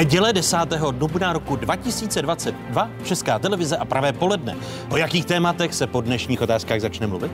[0.00, 0.56] Neděle 10.
[0.90, 4.56] dubna roku 2022 Česká televize a pravé poledne.
[4.90, 7.32] O jakých tématech se po dnešních otázkách začne mluvit?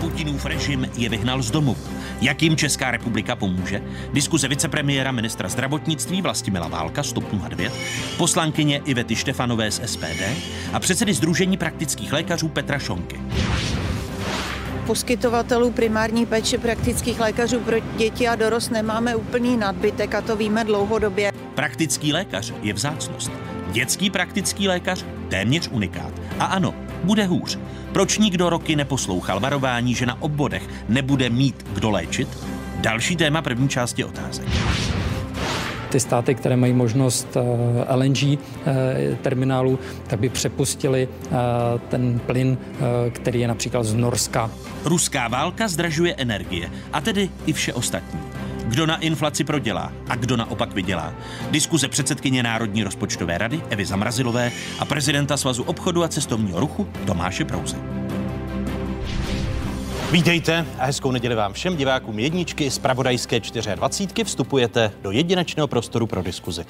[0.00, 1.76] Putinův režim je vyhnal z domu.
[2.20, 3.82] Jak jim Česká republika pomůže?
[4.12, 7.72] Diskuze vicepremiéra ministra zdravotnictví Vlastimila Válka z TOP 09,
[8.16, 10.22] poslankyně Ivety Štefanové z SPD
[10.72, 13.20] a předsedy Združení praktických lékařů Petra Šonky
[14.88, 20.64] poskytovatelů primární péče praktických lékařů pro děti a dorost nemáme úplný nadbytek a to víme
[20.64, 21.32] dlouhodobě.
[21.54, 23.32] Praktický lékař je vzácnost.
[23.72, 26.12] Dětský praktický lékař téměř unikát.
[26.38, 26.74] A ano,
[27.04, 27.58] bude hůř.
[27.92, 32.28] Proč nikdo roky neposlouchal varování, že na obvodech nebude mít kdo léčit?
[32.76, 34.48] Další téma první části otázek
[35.88, 38.38] ty státy, které mají možnost eh, LNG eh,
[39.22, 41.28] terminálu, tak by přepustili eh,
[41.88, 42.58] ten plyn,
[43.12, 44.50] který je například z Norska.
[44.84, 48.20] Ruská válka zdražuje energie a tedy i vše ostatní.
[48.64, 51.14] Kdo na inflaci prodělá a kdo naopak vydělá.
[51.50, 57.44] Diskuze předsedkyně Národní rozpočtové rady Evy Zamrazilové a prezidenta Svazu obchodu a cestovního ruchu Tomáše
[57.44, 57.76] Prouze.
[60.12, 63.40] Vítejte a hezkou neděli vám všem divákům jedničky z Pravodajské
[63.74, 64.24] 24.
[64.24, 66.64] Vstupujete do jedinečného prostoru pro diskuzi.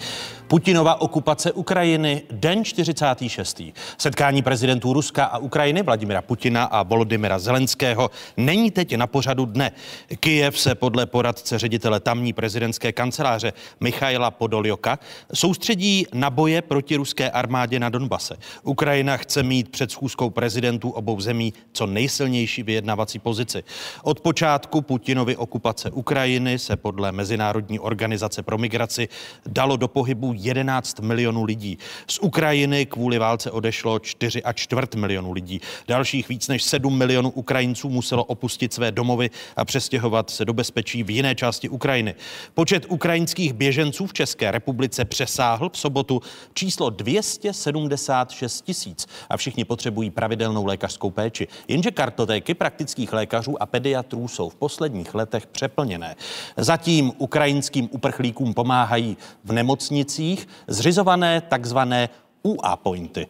[0.48, 3.62] Putinova okupace Ukrajiny, den 46.
[3.98, 9.72] Setkání prezidentů Ruska a Ukrajiny Vladimira Putina a Volodymyra Zelenského není teď na pořadu dne.
[10.20, 14.98] Kyjev se podle poradce ředitele tamní prezidentské kanceláře Michaila Podoljoka
[15.34, 18.36] soustředí na boje proti ruské armádě na Donbase.
[18.62, 23.64] Ukrajina chce mít před schůzkou prezidentů obou zemí co nejsilnější vyjednavací pozici.
[24.02, 29.08] Od počátku Putinovy okupace Ukrajiny se podle Mezinárodní organizace pro migraci
[29.46, 31.78] dalo do pohybu 11 milionů lidí.
[32.06, 35.60] Z Ukrajiny kvůli válce odešlo 4 a čtvrt milionů lidí.
[35.88, 41.02] Dalších víc než 7 milionů Ukrajinců muselo opustit své domovy a přestěhovat se do bezpečí
[41.02, 42.14] v jiné části Ukrajiny.
[42.54, 46.22] Počet ukrajinských běženců v České republice přesáhl v sobotu
[46.54, 51.48] číslo 276 tisíc a všichni potřebují pravidelnou lékařskou péči.
[51.68, 56.16] Jenže kartotéky praktických lékařů a pediatrů jsou v posledních letech přeplněné.
[56.56, 62.08] Zatím ukrajinským uprchlíkům pomáhají v nemocnicích zřizované takzvané
[62.42, 63.26] UA pointy.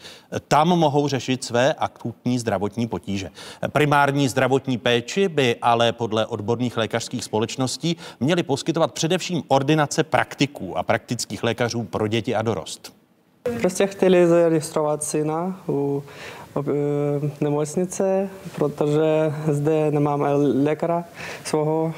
[0.49, 3.31] Tam mohou řešit své akutní zdravotní potíže.
[3.73, 10.83] Primární zdravotní péči by ale podle odborných lékařských společností měly poskytovat především ordinace praktiků a
[10.83, 12.93] praktických lékařů pro děti a dorost.
[13.61, 16.05] Prostě chtěli zaregistrovat syna u
[17.41, 20.33] nemocnice, protože zde nemáme
[20.65, 21.05] lékaře
[21.45, 21.95] svého.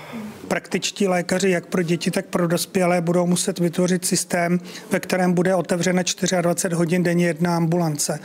[0.48, 4.60] Praktičtí lékaři, jak pro děti, tak pro dospělé, budou muset vytvořit systém,
[4.90, 6.02] ve kterém bude otevřena
[6.40, 8.18] 24 hodin denně jedna ambulance,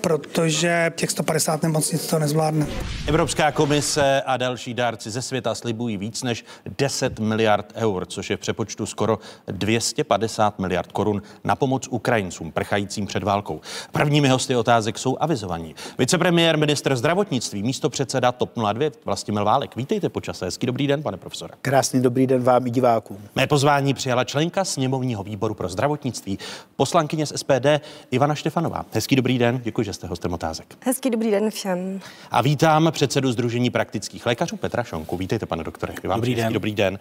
[0.00, 2.66] protože těch 150 nemocnic to nezvládne.
[3.06, 6.44] Evropská komise a další dárci ze světa slibují víc než
[6.78, 13.06] 10 miliard eur, což je v přepočtu skoro 250 miliard korun na pomoc Ukrajincům prchajícím
[13.06, 13.60] před válkou.
[13.92, 15.69] Prvními hosty otázek jsou avizovaní.
[15.98, 19.76] Vicepremiér, ministr zdravotnictví, místo předseda TOP 02 Vlastimil Válek.
[19.76, 20.44] Vítejte počase.
[20.44, 21.54] Hezký dobrý den, pane profesore.
[21.62, 23.18] Krásný dobrý den vám i divákům.
[23.36, 26.38] Mé pozvání přijala členka sněmovního výboru pro zdravotnictví,
[26.76, 27.66] poslankyně z SPD
[28.10, 28.86] Ivana Štefanová.
[28.92, 30.76] Hezký dobrý den, děkuji, že jste hostem otázek.
[30.80, 32.00] Hezký dobrý den všem.
[32.30, 35.16] A vítám předsedu Združení praktických lékařů Petra Šonku.
[35.16, 35.94] Vítejte, pane doktore.
[36.04, 36.52] Vám dobrý den.
[36.52, 36.98] Dobrý den.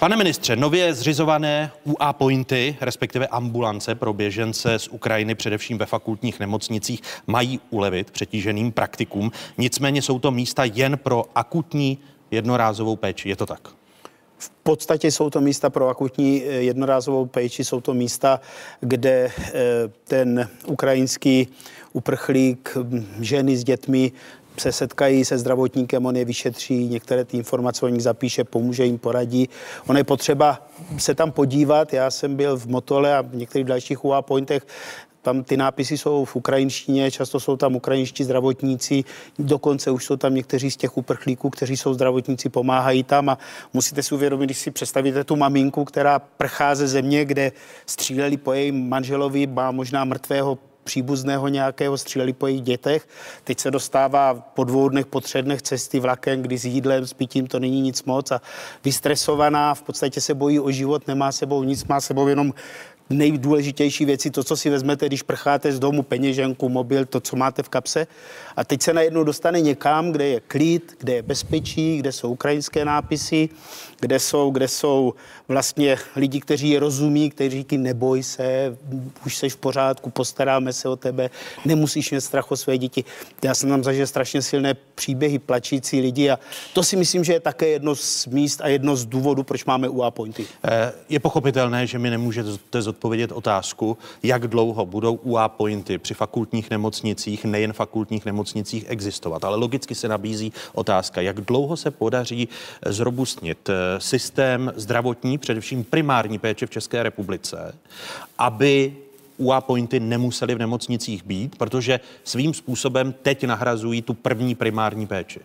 [0.00, 6.40] Pane ministře, nově zřizované UA pointy, respektive ambulance pro běžence z Ukrajiny, především ve fakultních
[6.40, 9.32] nemocnicích, mají ulevit přetíženým praktikům.
[9.58, 11.98] Nicméně jsou to místa jen pro akutní
[12.30, 13.28] jednorázovou péči.
[13.28, 13.68] Je to tak?
[14.38, 18.40] V podstatě jsou to místa pro akutní eh, jednorázovou péči, jsou to místa,
[18.80, 19.52] kde eh,
[20.04, 21.48] ten ukrajinský
[21.92, 22.76] uprchlík,
[23.20, 24.12] ženy s dětmi
[24.60, 28.98] se setkají se zdravotníkem, on je vyšetří, některé ty informace o nich zapíše, pomůže jim,
[28.98, 29.48] poradí.
[29.86, 30.68] Ono je potřeba
[30.98, 31.92] se tam podívat.
[31.92, 34.66] Já jsem byl v Motole a v některých dalších UA pointech
[35.28, 39.04] tam ty nápisy jsou v ukrajinštině, často jsou tam ukrajinští zdravotníci,
[39.38, 43.38] dokonce už jsou tam někteří z těch uprchlíků, kteří jsou zdravotníci, pomáhají tam a
[43.72, 47.52] musíte si uvědomit, když si představíte tu maminku, která prchá ze země, kde
[47.86, 53.08] stříleli po jejím manželovi, má možná mrtvého příbuzného nějakého, stříleli po jejich dětech.
[53.44, 57.12] Teď se dostává po dvou dnech, po třech dnech cesty vlakem, kdy s jídlem, s
[57.12, 58.40] pitím to není nic moc a
[58.84, 62.52] vystresovaná, v podstatě se bojí o život, nemá sebou nic, má sebou jenom
[63.10, 67.62] nejdůležitější věci, to, co si vezmete, když prcháte z domu, peněženku, mobil, to, co máte
[67.62, 68.06] v kapse.
[68.56, 72.84] A teď se najednou dostane někam, kde je klid, kde je bezpečí, kde jsou ukrajinské
[72.84, 73.48] nápisy,
[74.00, 75.14] kde jsou, kde jsou
[75.48, 78.76] vlastně lidi, kteří rozumí, kteří říkají, neboj se,
[79.26, 81.30] už jsi v pořádku, postaráme se o tebe,
[81.64, 83.04] nemusíš mít strach o své děti.
[83.44, 86.38] Já jsem tam zažil strašně silné příběhy, plačící lidi a
[86.74, 89.88] to si myslím, že je také jedno z míst a jedno z důvodů, proč máme
[89.88, 90.46] UA pointy.
[90.64, 96.70] Eh, je pochopitelné, že mi nemůžete zodpovědět otázku, jak dlouho budou UA pointy při fakultních
[96.70, 99.44] nemocnicích, nejen fakultních nemocnicích existovat.
[99.44, 102.48] Ale logicky se nabízí otázka, jak dlouho se podaří
[102.86, 107.74] zrobustnit eh, systém zdravotní, především primární péče v České republice,
[108.38, 108.96] aby
[109.36, 115.40] UA pointy nemuseli v nemocnicích být, protože svým způsobem teď nahrazují tu první primární péči.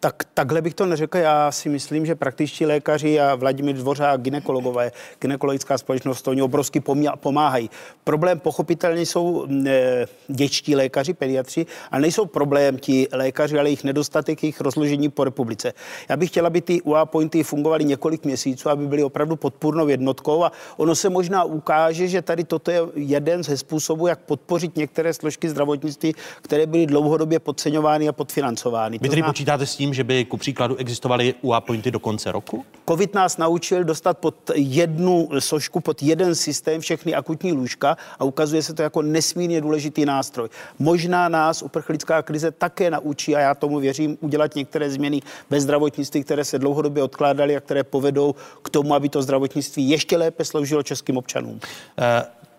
[0.00, 1.18] Tak takhle bych to neřekl.
[1.18, 6.82] Já si myslím, že praktičtí lékaři a Vladimír Dvořák, ginekologové, ginekologická společnost, to oni obrovsky
[7.20, 7.70] pomáhají.
[8.04, 14.42] Problém pochopitelně jsou e, dětští lékaři, pediatři, ale nejsou problém ti lékaři, ale jejich nedostatek,
[14.42, 15.72] jejich rozložení po republice.
[16.08, 20.44] Já bych chtěla, aby ty UA pointy fungovaly několik měsíců, aby byly opravdu podpůrnou jednotkou
[20.44, 25.14] a ono se možná ukáže, že tady toto je jeden ze způsobů, jak podpořit některé
[25.14, 28.98] složky zdravotnictví, které byly dlouhodobě podceňovány a podfinancovány.
[29.02, 32.32] Vy tedy počítáte s tím, tím, že by ku příkladu existovaly UA pointy do konce
[32.32, 32.64] roku?
[32.88, 38.62] COVID nás naučil dostat pod jednu složku, pod jeden systém všechny akutní lůžka a ukazuje
[38.62, 40.48] se to jako nesmírně důležitý nástroj.
[40.78, 46.24] Možná nás uprchlická krize také naučí, a já tomu věřím, udělat některé změny ve zdravotnictví,
[46.24, 50.82] které se dlouhodobě odkládaly a které povedou k tomu, aby to zdravotnictví ještě lépe sloužilo
[50.82, 51.54] českým občanům.
[51.54, 51.60] Uh...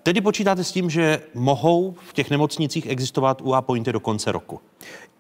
[0.03, 4.59] Tedy počítáte s tím, že mohou v těch nemocnicích existovat UA pointy do konce roku?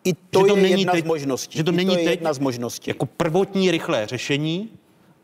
[0.03, 1.57] I to, že to je není jedna teď, z možností.
[1.57, 2.89] Že to I není to je teď jedna z možností.
[2.89, 4.69] Jako prvotní rychlé řešení,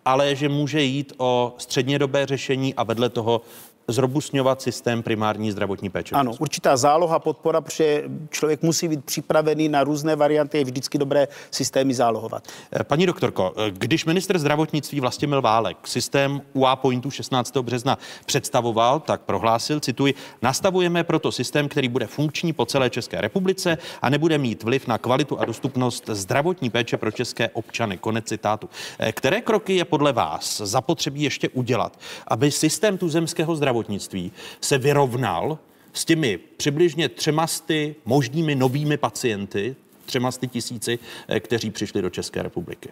[0.05, 3.41] ale že může jít o střednědobé řešení a vedle toho
[3.87, 6.15] zrobusňovat systém primární zdravotní péče.
[6.15, 11.27] Ano, určitá záloha, podpora, protože člověk musí být připravený na různé varianty, je vždycky dobré
[11.51, 12.47] systémy zálohovat.
[12.71, 17.63] Eh, paní doktorko, eh, když minister zdravotnictví Vlastimil Válek systém UA Pointu 16.
[17.63, 23.77] března představoval, tak prohlásil, cituji, nastavujeme proto systém, který bude funkční po celé České republice
[24.01, 27.97] a nebude mít vliv na kvalitu a dostupnost zdravotní péče pro české občany.
[27.97, 28.69] Konec citátu.
[28.99, 34.31] Eh, které kroky je podle vás zapotřebí ještě udělat, aby systém tuzemského zdravotnictví zdravotnictví
[34.61, 35.59] se vyrovnal
[35.93, 39.75] s těmi přibližně třemasty možnými novými pacienty,
[40.05, 42.89] třemasty tisíci, eh, kteří přišli do České republiky.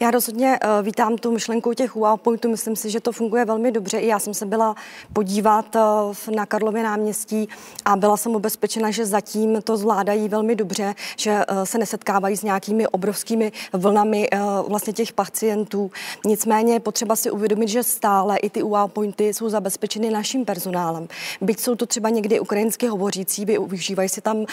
[0.00, 2.50] Já rozhodně uh, vítám tu myšlenku těch wow pointů.
[2.50, 3.98] Myslím si, že to funguje velmi dobře.
[3.98, 4.74] I já jsem se byla
[5.12, 7.48] podívat uh, na Karlově náměstí
[7.84, 12.42] a byla jsem ubezpečena, že zatím to zvládají velmi dobře, že uh, se nesetkávají s
[12.42, 14.28] nějakými obrovskými vlnami
[14.68, 15.90] vlastně těch pacientů.
[16.26, 21.08] Nicméně je potřeba si uvědomit, že stále i ty wow pointy jsou zabezpečeny naším personálem.
[21.40, 24.44] Byť jsou to třeba někdy ukrajinsky hovořící, využívají si tam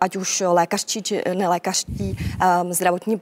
[0.00, 2.18] ať už lékařští či nelékařští
[2.70, 3.20] zdravotní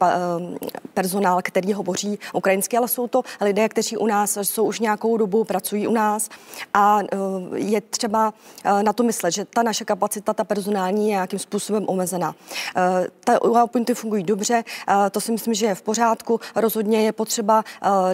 [0.94, 5.16] personál personál, který hovoří ukrajinsky, ale jsou to lidé, kteří u nás jsou už nějakou
[5.16, 6.28] dobu, pracují u nás
[6.74, 7.16] a eh,
[7.54, 8.34] je třeba
[8.64, 12.34] eh, na to myslet, že ta naše kapacita, ta personální je nějakým způsobem omezená.
[12.76, 14.64] Eh, ta UA pointy fungují dobře,
[15.10, 16.40] to si myslím, že je v pořádku.
[16.54, 17.64] Rozhodně je potřeba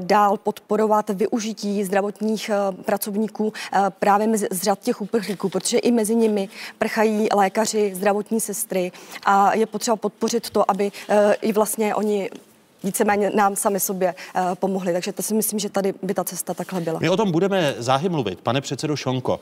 [0.01, 2.51] dál podporovat využití zdravotních
[2.85, 3.53] pracovníků
[3.99, 6.49] právě mezi, z řad těch uprchlíků, protože i mezi nimi
[6.79, 8.93] prchají lékaři, zdravotní sestry
[9.25, 10.93] a je potřeba podpořit to, aby
[11.43, 12.31] i vlastně oni
[12.85, 14.93] víceméně nám sami sobě uh, pomohli.
[14.93, 16.99] Takže to si myslím, že tady by ta cesta takhle byla.
[17.01, 18.41] My o tom budeme záhy mluvit.
[18.41, 19.41] Pane předsedo Šonko, uh,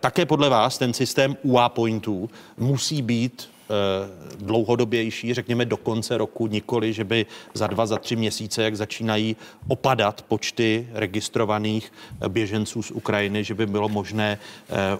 [0.00, 6.46] také podle vás ten systém UA pointů musí být eh, dlouhodobější, řekněme do konce roku,
[6.46, 9.36] nikoli, že by za dva, za tři měsíce, jak začínají
[9.68, 11.92] opadat počty registrovaných
[12.28, 14.38] běženců z Ukrajiny, že by bylo možné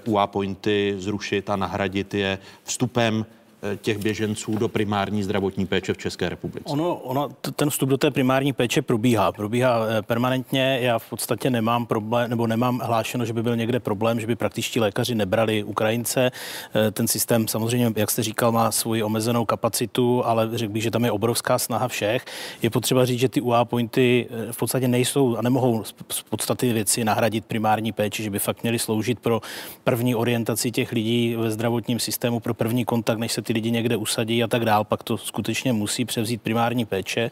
[0.04, 3.39] UA pointy zrušit a nahradit je vstupem Eh,
[3.82, 6.64] těch běženců do primární zdravotní péče v České republice?
[6.68, 9.32] Ono, ono, ten vstup do té primární péče probíhá.
[9.32, 10.78] Probíhá eh, permanentně.
[10.82, 14.36] Já v podstatě nemám problém, nebo nemám hlášeno, že by byl někde problém, že by
[14.36, 16.30] praktičtí lékaři nebrali Ukrajince.
[16.74, 20.90] Eh, ten systém samozřejmě, jak jste říkal, má svoji omezenou kapacitu, ale řekl bych, že
[20.90, 22.24] tam je obrovská snaha všech.
[22.62, 27.04] Je potřeba říct, že ty UA pointy v podstatě nejsou a nemohou z podstaty věci
[27.04, 29.40] nahradit primární péči, že by fakt měly sloužit pro
[29.84, 33.96] první orientaci těch lidí ve zdravotním systému, pro první kontakt, než se ty lidi někde
[33.96, 37.30] usadí a tak dál, pak to skutečně musí převzít primární péče.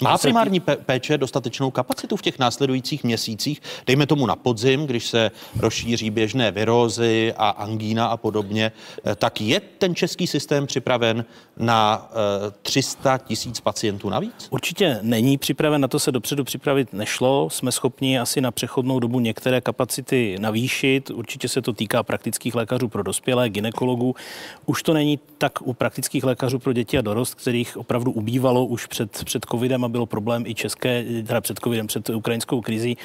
[0.00, 5.30] Má primární péče dostatečnou kapacitu v těch následujících měsících, dejme tomu na podzim, když se
[5.58, 8.72] rozšíří běžné virózy a angína a podobně,
[9.04, 11.24] eh, tak je ten český systém připraven
[11.56, 12.10] na
[12.62, 14.48] 300 tisíc pacientů navíc?
[14.50, 17.50] Určitě není připraven, na to se dopředu připravit nešlo.
[17.50, 21.10] Jsme schopni asi na přechodnou dobu některé kapacity navýšit.
[21.10, 24.14] Určitě se to týká praktických lékařů pro dospělé, ginekologů.
[24.66, 28.86] Už to není tak u praktických lékařů pro děti a dorost, kterých opravdu ubývalo už
[28.86, 32.96] před, před covidem a bylo problém i české, teda před covidem, před ukrajinskou krizí,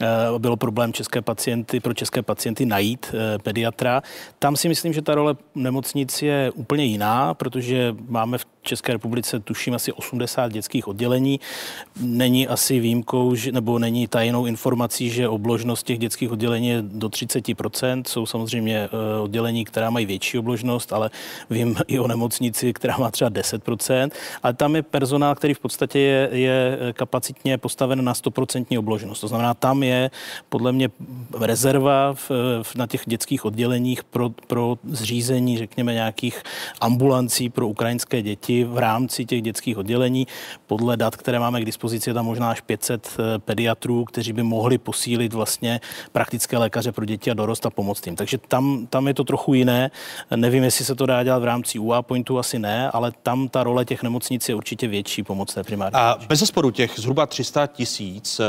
[0.00, 0.06] eh,
[0.38, 4.02] bylo problém české pacienty, pro české pacienty najít eh, pediatra.
[4.38, 9.40] Tam si myslím, že ta role nemocnic je úplně jiná, protože máme v České republice
[9.40, 11.40] tuším asi 80 dětských oddělení.
[12.00, 18.02] Není asi výjimkou, nebo není tajnou informací, že obložnost těch dětských oddělení je do 30%.
[18.06, 21.10] Jsou samozřejmě eh, oddělení, která mají větší obložnost, ale
[21.50, 24.10] vím i o nemocnici, která má třeba 10%.
[24.42, 29.20] Ale tam je personál, který v podstatě je, je kapacitně postaven na 100% obložnost.
[29.20, 30.10] To znamená, tam je
[30.48, 30.88] podle mě
[31.40, 32.30] rezerva v,
[32.62, 36.42] v, na těch dětských odděleních pro, pro zřízení, řekněme, nějakých
[36.80, 40.26] ambulancí pro ukrajinské děti děti v rámci těch dětských oddělení.
[40.66, 44.42] Podle dat, které máme k dispozici, je tam možná až 500 eh, pediatrů, kteří by
[44.42, 45.80] mohli posílit vlastně
[46.12, 48.16] praktické lékaře pro děti a dorost a pomoct jim.
[48.16, 49.90] Takže tam, tam je to trochu jiné.
[50.36, 53.62] Nevím, jestli se to dá dělat v rámci UA Pointu, asi ne, ale tam ta
[53.62, 55.94] role těch nemocnic je určitě větší pomoc té primární.
[55.94, 58.44] A bez zesporu těch zhruba 300 tisíc eh,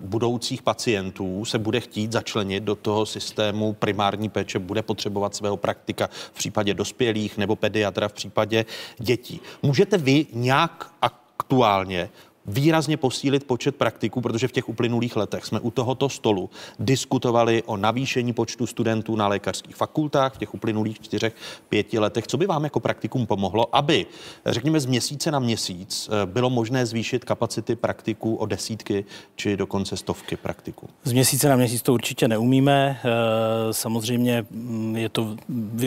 [0.00, 6.08] budoucích pacientů se bude chtít začlenit do toho systému primární péče, bude potřebovat svého praktika
[6.12, 8.64] v případě dospělých nebo pediatra v případě
[8.98, 9.39] dětí.
[9.62, 12.10] Můžete vy nějak aktuálně
[12.50, 17.76] výrazně posílit počet praktiků, protože v těch uplynulých letech jsme u tohoto stolu diskutovali o
[17.76, 21.34] navýšení počtu studentů na lékařských fakultách v těch uplynulých čtyřech,
[21.68, 22.26] pěti letech.
[22.26, 24.06] Co by vám jako praktikum pomohlo, aby,
[24.46, 29.04] řekněme, z měsíce na měsíc eh, bylo možné zvýšit kapacity praktiků o desítky
[29.36, 30.88] či dokonce stovky praktiků?
[31.04, 33.00] Z měsíce na měsíc to určitě neumíme.
[33.04, 35.36] Eh, samozřejmě mm, je to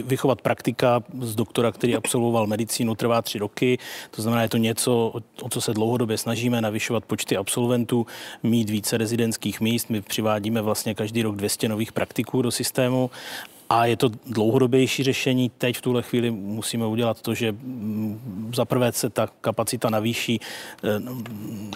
[0.06, 3.78] vychovat praktika z doktora, který absolvoval medicínu, trvá tři roky.
[4.12, 8.06] To znamená, je to něco, o co se dlouhodobě snažíme snažíme navyšovat počty absolventů,
[8.44, 9.90] mít více rezidentských míst.
[9.90, 13.10] My přivádíme vlastně každý rok 200 nových praktiků do systému
[13.70, 15.52] a je to dlouhodobější řešení.
[15.58, 20.40] Teď v tuhle chvíli musíme udělat to, že mm, za prvé se ta kapacita navýší.
[20.84, 20.90] Eh,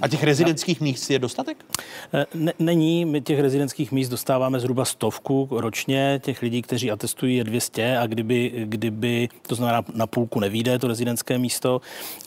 [0.01, 1.65] a těch rezidentských míst je dostatek?
[2.13, 3.05] Eh, ne, není.
[3.05, 6.19] My těch rezidentských míst dostáváme zhruba stovku ročně.
[6.23, 10.87] Těch lidí, kteří atestují, je 200 a kdyby, kdyby to znamená na půlku nevíde to
[10.87, 11.81] rezidentské místo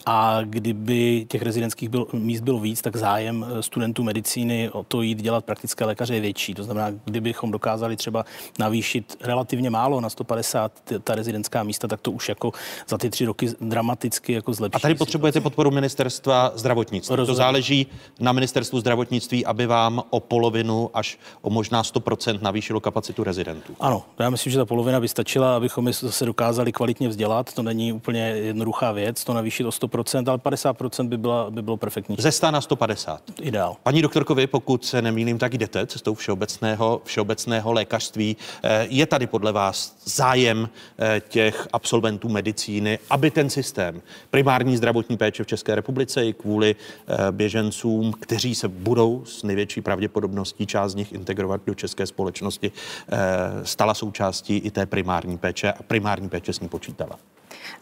[0.06, 5.02] a kdyby těch rezidentských byl, míst bylo víc, tak zájem eh, studentů medicíny o to
[5.02, 6.54] jít dělat praktické lékaře je větší.
[6.54, 8.24] To znamená, kdybychom dokázali třeba
[8.58, 10.72] navýšit relativně relativně málo, na 150
[11.04, 12.52] ta rezidentská místa, tak to už jako
[12.88, 14.76] za ty tři roky dramaticky jako zlepší.
[14.76, 15.50] A tady potřebujete situaci.
[15.50, 17.16] podporu ministerstva zdravotnictví.
[17.16, 17.34] Rozumím.
[17.34, 17.86] To záleží
[18.20, 23.74] na ministerstvu zdravotnictví, aby vám o polovinu až o možná 100% navýšilo kapacitu rezidentů.
[23.80, 27.54] Ano, já myslím, že ta polovina by stačila, abychom se dokázali kvalitně vzdělat.
[27.54, 31.76] To není úplně jednoduchá věc, to navýšit o 100%, ale 50% by, byla, by bylo
[31.76, 32.16] perfektní.
[32.18, 33.22] Ze 100 na 150.
[33.40, 33.76] Ideál.
[33.82, 38.36] Paní doktorkovi, pokud se nemýlím, tak jdete cestou všeobecného, všeobecného lékařství.
[38.62, 40.68] Eh, je tady podle podle vás zájem
[40.98, 46.76] eh, těch absolventů medicíny, aby ten systém primární zdravotní péče v České republice i kvůli
[46.76, 52.72] eh, běžencům, kteří se budou s největší pravděpodobností část z nich integrovat do české společnosti,
[52.72, 53.16] eh,
[53.62, 57.18] stala součástí i té primární péče a primární péče s ní počítala?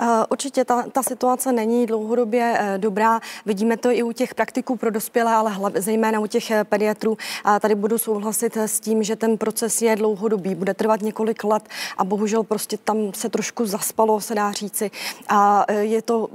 [0.00, 3.20] Eh, určitě ta, ta situace není dlouhodobě eh, dobrá.
[3.46, 7.16] Vidíme to i u těch praktiků pro dospělé, ale hlavně, zejména u těch eh, pediatrů.
[7.44, 11.62] A tady budu souhlasit s tím, že ten proces je dlouhodobý, bude trvat několik let
[11.98, 14.90] a bohužel prostě tam se trošku zaspalo, se dá říci.
[15.28, 16.28] A je to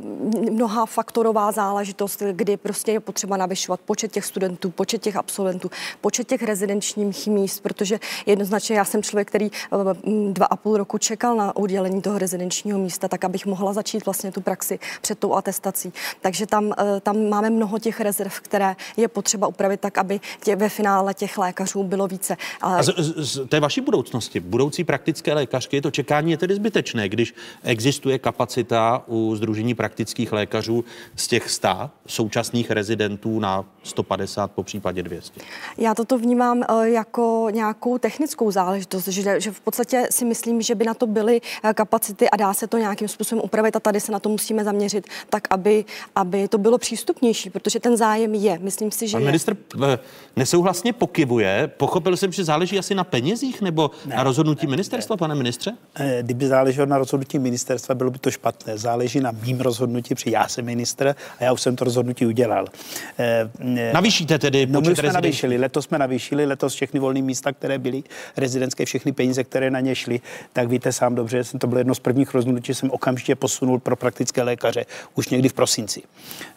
[0.52, 5.72] mnoha faktorová záležitost, kdy prostě je potřeba navyšovat počet těch studentů, počet těch absolventů,
[6.02, 9.52] počet těch rezidenčních míst, protože jednoznačně já jsem člověk, který
[10.32, 14.32] dva a půl roku čekal na udělení toho rezidenčního místa, tak abych mohla začít vlastně
[14.32, 15.94] tu praxi před tou atestací.
[16.22, 20.56] Takže tam, eh, tam máme mnoho těch rezerv, které je potřeba upravit tak, aby tě,
[20.56, 22.38] ve finále těch lékařů bylo více.
[22.62, 27.10] A z, z, z té vaší budoucnosti, budoucí praktické lékařky, to čekání je tedy zbytečné,
[27.10, 30.84] když existuje kapacita u Združení praktických lékařů
[31.16, 35.42] z těch 100 současných rezidentů na 150, po případě 200.
[35.78, 40.76] Já toto vnímám eh, jako nějakou technickou záležitost, že, že v podstatě si myslím, že
[40.76, 44.00] by na to byly eh, kapacity a dá se to nějakým způsobem upravit a tady
[44.00, 48.60] se na to musíme zaměřit tak, aby, aby to bylo přístupnější, protože ten zájem je.
[48.62, 49.26] Myslím si, že Pan je.
[49.26, 49.56] ministr
[49.86, 50.00] eh,
[50.36, 51.72] nesouhlasně pokivuje.
[51.78, 55.72] Pochopil jsem, že záleží asi na penězích nebo ne, na rozhodnutí ministerstva, pane ministře?
[55.96, 58.78] Eh, Kdyby záleželo na rozhodnutí ministerstva, bylo by to špatné.
[58.78, 62.66] Záleží na mým rozhodnutí, protože já jsem ministr a já už jsem to rozhodnutí udělal.
[63.20, 63.50] Eh,
[63.94, 68.04] Navýšíte tedy No, my jsme navýšili, letos jsme navýšili, letos všechny volné místa, které byly
[68.38, 70.22] rezidentské, všechny peníze, které na ně šly,
[70.54, 73.80] tak víte sám dobře, že to bylo jedno z prvních rozhodnutí, že jsem okamžitě posunul
[73.80, 76.02] pro praktické lékaře už někdy v prosinci.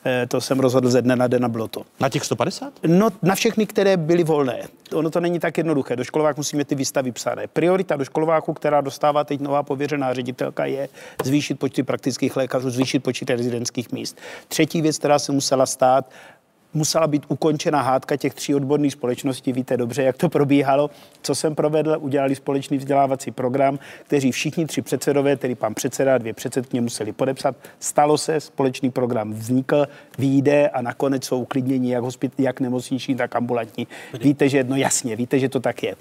[0.05, 1.83] Eh, To jsem rozhodl ze dne na den a bylo to.
[2.01, 2.73] Na těch 150?
[2.87, 4.69] No, na všechny, které byly volné.
[4.95, 5.97] Ono to není tak jednoduché.
[5.97, 7.47] Do školovák musíme ty výstavy psané.
[7.47, 10.89] Priorita do školováku, která dostává teď nová pověřená ředitelka, je
[11.25, 14.19] zvýšit počty praktických lékařů, zvýšit počty rezidentských míst.
[14.49, 16.11] Třetí věc, která se musela stát,
[16.77, 19.53] musela být ukončena hádka těch tří odborných společností.
[19.53, 20.91] Víte dobře, jak to probíhalo.
[21.23, 26.19] Co jsem provedl, udělali společný vzdělávací program, kteří všichni tři předsedové, tedy pan předseda a
[26.19, 27.57] dvě předsedkyně museli podepsat.
[27.81, 29.87] Stalo se, společný program vznikl,
[30.19, 33.87] vyjde a nakonec jsou uklidnění jak, hospit, jak nemocniční, tak ambulantní.
[34.21, 35.97] Víte, že no jasně, víte, že to tak je.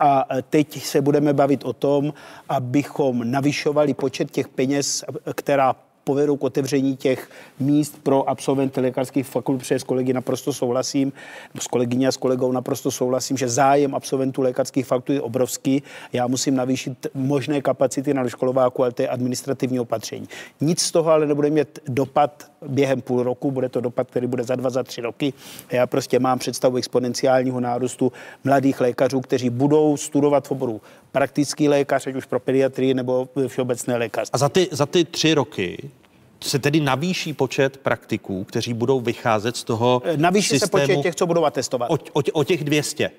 [0.00, 2.12] A teď se budeme bavit o tom,
[2.48, 5.04] abychom navyšovali počet těch peněz,
[5.34, 5.74] která
[6.08, 11.12] povedou k otevření těch míst pro absolventy lékařských fakult, protože s kolegy naprosto souhlasím,
[11.60, 15.82] s kolegyní a s kolegou naprosto souhlasím, že zájem absolventů lékařských fakult je obrovský.
[16.12, 20.28] Já musím navýšit možné kapacity na doškolováku, ale to je administrativní opatření.
[20.60, 24.44] Nic z toho ale nebude mít dopad během půl roku, bude to dopad, který bude
[24.44, 25.32] za dva, za tři roky.
[25.72, 28.12] Já prostě mám představu exponenciálního nárůstu
[28.44, 30.80] mladých lékařů, kteří budou studovat v oboru
[31.12, 34.34] praktický lékař, ať už pro pediatrii nebo všeobecné lékařství.
[34.34, 35.90] A za ty, za ty tři roky
[36.40, 41.14] se tedy navýší počet praktiků, kteří budou vycházet z toho Navýší se systému počet těch,
[41.14, 41.90] co budou atestovat.
[41.90, 43.10] o, o, o těch 200.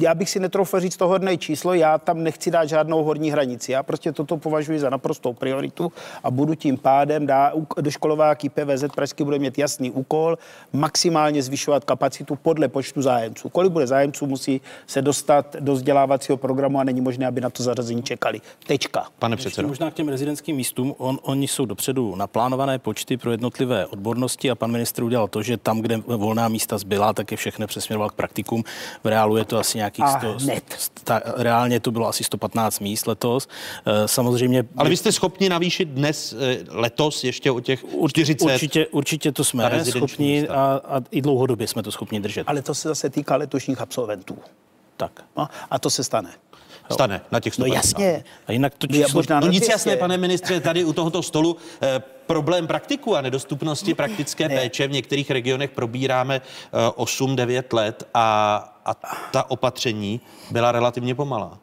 [0.00, 3.72] já bych si netroufl říct to hodné číslo, já tam nechci dát žádnou horní hranici.
[3.72, 5.92] Já prostě toto považuji za naprostou prioritu
[6.24, 10.38] a budu tím pádem dá, do školováky PVZ Pražský bude mít jasný úkol
[10.72, 13.48] maximálně zvyšovat kapacitu podle počtu zájemců.
[13.48, 17.62] Kolik bude zájemců, musí se dostat do vzdělávacího programu a není možné, aby na to
[17.62, 18.40] zařazení čekali.
[18.66, 19.06] Tečka.
[19.18, 19.68] Pane předsedo.
[19.68, 20.94] možná k těm rezidentským místům.
[20.98, 25.56] On, oni jsou dopředu naplánované počty pro jednotlivé odbornosti a pan ministr udělal to, že
[25.56, 28.64] tam, kde volná místa zbyla, tak je všechny přesměroval k praktikům.
[29.04, 30.64] V reálu je to asi nějakých A 100, hned.
[30.78, 33.48] sta, reálně to bylo asi 115 míst letos.
[33.86, 38.44] Eh, Samozřejmě Ale vy jste schopni navýšit dnes, eh, letos ještě o těch 40?
[38.44, 42.44] určitě, určitě to jsme schopni a, a i dlouhodobě jsme to schopni držet.
[42.46, 44.38] Ale to se zase týká letošních absolventů.
[44.96, 45.12] Tak.
[45.36, 46.30] No, a to se stane.
[46.92, 48.00] Stane na těch No 150.
[48.02, 48.24] jasně.
[48.46, 49.18] A jinak to No, číslo...
[49.18, 49.72] možná No nic 200.
[49.72, 54.54] jasné, pane ministře, tady u tohoto stolu eh, problém praktiku a nedostupnosti praktické Ne.
[54.56, 58.94] péče v některých regionech probíráme eh, 8-9 let a, a
[59.30, 61.58] ta opatření byla relativně pomalá.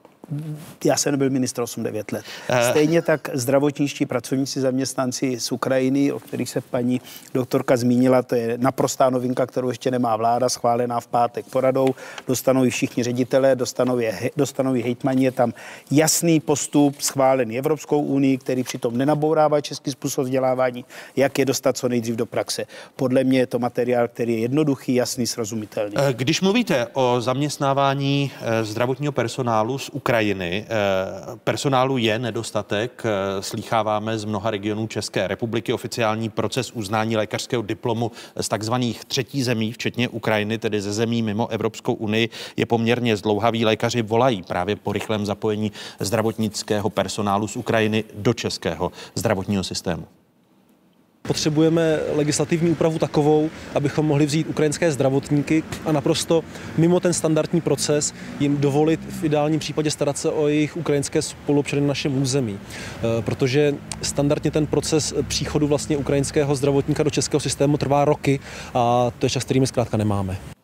[0.86, 2.26] Já jsem nebyl ministr 8-9 let.
[2.50, 2.70] Eh.
[2.70, 7.02] Stejně tak zdravotničtí pracovníci, zaměstnanci z Ukrajiny, o kterých se paní
[7.34, 11.96] doktorka zmínila, to je naprostá novinka, kterou ještě nemá vláda, schválená v pátek poradou.
[12.28, 15.24] Dostanou ji všichni ředitelé, dostanou, je, dostanou ji hejtmani.
[15.24, 15.54] Je tam
[15.92, 20.86] jasný postup schválený Evropskou unii, který přitom nenabourává český způsob vzdělávání,
[21.16, 22.66] jak je dostat co nejdřív do praxe.
[22.96, 25.96] Podle mě je to materiál, který je jednoduchý, jasný, srozumitelný.
[25.98, 30.66] Eh, Když mluvíte o zaměstnávání eh, zdravotního personálu z Ukrajiny, eh,
[31.44, 38.12] personálu je nedostatek, eh, slýcháváme z mnoha regionů České republiky oficiální proces uznání lékařského diplomu
[38.42, 43.66] z takzvaných třetí zemí, včetně Ukrajiny, tedy ze zemí mimo Evropskou unii, je poměrně zdlouhavý.
[43.66, 50.08] Lékaři volají právě po rychlém zapojení zdravotnického personálu z Ukrajiny do českého zdravotního systému.
[51.28, 56.44] Potřebujeme legislativní úpravu takovou, abychom mohli vzít ukrajinské zdravotníky a naprosto
[56.78, 61.82] mimo ten standardní proces jim dovolit v ideálním případě starat se o jejich ukrajinské spoluobčany
[61.82, 62.60] na našem území.
[63.20, 68.40] E, Protože standardně ten proces příchodu vlastně ukrajinského zdravotníka do českého systému trvá roky
[68.74, 70.57] a to je čas, který my zkrátka nemáme.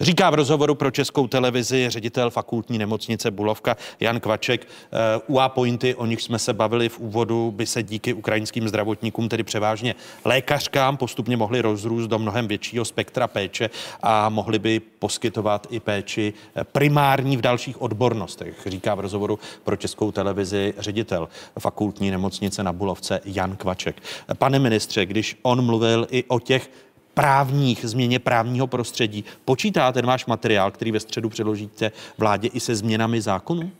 [0.00, 4.66] Říká v rozhovoru pro českou televizi ředitel fakultní nemocnice Bulovka Jan Kvaček.
[4.66, 9.28] Eh, UA pointy, o nich jsme se bavili v úvodu, by se díky ukrajinským zdravotníkům,
[9.28, 13.70] tedy převážně lékařkám, postupně mohly rozrůst do mnohem většího spektra péče
[14.02, 19.76] a mohly by poskytovat i péči eh, primární v dalších odbornostech, říká v rozhovoru pro
[19.76, 21.28] českou televizi ředitel
[21.58, 24.02] fakultní nemocnice na Bulovce Jan Kvaček.
[24.38, 26.70] Pane ministře, když on mluvil i o těch
[27.14, 29.24] právních, změně právního prostředí.
[29.44, 33.70] Počítá ten váš materiál, který ve středu předložíte vládě i se změnami zákonů?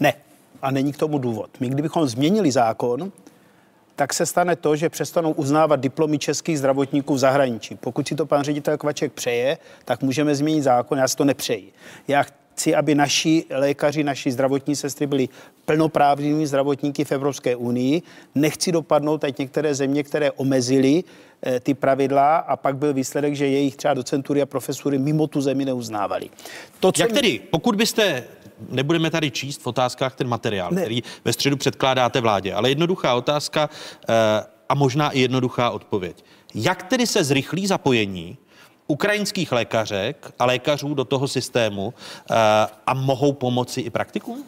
[0.00, 0.14] Ne.
[0.62, 1.50] A není k tomu důvod.
[1.60, 3.12] My kdybychom změnili zákon,
[3.96, 7.74] tak se stane to, že přestanou uznávat diplomy českých zdravotníků v zahraničí.
[7.74, 11.72] Pokud si to pan ředitel Kvaček přeje, tak můžeme změnit zákon, já si to nepřeji.
[12.08, 15.28] Já chci, aby naši lékaři, naši zdravotní sestry byli
[15.64, 18.02] plnoprávnými zdravotníky v Evropské unii.
[18.34, 21.04] Nechci dopadnout teď některé země, které omezily
[21.60, 25.64] ty pravidla a pak byl výsledek, že jejich třeba docentury a profesury mimo tu zemi
[25.64, 26.30] neuznávali.
[26.80, 28.24] To, Jak tedy, pokud byste
[28.68, 30.80] nebudeme tady číst v otázkách ten materiál, ne.
[30.80, 33.70] který ve středu předkládáte vládě, ale jednoduchá otázka
[34.08, 34.14] eh,
[34.68, 36.24] a možná i jednoduchá odpověď.
[36.54, 38.38] Jak tedy se zrychlí zapojení
[38.86, 41.94] ukrajinských lékařek a lékařů do toho systému
[42.30, 42.34] eh,
[42.86, 44.44] a mohou pomoci i praktikům?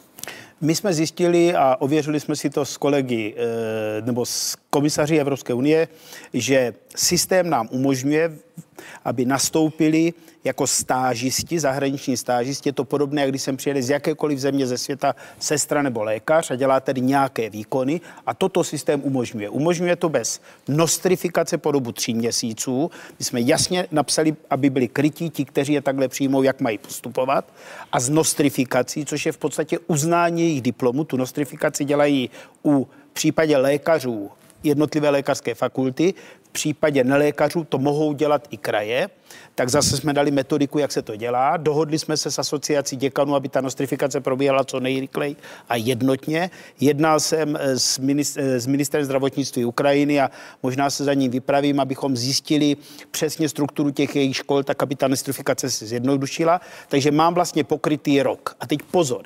[0.60, 5.54] My jsme zjistili a ověřili jsme si to s kolegy eh, nebo s komisaři Evropské
[5.54, 5.88] unie,
[6.34, 8.38] že systém nám umožňuje,
[9.04, 10.12] aby nastoupili
[10.44, 12.68] jako stážisti, zahraniční stážisti.
[12.68, 16.50] Je to podobné, jak když jsem přijeli z jakékoliv země ze světa sestra nebo lékař
[16.50, 19.48] a dělá tedy nějaké výkony a toto systém umožňuje.
[19.48, 22.90] Umožňuje to bez nostrifikace po dobu tří měsíců.
[23.18, 27.52] My jsme jasně napsali, aby byli krytí ti, kteří je takhle přijmou, jak mají postupovat
[27.92, 31.04] a z nostrifikací, což je v podstatě uznání jejich diplomu.
[31.04, 32.30] Tu nostrifikaci dělají
[32.64, 34.30] u případě lékařů
[34.62, 36.14] jednotlivé lékařské fakulty.
[36.48, 39.08] V případě nelékařů to mohou dělat i kraje.
[39.54, 41.56] Tak zase jsme dali metodiku, jak se to dělá.
[41.56, 45.36] Dohodli jsme se s asociací děkanů, aby ta nostrifikace probíhala co nejrychleji
[45.68, 46.50] a jednotně.
[46.80, 50.30] Jednal jsem s, ministr, s ministrem zdravotnictví Ukrajiny a
[50.62, 52.76] možná se za ním vypravím, abychom zjistili
[53.10, 56.60] přesně strukturu těch jejich škol, tak aby ta nostrifikace se zjednodušila.
[56.88, 58.56] Takže mám vlastně pokrytý rok.
[58.60, 59.22] A teď pozor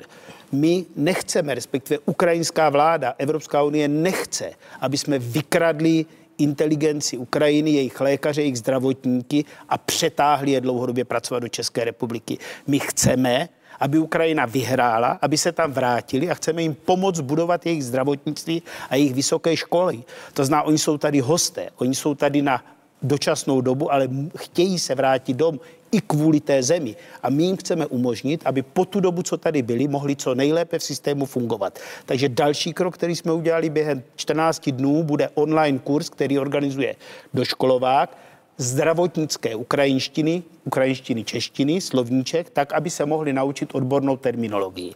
[0.51, 6.05] my nechceme, respektive ukrajinská vláda, Evropská unie nechce, aby jsme vykradli
[6.43, 12.37] inteligenci Ukrajiny, jejich lékaře, jejich zdravotníky a přetáhli je dlouhodobě pracovat do České republiky.
[12.67, 17.85] My chceme, aby Ukrajina vyhrála, aby se tam vrátili a chceme jim pomoct budovat jejich
[17.85, 20.03] zdravotnictví a jejich vysoké školy.
[20.33, 22.63] To znamená, oni jsou tady hosté, oni jsou tady na
[23.01, 25.59] dočasnou dobu, ale chtějí se vrátit dom
[25.93, 26.95] i kvůli té zemi.
[27.23, 30.79] A my jim chceme umožnit, aby po tu dobu, co tady byli, mohli co nejlépe
[30.79, 31.79] v systému fungovat.
[32.05, 36.95] Takže další krok, který jsme udělali během 14 dnů, bude online kurz, který organizuje
[37.33, 38.17] doškolovák,
[38.57, 44.93] zdravotnické ukrajinštiny, ukrajinštiny, češtiny, slovníček, tak, aby se mohli naučit odbornou terminologii.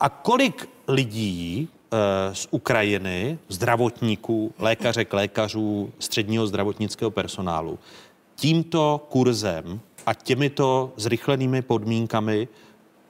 [0.00, 7.78] A kolik lidí eh, z Ukrajiny, zdravotníků, lékařek, lékařů, středního zdravotnického personálu,
[8.40, 12.48] tímto kurzem a těmito zrychlenými podmínkami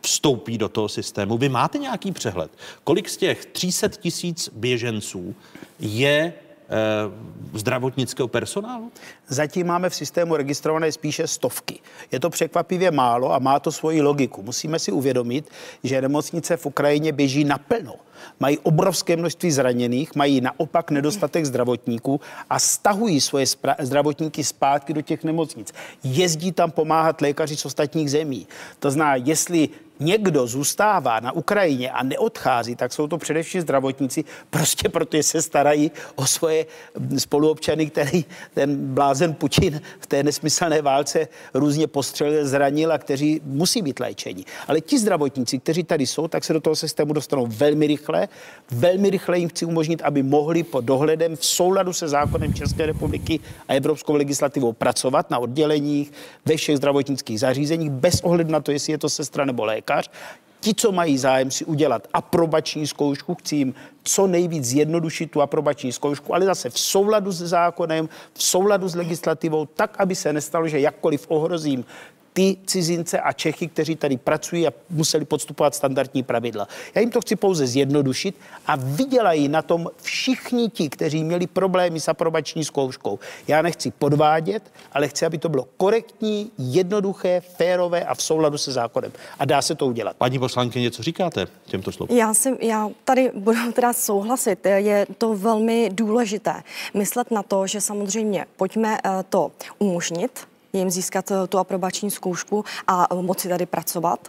[0.00, 1.38] vstoupí do toho systému.
[1.38, 2.50] Vy máte nějaký přehled,
[2.84, 5.34] kolik z těch 300 tisíc běženců
[5.78, 6.32] je
[6.72, 8.92] Eh, zdravotnického personálu?
[9.28, 11.80] Zatím máme v systému registrované spíše stovky.
[12.12, 14.42] Je to překvapivě málo a má to svoji logiku.
[14.42, 15.50] Musíme si uvědomit,
[15.84, 17.94] že nemocnice v Ukrajině běží naplno.
[18.40, 23.46] Mají obrovské množství zraněných, mají naopak nedostatek zdravotníků a stahují svoje
[23.78, 25.72] zdravotníky zpátky do těch nemocnic.
[26.04, 28.46] Jezdí tam pomáhat lékaři z ostatních zemí.
[28.78, 29.68] To znamená, jestli
[30.00, 35.90] někdo zůstává na Ukrajině a neodchází, tak jsou to především zdravotníci, prostě protože se starají
[36.14, 36.66] o svoje
[37.18, 43.82] spoluobčany, který ten blázen Putin v té nesmyslné válce různě postřelil, zranil a kteří musí
[43.82, 44.44] být léčeni.
[44.68, 48.09] Ale ti zdravotníci, kteří tady jsou, tak se do toho systému dostanou velmi rychle.
[48.70, 53.40] Velmi rychle jim chci umožnit, aby mohli pod dohledem v souladu se zákonem České republiky
[53.68, 56.12] a evropskou legislativou pracovat na odděleních
[56.44, 60.10] ve všech zdravotnických zařízeních bez ohledu na to, jestli je to sestra nebo lékař.
[60.60, 65.92] Ti, co mají zájem si udělat aprobační zkoušku, chci jim co nejvíc zjednodušit tu aprobační
[65.92, 70.68] zkoušku, ale zase v souladu s zákonem, v souladu s legislativou, tak, aby se nestalo,
[70.68, 71.84] že jakkoliv ohrozím
[72.32, 76.68] ty cizince a Čechy, kteří tady pracují a museli podstupovat standardní pravidla.
[76.94, 78.34] Já jim to chci pouze zjednodušit
[78.66, 83.18] a vydělají na tom všichni ti, kteří měli problémy s aprobační zkouškou.
[83.48, 88.72] Já nechci podvádět, ale chci, aby to bylo korektní, jednoduché, férové a v souladu se
[88.72, 89.12] zákonem.
[89.38, 90.16] A dá se to udělat.
[90.16, 92.18] Paní poslankyně, co říkáte těmto slovům?
[92.18, 94.66] Já, si, já tady budu teda souhlasit.
[94.66, 96.62] Je to velmi důležité
[96.94, 102.64] myslet na to, že samozřejmě pojďme eh, to umožnit, jim získat eh, tu aprobační zkoušku
[102.86, 104.28] a eh, moci tady pracovat.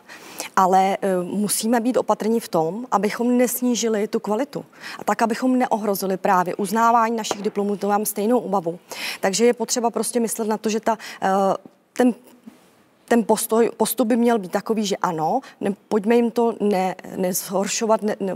[0.56, 4.66] Ale eh, musíme být opatrní v tom, abychom nesnížili tu kvalitu.
[5.00, 8.80] A tak, abychom neohrozili právě uznávání našich diplomů, to mám stejnou obavu.
[9.20, 10.98] Takže je potřeba prostě myslet na to, že ta,
[11.94, 12.14] ten
[13.12, 18.02] ten postoj, postup by měl být takový, že ano, ne, pojďme jim to ne, nezhoršovat,
[18.02, 18.36] ne, ne,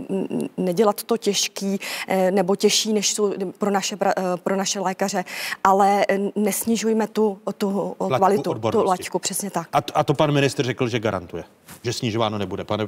[0.58, 5.24] nedělat to těžký eh, nebo těžší, než jsou pro naše, eh, pro naše lékaře,
[5.64, 8.84] ale nesnižujme tu, tu kvalitu, odbornosti.
[8.84, 9.68] tu laťku, přesně tak.
[9.74, 11.44] A, a to pan minister řekl, že garantuje,
[11.84, 12.64] že snižováno nebude.
[12.64, 12.88] Pane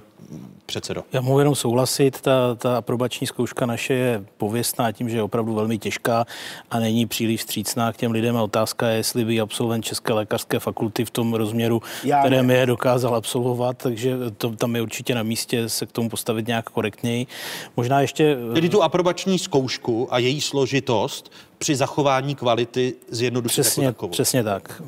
[0.65, 1.03] předsedo.
[1.13, 5.53] Já mohu jenom souhlasit, ta, ta aprobační zkouška naše je pověstná tím, že je opravdu
[5.53, 6.25] velmi těžká
[6.71, 10.59] a není příliš střícná k těm lidem a otázka je, jestli by absolvent České lékařské
[10.59, 14.81] fakulty v tom rozměru oboru, Já které mi je dokázal absolvovat, takže to, tam je
[14.81, 17.27] určitě na místě se k tomu postavit nějak korektněji.
[17.77, 18.37] Možná ještě...
[18.53, 24.11] Tedy tu aprobační zkoušku a její složitost při zachování kvality zjednodušit přesně, jako takovou.
[24.11, 24.81] Přesně tak.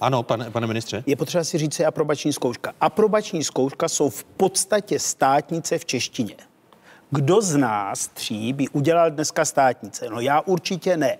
[0.00, 1.02] Ano, pane, pane ministře.
[1.06, 2.72] Je potřeba si říct, je aprobační zkouška.
[2.80, 6.34] Aprobační zkouška jsou v podstatě státnice v češtině.
[7.10, 10.06] Kdo z nás tří by udělal dneska státnice?
[10.10, 11.18] No já určitě ne.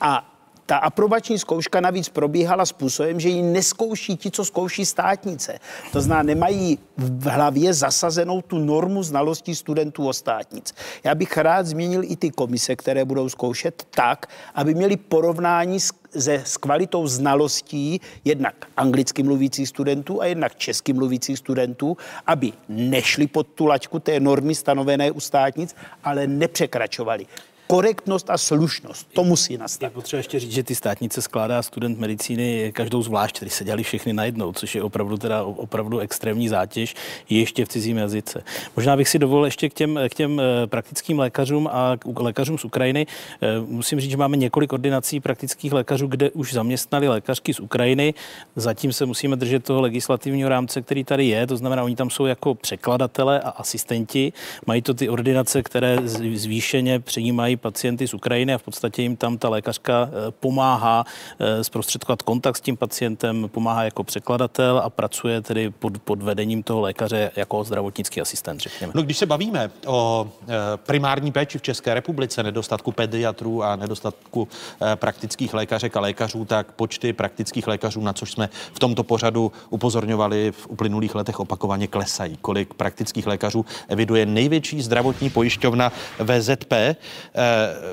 [0.00, 0.35] A
[0.66, 5.58] ta aprobační zkouška navíc probíhala způsobem, že ji neskouší ti, co zkouší státnice.
[5.92, 10.74] To znamená, nemají v hlavě zasazenou tu normu znalostí studentů o státnic.
[11.04, 15.92] Já bych rád změnil i ty komise, které budou zkoušet tak, aby měli porovnání s
[16.18, 23.26] se, s kvalitou znalostí jednak anglicky mluvících studentů a jednak česky mluvících studentů, aby nešli
[23.26, 25.74] pod tu laťku té normy stanovené u státnic,
[26.04, 27.26] ale nepřekračovali
[27.66, 29.08] korektnost a slušnost.
[29.12, 29.86] To musí nastat.
[29.86, 33.82] Je potřeba ještě říct, že ty státnice skládá student medicíny každou zvlášť, který se dělali
[33.82, 36.94] všechny najednou, což je opravdu teda opravdu extrémní zátěž,
[37.30, 38.42] ještě v cizím jazyce.
[38.76, 42.58] Možná bych si dovolil ještě k těm, k těm eh, praktickým lékařům a k lékařům
[42.58, 43.06] z Ukrajiny.
[43.42, 48.14] Eh, musím říct, že máme několik ordinací praktických lékařů, kde už zaměstnali lékařky z Ukrajiny.
[48.56, 52.26] Zatím se musíme držet toho legislativního rámce, který tady je, to znamená, oni tam jsou
[52.26, 54.32] jako překladatele a asistenti.
[54.66, 55.98] Mají to ty ordinace, které
[56.34, 61.04] zvýšeně přijímají pacienty z Ukrajiny a v podstatě jim tam ta lékařka eh, pomáhá
[61.38, 66.62] eh, zprostředkovat kontakt s tím pacientem, pomáhá jako překladatel a pracuje tedy pod, pod vedením
[66.62, 68.92] toho lékaře jako zdravotnický asistent, řekněme.
[68.96, 74.48] No, když se bavíme o eh, primární péči v České republice, nedostatku pediatrů a nedostatku
[74.94, 80.52] praktických lékařek a lékařů, tak počty praktických lékařů, na což jsme v tomto pořadu upozorňovali
[80.52, 82.38] v uplynulých letech opakovaně klesají.
[82.40, 86.72] Kolik praktických lékařů eviduje největší zdravotní pojišťovna VZP.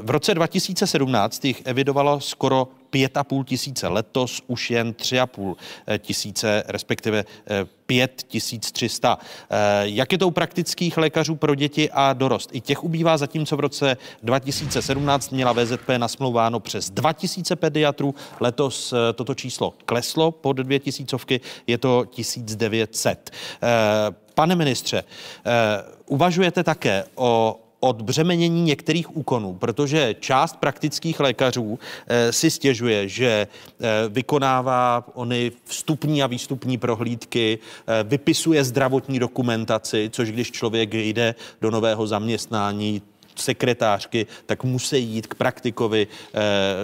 [0.02, 5.56] V roce 2017 jich evidovalo skoro 5,5 tisíce, letos už jen 3,5
[6.00, 7.26] tisíce, respektive
[7.86, 9.18] 5300.
[9.50, 12.50] Eh, jak je to u praktických lékařů pro děti a dorost?
[12.54, 18.16] I těch ubývá, zatímco v roce 2017 měla VZP nasmlouváno přes 2000 pediatrů.
[18.40, 23.32] Letos eh, toto číslo kleslo pod 2000, je to 1900.
[23.64, 23.68] Eh,
[24.34, 25.04] pane ministře,
[26.06, 33.88] uvažujete také o odbřemenění některých úkonů, protože část praktických lékařů eh, si stěžuje, že eh,
[34.10, 41.72] vykonává ony vstupní a výstupní prohlídky, eh, vypisuje zdravotní dokumentaci, což když člověk jde do
[41.72, 43.02] nového zaměstnání,
[43.36, 46.08] sekretářky, tak musí jít k praktikovi,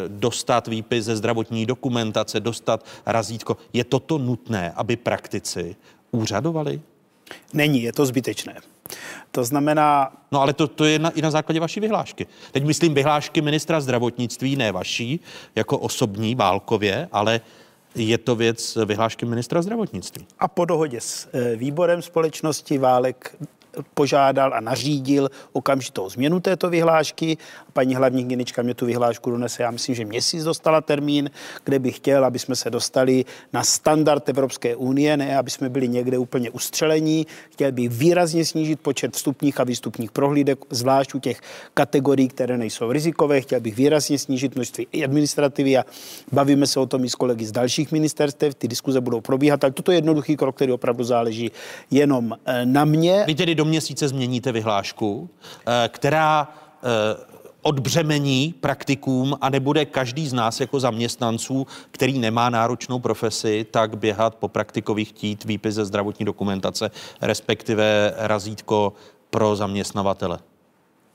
[0.07, 3.57] dostat výpis ze zdravotní dokumentace, dostat razítko.
[3.73, 5.75] Je toto nutné, aby praktici
[6.11, 6.81] úřadovali?
[7.53, 8.55] Není, je to zbytečné.
[9.31, 10.11] To znamená...
[10.31, 12.27] No ale to, to je na, i na základě vaší vyhlášky.
[12.51, 15.19] Teď myslím vyhlášky ministra zdravotnictví, ne vaší,
[15.55, 17.41] jako osobní, válkově, ale
[17.95, 20.25] je to věc vyhlášky ministra zdravotnictví.
[20.39, 23.35] A po dohodě s eh, výborem společnosti Válek
[23.93, 27.37] požádal a nařídil okamžitou změnu této vyhlášky.
[27.73, 31.29] Paní hlavní hygienička mě tu vyhlášku donese, já myslím, že měsíc dostala termín,
[31.63, 35.87] kde bych chtěl, aby jsme se dostali na standard Evropské unie, ne aby jsme byli
[35.87, 37.27] někde úplně ustřelení.
[37.51, 41.41] Chtěl bych výrazně snížit počet vstupních a výstupních prohlídek, zvlášť u těch
[41.73, 43.41] kategorií, které nejsou rizikové.
[43.41, 45.85] Chtěl bych výrazně snížit množství administrativy a
[46.31, 48.55] bavíme se o tom i s kolegy z dalších ministerstev.
[48.55, 51.51] Ty diskuze budou probíhat, tak toto je jednoduchý krok, který opravdu záleží
[51.91, 53.23] jenom eh, na mě.
[53.27, 55.29] Vy tedy do měsíce změníte vyhlášku,
[55.67, 57.29] eh, která eh,
[57.61, 64.35] odbřemení praktikům a nebude každý z nás jako zaměstnanců, který nemá náročnou profesi, tak běhat
[64.35, 66.91] po praktikových chtít výpis ze zdravotní dokumentace,
[67.21, 68.93] respektive razítko
[69.29, 70.39] pro zaměstnavatele.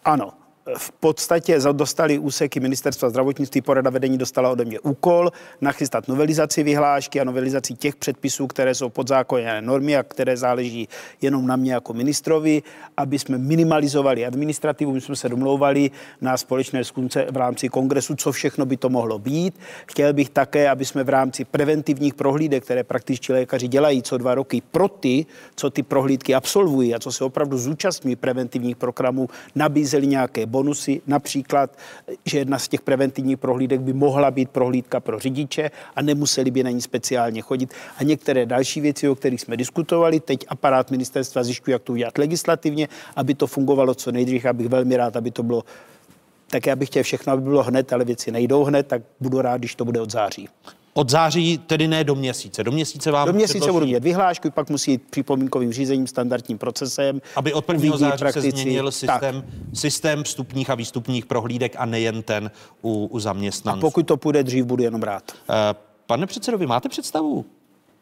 [0.04, 0.32] Ano,
[0.78, 7.20] v podstatě dostali úseky ministerstva zdravotnictví, porada vedení dostala ode mě úkol nachystat novelizaci vyhlášky
[7.20, 10.88] a novelizaci těch předpisů, které jsou podzákonné normy a které záleží
[11.22, 12.62] jenom na mě jako ministrovi,
[12.96, 14.92] aby jsme minimalizovali administrativu.
[14.92, 19.18] My jsme se domlouvali na společné zkunce v rámci kongresu, co všechno by to mohlo
[19.18, 19.58] být.
[19.86, 24.34] Chtěl bych také, aby jsme v rámci preventivních prohlídek, které praktičtí lékaři dělají co dva
[24.34, 30.06] roky pro ty, co ty prohlídky absolvují a co se opravdu zúčastní preventivních programů, nabízeli
[30.06, 31.78] nějaké bonusy, například,
[32.24, 36.62] že jedna z těch preventivních prohlídek by mohla být prohlídka pro řidiče a nemuseli by
[36.62, 37.74] na ní speciálně chodit.
[37.98, 42.18] A některé další věci, o kterých jsme diskutovali, teď aparát ministerstva zjišťuje, jak to udělat
[42.18, 44.44] legislativně, aby to fungovalo co nejdřív.
[44.44, 45.64] Abych velmi rád, aby to bylo
[46.50, 49.58] tak já bych chtěl všechno, aby bylo hned, ale věci nejdou hned, tak budu rád,
[49.58, 50.48] když to bude od září.
[50.96, 52.64] Od září tedy ne do měsíce.
[52.64, 53.72] Do měsíce vám Do měsíce předloží...
[53.72, 57.20] budu mít vyhlášku, pak musí jít připomínkovým řízením, standardním procesem.
[57.36, 57.96] Aby od 1.
[57.96, 58.50] září praktici.
[58.52, 62.50] se změnil systém, systém vstupních a výstupních prohlídek a nejen ten
[62.82, 63.78] u, u zaměstnanců.
[63.78, 65.32] A pokud to půjde dřív, budu jenom rád.
[65.32, 65.54] Uh,
[66.06, 67.44] pane předsedo, vy máte představu,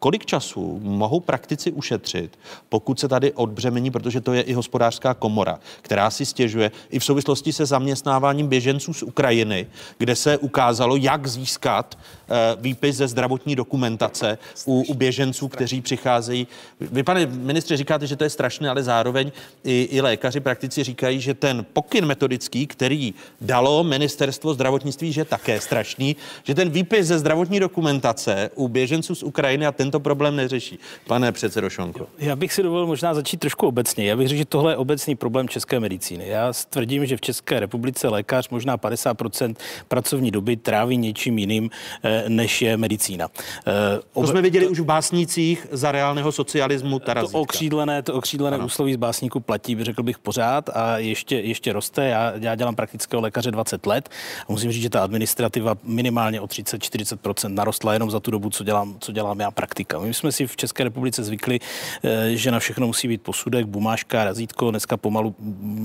[0.03, 2.39] kolik času mohou praktici ušetřit,
[2.69, 7.05] pokud se tady odbřemení, protože to je i hospodářská komora, která si stěžuje i v
[7.05, 9.67] souvislosti se zaměstnáváním běženců z Ukrajiny,
[9.99, 16.47] kde se ukázalo, jak získat uh, výpis ze zdravotní dokumentace u, u běženců, kteří přicházejí.
[16.81, 19.33] Vy, pane ministře, říkáte, že to je strašné, ale zároveň
[19.65, 25.25] i, i lékaři praktici říkají, že ten pokyn metodický, který dalo ministerstvo zdravotnictví, že je
[25.25, 30.37] také strašný, že ten výpis ze zdravotní dokumentace u běženců z Ukrajiny a tento problém
[30.37, 30.79] neřeší.
[31.07, 32.07] Pane předsedo Šonko.
[32.19, 34.05] Já bych si dovolil možná začít trošku obecně.
[34.05, 36.29] Já bych řekl, že tohle je obecný problém české medicíny.
[36.29, 39.55] Já tvrdím, že v České republice lékař možná 50%
[39.89, 41.71] pracovní doby tráví něčím jiným,
[42.03, 43.29] eh, než je medicína.
[43.67, 47.33] Eh, to jsme viděli to, už v básnících za reálného socialismu Tarazítka.
[47.33, 48.67] To okřídlené, to okřídlené ano.
[48.67, 52.09] úsloví z básníku platí, řekl bych pořád a ještě, ještě roste.
[52.09, 54.09] Já, já dělám praktického lékaře 20 let
[54.49, 58.65] a musím říct, že ta administrativa minimálně o 30-40% narostla jenom za tu dobu, co
[58.65, 59.51] dělám, co dělám já
[59.85, 59.99] praktika.
[59.99, 61.61] My jsme si v České republice zvykli,
[62.03, 64.71] eh, že na všechno musí být posudek, bumáška, razítko.
[64.71, 65.35] Dneska pomalu,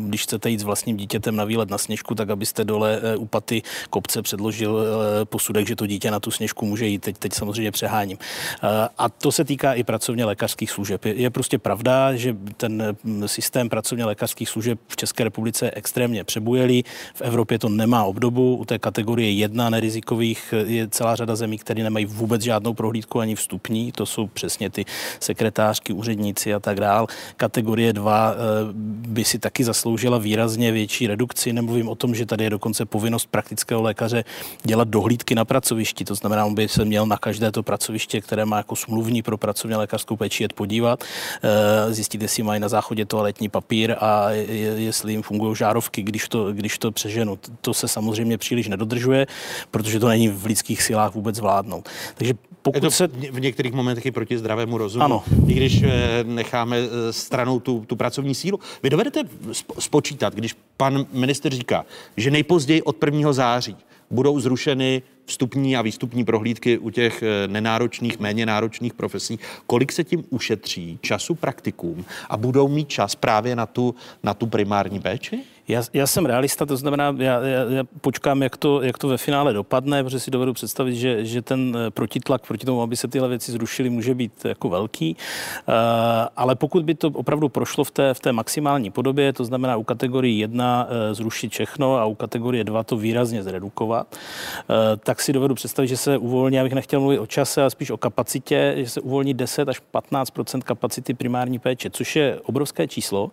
[0.08, 3.26] když chcete jít s vlastním dítětem na výlet na sněžku, tak abyste dole eh, u
[3.26, 7.00] paty kopce předložil eh, posudek, že to dítě na tu sněžku může jít.
[7.00, 8.18] Teď, teď samozřejmě přeháním.
[8.98, 11.06] A to se týká i pracovně lékařských služeb.
[11.06, 15.72] Je, je prostě pravda, že ten mm, systém pracovně lékařských služeb v České republice je
[15.76, 16.84] extrémně přebujelý.
[17.14, 18.56] V Evropě to nemá obdobu.
[18.56, 23.36] U té kategorie jedna nerizikových je celá řada zemí, které nemají vůbec žádnou prohlídku ani
[23.36, 23.87] vstupní.
[23.91, 24.86] To jsou přesně ty
[25.19, 27.08] sekretářky, úředníci a tak dál.
[27.38, 28.36] Kategorie 2 eh,
[29.08, 31.54] by si taky zasloužila výrazně větší redukci.
[31.54, 34.23] Nemluvím o tom, že tady je dokonce povinnost praktického lékaře
[34.63, 36.06] dělat dohlídky na pracovišti.
[36.06, 39.38] To znamená, on by se měl na každé to pracoviště, které má jako smluvní pro
[39.38, 41.04] pracovně lékařskou péči, jet podívat,
[41.43, 46.54] eh, zjistit, jestli mají na záchodě toaletní papír a jestli jim fungují žárovky, když to,
[46.54, 47.39] když to přeženu.
[47.62, 49.28] To se samozřejmě příliš nedodržuje,
[49.71, 51.89] protože to není v lidských silách vůbec zvládnout.
[52.15, 53.08] Takže pokud je to se...
[53.08, 55.24] v některých momentech i proti zdravému rozumu, ano.
[55.48, 58.60] i když eh, necháme eh, stranou tu, tu pracovní sílu.
[58.84, 59.24] Vy dovedete
[59.80, 61.86] spočítat, když pan minister říká,
[62.17, 63.34] že nejpozději od 1.
[63.34, 63.76] září
[64.12, 70.04] budou zrušeny vstupní a výstupní prohlídky u těch eh, nenáročných, méně náročných profesí, kolik se
[70.04, 75.39] tím ušetří času praktikům a budou mít čas právě na tu, na tu primární péči?
[75.67, 79.17] Já, já jsem realista, to znamená, já, já, já počkám, jak to, jak to ve
[79.17, 83.08] finále dopadne, protože si dovedu představit, že, že ten eh, protitlak proti tomu, aby se
[83.08, 85.15] tyhle věci zrušily, může být jako velký.
[85.67, 85.73] Uh,
[86.36, 89.84] ale pokud by to opravdu prošlo v té, v té maximální podobě, to znamená u
[89.84, 94.08] kategorie 1 uh, zrušit všechno a u kategorie 2 to výrazně zredukovat,
[94.69, 97.69] uh, tak si dovedu představit, že se uvolní, já bych nechtěl mluvit o čase, ale
[97.69, 102.88] spíš o kapacitě, že se uvolní 10 až 15% kapacity primární péče, což je obrovské
[102.88, 103.32] číslo.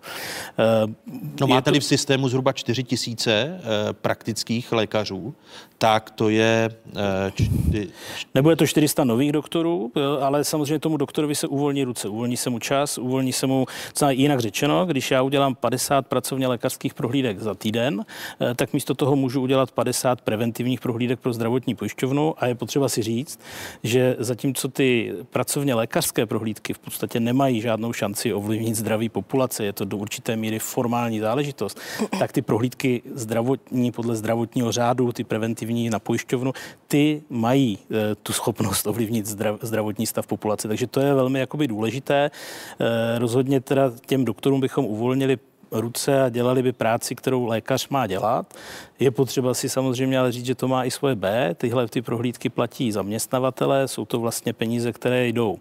[1.40, 5.34] No máte-li v systému systému zhruba 4 tisíce eh, praktických lékařů,
[5.78, 6.70] tak to je...
[6.96, 7.88] Eh, čty...
[8.34, 12.58] Nebude to 400 nových doktorů, ale samozřejmě tomu doktorovi se uvolní ruce, uvolní se mu
[12.58, 17.54] čas, uvolní se mu, co jinak řečeno, když já udělám 50 pracovně lékařských prohlídek za
[17.54, 18.04] týden,
[18.40, 22.88] eh, tak místo toho můžu udělat 50 preventivních prohlídek pro zdravotní pojišťovnu a je potřeba
[22.88, 23.40] si říct,
[23.82, 29.72] že zatímco ty pracovně lékařské prohlídky v podstatě nemají žádnou šanci ovlivnit zdraví populace, je
[29.72, 31.80] to do určité míry formální záležitost,
[32.18, 36.52] tak ty prohlídky zdravotní podle zdravotního řádu, ty preventivní na pojišťovnu,
[36.88, 40.68] ty mají e, tu schopnost ovlivnit zdrav, zdravotní stav populace.
[40.68, 42.30] Takže to je velmi jakoby důležité.
[42.80, 45.38] E, rozhodně teda těm doktorům bychom uvolnili
[45.80, 48.54] ruce a dělali by práci, kterou lékař má dělat.
[49.00, 51.54] Je potřeba si samozřejmě ale říct, že to má i svoje B.
[51.54, 55.58] Tyhle ty prohlídky platí zaměstnavatele, jsou to vlastně peníze, které jdou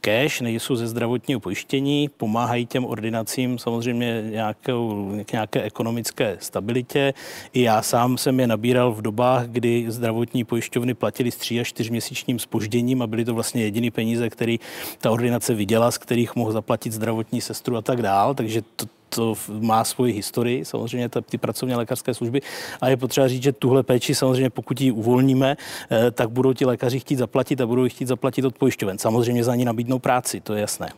[0.00, 7.14] cash, nejsou ze zdravotního pojištění, pomáhají těm ordinacím samozřejmě nějakou, nějaké ekonomické stabilitě.
[7.52, 11.68] I já sám jsem je nabíral v dobách, kdy zdravotní pojišťovny platili s 3 až
[11.68, 14.60] 4 měsíčním spožděním a byly to vlastně jediný peníze, který
[14.98, 18.34] ta ordinace viděla, z kterých mohl zaplatit zdravotní sestru a tak dál.
[18.34, 22.40] Takže to, to má svoji historii, samozřejmě ty pracovně lékařské služby.
[22.80, 25.56] A je potřeba říct, že tuhle péči samozřejmě, pokud ji uvolníme,
[25.90, 28.98] eh, tak budou ti lékaři chtít zaplatit a budou ji chtít zaplatit od pojišťoven.
[28.98, 30.88] Samozřejmě za ní nabídnou práci, to je jasné.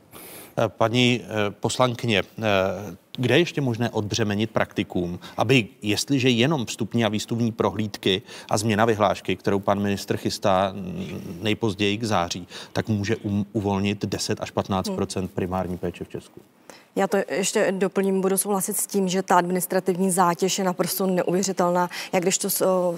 [0.59, 2.23] Eh, paní eh, poslankyně,
[3.17, 8.85] kde je ještě možné odbřemenit praktikům, aby jestliže jenom vstupní a výstupní prohlídky a změna
[8.85, 10.75] vyhlášky, kterou pan ministr chystá
[11.43, 16.41] nejpozději k září, tak může um, uvolnit 10 až 15% primární péče v Česku?
[16.97, 21.91] Já to ještě doplním, budu souhlasit s tím, že ta administrativní zátěž je naprosto neuvěřitelná.
[22.13, 22.49] Jak když to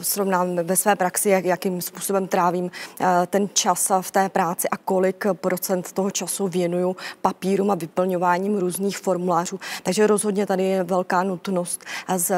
[0.02, 4.76] srovnám ve své praxi, jak, jakým způsobem trávím eh, ten čas v té práci a
[4.76, 9.60] kolik procent toho času věnuju papírům a vyplňováním různých formulářů.
[9.82, 11.84] Takže rozhodně tady je velká nutnost
[12.16, 12.32] z,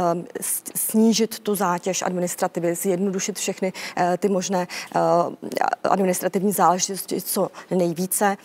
[0.74, 5.00] snížit tu zátěž administrativy, zjednodušit všechny eh, ty možné eh,
[5.84, 8.36] administrativní záležitosti co nejvíce.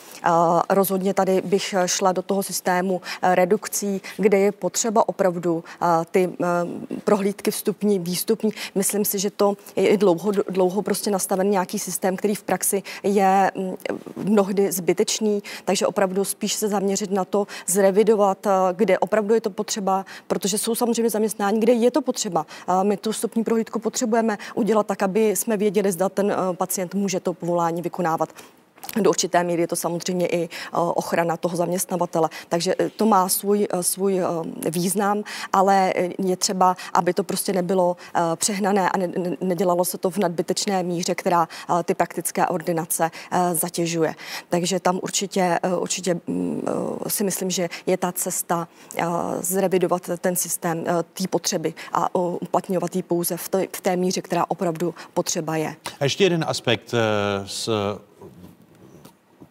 [0.69, 6.29] Rozhodně tady bych šla do toho systému Eh, redukcí, kde je potřeba opravdu eh, ty
[6.41, 6.45] eh,
[7.03, 8.51] prohlídky vstupní, výstupní.
[8.75, 13.51] Myslím si, že to je dlouho, dlouho prostě nastaven nějaký systém, který v praxi je
[13.55, 13.75] mm,
[14.15, 20.05] mnohdy zbytečný, takže opravdu spíš se zaměřit na to, zrevidovat, kde opravdu je to potřeba,
[20.27, 22.45] protože jsou samozřejmě zaměstnání, kde je to potřeba.
[22.83, 27.33] My tu vstupní prohlídku potřebujeme udělat tak, aby jsme věděli, zda ten pacient může to
[27.33, 28.29] povolání vykonávat.
[29.01, 32.29] Do určité míry je to samozřejmě i eh, ochrana toho zaměstnavatele.
[32.49, 34.21] Takže eh, to má svůj, eh, svůj
[34.69, 35.23] význam,
[35.53, 37.97] ale je třeba, aby to prostě nebylo
[38.35, 38.97] přehnané a
[39.41, 41.47] nedělalo se to v nadbytečné míře, která
[41.83, 43.11] ty praktické ordinace
[43.53, 44.15] zatěžuje.
[44.49, 46.61] Takže tam určitě, určitě mm,
[47.07, 48.67] si myslím, že je ta cesta
[49.39, 55.55] zrevidovat ten systém té potřeby a uplatňovat ji pouze v té, míře, která opravdu potřeba
[55.55, 55.75] je.
[55.99, 56.93] A ještě jeden aspekt
[57.45, 57.69] z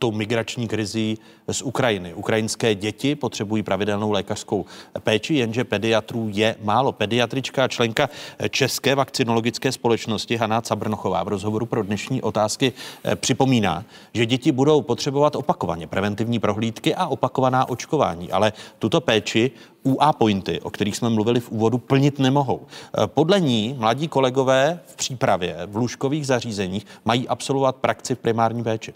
[0.02, 1.18] tou migrační krizí
[1.50, 2.14] z Ukrajiny.
[2.14, 4.64] Ukrajinské děti potřebují pravidelnou lékařskou
[5.00, 6.92] péči, jenže pediatrů je málo.
[6.92, 8.08] Pediatrička členka
[8.50, 12.72] České vakcinologické společnosti Haná Cabrnochová v rozhovoru pro dnešní otázky
[13.04, 13.84] eh, připomíná,
[14.14, 19.50] že děti budou potřebovat opakovaně preventivní prohlídky a opakovaná očkování, ale tuto péči
[19.82, 22.60] UA pointy, o kterých jsme mluvili v úvodu, plnit nemohou.
[22.66, 28.62] Eh, podle ní mladí kolegové v přípravě v lůžkových zařízeních mají absolvovat praxi v primární
[28.62, 28.92] péči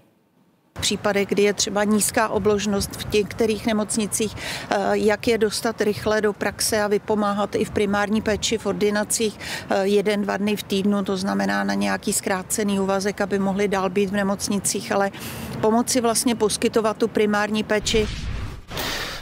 [0.76, 6.20] případech, kdy je třeba nízká obložnost v těch kterých nemocnicích, eh, jak je dostat rychle
[6.20, 9.38] do praxe a vypomáhat i v primární péči v ordinacích
[9.70, 13.90] eh, jeden, dva dny v týdnu, to znamená na nějaký zkrácený úvazek, aby mohli dál
[13.90, 15.10] být v nemocnicích, ale
[15.60, 18.08] pomoci vlastně poskytovat tu primární péči.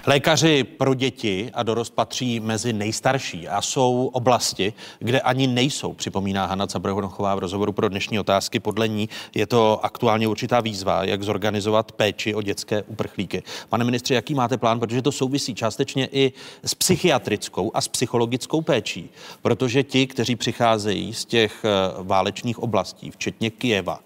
[0.06, 6.46] Lékaři pro děti a dorost patří mezi nejstarší a jsou oblasti, kde ani nejsou, připomíná
[6.46, 8.60] Hanna Cabrnochová v rozhovoru pro dnešní otázky.
[8.60, 13.42] Podle ní je to aktuálně určitá výzva, jak zorganizovat péči o dětské uprchlíky.
[13.68, 16.32] Pane ministře, jaký máte plán, protože to souvisí částečně i
[16.64, 19.10] s psychiatrickou a s psychologickou péčí,
[19.42, 21.68] protože ti, kteří přicházejí z těch eh,
[22.02, 24.00] válečných oblastí, včetně Kijeva,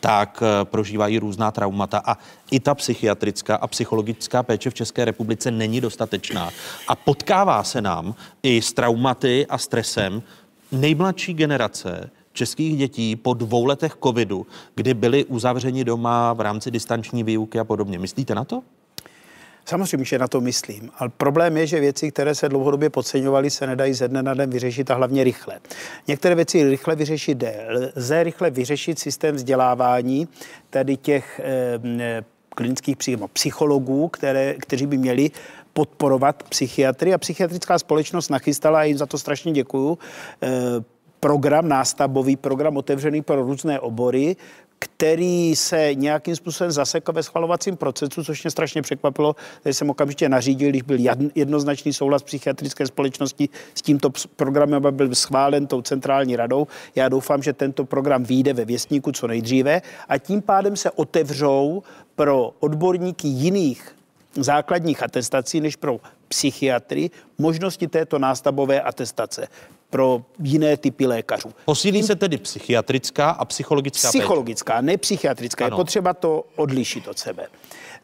[0.00, 2.16] tak eh, prožívají různá traumata a
[2.50, 6.50] i ta psychiatrická a psychologická péče v České republice není dostatečná.
[6.88, 10.22] A potkává se nám i s traumaty a stresem
[10.72, 17.24] nejmladší generace českých dětí po dvou letech covidu, kdy byli uzavřeni doma v rámci distanční
[17.24, 17.98] výuky a podobně.
[17.98, 18.62] Myslíte na to?
[19.68, 20.90] Samozřejmě, že na to myslím.
[20.98, 24.50] Ale problém je, že věci, které se dlouhodobě podceňovaly, se nedají ze dne na den
[24.50, 25.60] vyřešit a hlavně rychle.
[26.08, 27.66] Některé věci rychle vyřešit jde.
[27.96, 30.28] Lze rychle vyřešit systém vzdělávání,
[30.70, 32.96] tedy těch eh, klinických
[33.32, 35.30] psychologů, které, kteří by měli
[35.72, 39.98] podporovat psychiatry a psychiatrická společnost nachystala, a jim za to strašně děkuju,
[40.42, 40.48] eh,
[41.20, 44.36] program, nástavbový program otevřený pro různé obory,
[44.78, 49.36] který se nějakým způsobem zasekl ve schvalovacím procesu, což mě strašně překvapilo.
[49.62, 50.98] Tady jsem okamžitě nařídil, když byl
[51.34, 56.66] jednoznačný souhlas psychiatrické společnosti s tímto programem, aby byl schválen tou centrální radou.
[56.94, 61.82] Já doufám, že tento program vyjde ve věstníku co nejdříve a tím pádem se otevřou
[62.14, 63.94] pro odborníky jiných
[64.34, 69.48] základních atestací než pro psychiatry možnosti této nástavbové atestace
[69.90, 71.52] pro jiné typy lékařů.
[71.64, 74.82] Posílí se tedy psychiatrická a psychologická Psychologická, péče.
[74.86, 75.64] ne psychiatrická.
[75.66, 75.74] Ano.
[75.74, 77.46] Je potřeba to odlišit od sebe.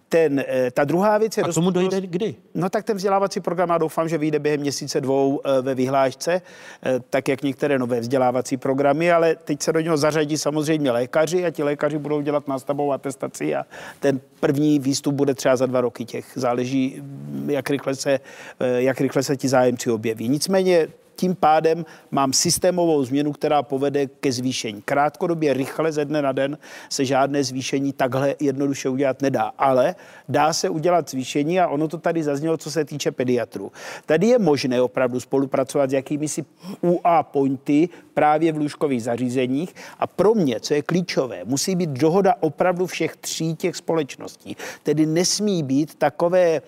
[0.09, 1.43] Ten, eh, ta druhá věc je...
[1.43, 2.35] A tomu dojde kdy?
[2.55, 6.43] No tak ten vzdělávací program, já doufám, že vyjde během měsíce dvou eh, ve vyhlášce,
[6.83, 11.45] eh, tak jak některé nové vzdělávací programy, ale teď se do něho zařadí samozřejmě lékaři
[11.45, 13.67] a ti lékaři budou dělat nástavovou atestaci a
[14.01, 16.27] ten první výstup bude třeba za dva roky těch.
[16.35, 17.03] Záleží,
[17.47, 18.21] jak rychle se,
[18.61, 20.29] jak rychle se ti zájemci objeví.
[20.29, 24.83] Nicméně tím pádem mám systémovou změnu, která povede ke zvýšení.
[24.83, 26.59] Krátkodobě, rychle ze dne na den
[26.89, 29.95] se žádné zvýšení takhle jednoduše udělat nedá, ale
[30.29, 33.73] dá se udělat zvýšení a ono to tady zaznělo, co se týče pediatrů.
[34.07, 36.45] Tady je možné opravdu spolupracovat s jakými si
[36.81, 42.35] UA pointy právě v lůžkových zařízeních a pro mě, co je klíčové, musí být dohoda
[42.41, 44.57] opravdu všech tří těch společností.
[44.83, 46.63] Tedy nesmí být takové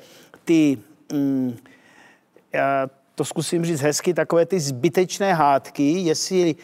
[0.44, 0.78] ty
[1.12, 1.56] mm,
[2.52, 6.54] já to zkusím říct hezky, takové ty zbytečné hádky, jestli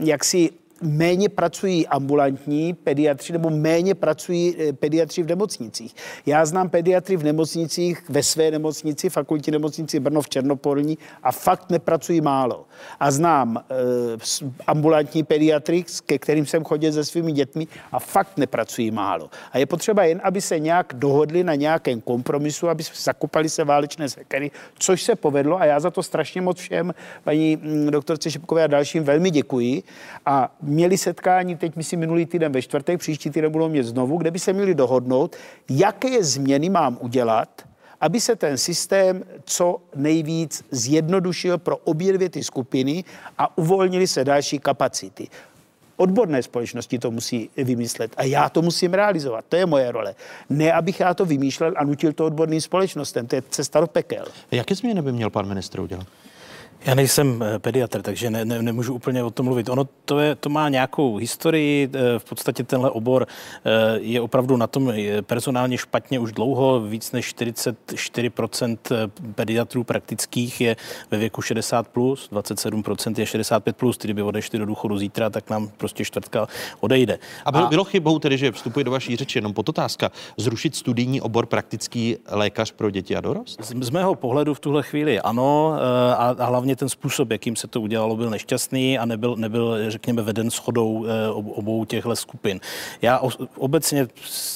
[0.00, 0.50] jak si
[0.82, 5.94] méně pracují ambulantní pediatři nebo méně pracují eh, pediatři v nemocnicích.
[6.26, 11.70] Já znám pediatry v nemocnicích, ve své nemocnici, fakultní nemocnici Brno v Černopolní a fakt
[11.70, 12.64] nepracují málo.
[13.00, 18.90] A znám uh, ambulantní pediatry, ke kterým jsem chodil se svými dětmi a fakt nepracují
[18.90, 19.30] málo.
[19.52, 24.08] A je potřeba jen, aby se nějak dohodli na nějakém kompromisu, aby zakopali se válečné
[24.08, 28.64] sekery, což se povedlo a já za to strašně moc všem, paní mm, doktorce Šipkové
[28.64, 29.82] a dalším velmi děkuji.
[30.26, 34.30] A měli setkání teď, myslím, minulý týden ve čtvrtek, příští týden budou mít znovu, kde
[34.30, 35.36] by se měli dohodnout,
[35.70, 37.48] jaké změny mám udělat,
[38.00, 43.04] aby se ten systém co nejvíc zjednodušil pro obě dvě ty skupiny
[43.38, 45.28] a uvolnili se další kapacity.
[45.96, 49.44] Odborné společnosti to musí vymyslet a já to musím realizovat.
[49.48, 50.14] To je moje role.
[50.50, 53.26] Ne, abych já to vymýšlel a nutil to odborným společnostem.
[53.26, 54.24] To je cesta do pekel.
[54.50, 56.06] Jaké změny by měl pan ministr udělat?
[56.86, 59.68] Já nejsem eh, pediatr, takže ne, ne, nemůžu úplně o tom mluvit.
[59.68, 64.56] Ono to, je, to má nějakou historii, eh, v podstatě tenhle obor eh, je opravdu
[64.56, 66.80] na tom personálně špatně už dlouho.
[66.80, 68.78] Víc než 44%
[69.34, 70.76] pediatrů praktických je
[71.10, 73.98] ve věku 60+, plus, 27% je 65+, plus.
[73.98, 76.46] kdyby odešli do důchodu zítra, tak nám prostě čtvrtka
[76.80, 77.18] odejde.
[77.44, 81.46] A bylo, bylo chybou tedy, že vstupuje do vaší řeči jenom podotázka, zrušit studijní obor
[81.46, 83.64] praktický lékař pro děti a dorost?
[83.64, 85.72] Z, z mého pohledu v tuhle chvíli ano
[86.18, 89.90] a, a hlavně hlavně ten způsob, jakým se to udělalo, byl nešťastný a nebyl, nebyl
[89.90, 92.60] řekněme, veden shodou eh, obou těchto skupin.
[93.02, 93.20] Já
[93.56, 94.08] obecně,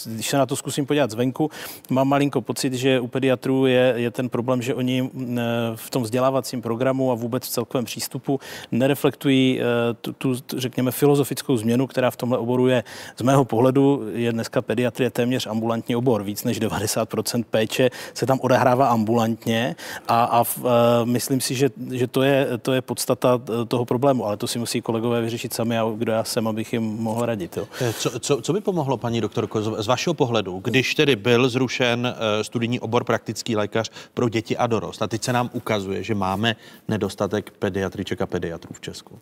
[0.07, 1.51] když se na to zkusím podívat zvenku,
[1.91, 5.43] mám malinko pocit, že u pediatrů je, je ten problém, že oni eh,
[5.75, 8.41] v tom vzdělávacím programu a vůbec v celkovém přístupu
[8.73, 9.65] nereflektují eh,
[10.01, 12.85] tu, tu řekněme, filozofickou změnu, která v tomhle oboru je
[13.17, 16.23] z mého pohledu, je dneska pediatrie téměř ambulantní obor.
[16.23, 19.77] Víc než 90% péče se tam odehrává ambulantně
[20.09, 20.59] a, a v,
[21.05, 24.47] myslím si, že, že že to je, to je podstata eh, toho problému, ale to
[24.47, 27.57] si musí kolegové vyřešit sami a kdo já jsem, abych jim mohl radit.
[27.57, 27.69] Jo.
[27.81, 32.07] Eh, co, co, co by pomohlo, paní doktorko, z vašeho pohledu, když tedy byl zrušen
[32.07, 36.15] eh, studijní obor praktický lékař pro děti a dorost a teď se nám ukazuje, že
[36.15, 36.57] máme
[36.89, 39.19] nedostatek pediatriček a pediatrů v Česku?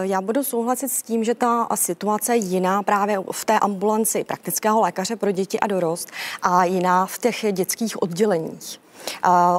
[0.00, 4.80] Já budu souhlasit s tím, že ta situace je jiná právě v té ambulanci praktického
[4.80, 6.10] lékaře pro děti a dorost
[6.42, 8.83] a jiná v těch dětských odděleních.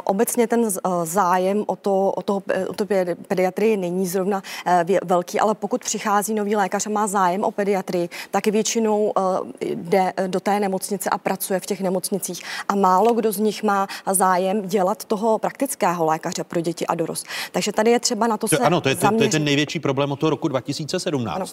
[0.03, 2.85] Obecně ten eh, zájem o, to, o, toho, o to
[3.27, 8.09] pediatrii není zrovna eh, velký, ale pokud přichází nový lékař a má zájem o pediatrii,
[8.31, 12.43] tak většinou eh, jde do té nemocnice a pracuje v těch nemocnicích.
[12.67, 17.27] A málo kdo z nich má zájem dělat toho praktického lékaře pro děti a dorost.
[17.51, 19.43] Takže tady je třeba na to, to se Ano, to je, to, to je ten
[19.43, 21.35] největší problém od toho roku 2017.
[21.35, 21.45] Ano.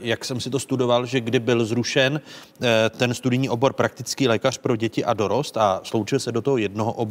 [0.00, 2.20] Jak jsem si to studoval, že kdy byl zrušen
[2.90, 6.92] ten studijní obor praktický lékař pro děti a dorost a sloučil se do toho jednoho
[6.92, 7.09] oboru,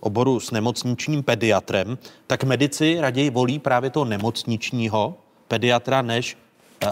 [0.00, 5.14] oboru s nemocničním pediatrem, tak medici raději volí právě toho nemocničního
[5.48, 6.36] pediatra než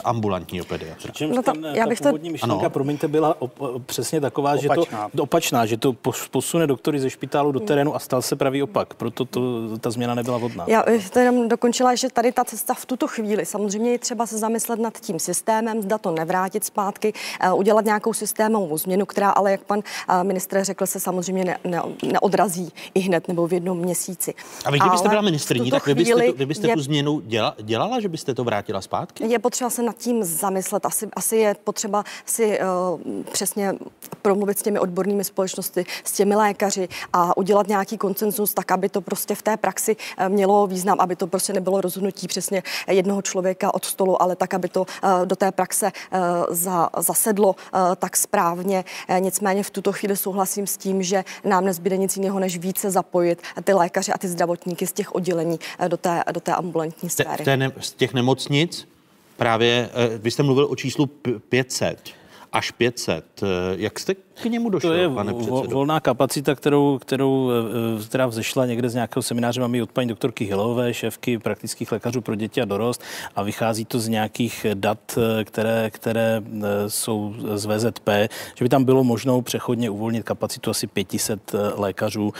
[0.04, 1.12] ambulantního pediatra.
[1.28, 2.32] no to, ten, já bych ta původní to...
[2.32, 2.70] myšlenka, ano.
[2.70, 3.52] promiňte, byla op,
[3.86, 4.74] přesně taková, opačná.
[4.74, 5.92] že to opačná, že to
[6.30, 8.94] posune doktory ze špitálu do terénu a stal se pravý opak.
[8.94, 9.40] Proto to,
[9.78, 10.64] ta změna nebyla vodná.
[10.68, 14.38] Já to jenom dokončila, že tady ta cesta v tuto chvíli, samozřejmě je třeba se
[14.38, 19.50] zamyslet nad tím systémem, zda to nevrátit zpátky, eh, udělat nějakou systémovou změnu, která ale,
[19.50, 23.78] jak pan eh, ministr řekl, se samozřejmě ne, ne, neodrazí i hned nebo v jednom
[23.78, 24.34] měsíci.
[24.64, 27.54] A vy, kdybyste byla ministrní, tak vy byste, tu, vy byste je, tu změnu děla,
[27.62, 29.26] dělala, že byste to vrátila zpátky?
[29.26, 30.86] Je potřeba se nad tím zamyslet.
[30.86, 33.74] Asi, asi je potřeba si uh, přesně
[34.22, 39.00] promluvit s těmi odbornými společnosti, s těmi lékaři a udělat nějaký koncenzus tak, aby to
[39.00, 43.74] prostě v té praxi uh, mělo význam, aby to prostě nebylo rozhodnutí přesně jednoho člověka
[43.74, 46.20] od stolu, ale tak, aby to uh, do té praxe uh,
[46.50, 48.84] za, zasedlo uh, tak správně.
[49.18, 53.42] Nicméně v tuto chvíli souhlasím s tím, že nám nezbyde nic jiného, než více zapojit
[53.64, 57.44] ty lékaře a ty zdravotníky z těch oddělení uh, do té, do té ambulantní sféry.
[57.80, 58.93] Z těch nemocnic
[59.36, 61.06] právě, eh, vy jste mluvil o číslu
[61.48, 62.10] 500
[62.52, 63.42] až 500.
[63.42, 65.62] Eh, jak jste k němu došlo, to je pane předsedo?
[65.62, 70.44] volná kapacita, kterou, kterou, eh, která vzešla někde z nějakého semináře, máme od paní doktorky
[70.44, 73.02] Hilové, šéfky praktických lékařů pro děti a dorost
[73.36, 76.42] a vychází to z nějakých dat, eh, které, které
[76.88, 82.32] jsou z VZP, že by tam bylo možno přechodně uvolnit kapacitu asi 500 lékařů,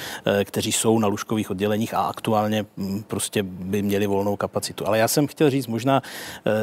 [0.45, 4.86] kteří jsou na lůžkových odděleních a aktuálně hm, prostě by měli volnou kapacitu.
[4.86, 6.03] Ale já jsem chtěl říct, možná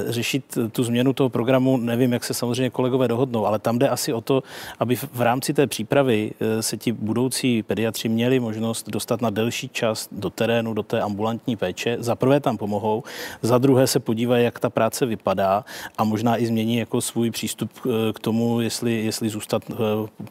[0.07, 4.13] řešit tu změnu toho programu, nevím, jak se samozřejmě kolegové dohodnou, ale tam jde asi
[4.13, 4.43] o to,
[4.79, 9.69] aby v rámci té přípravy eh, se ti budoucí pediatři měli možnost dostat na delší
[9.69, 11.97] čas do terénu, do té ambulantní péče.
[11.99, 13.03] Za prvé tam pomohou,
[13.41, 15.65] za druhé se podívají, jak ta práce vypadá
[15.97, 19.75] a možná i změní jako svůj přístup eh, k tomu, jestli, jestli zůstat eh,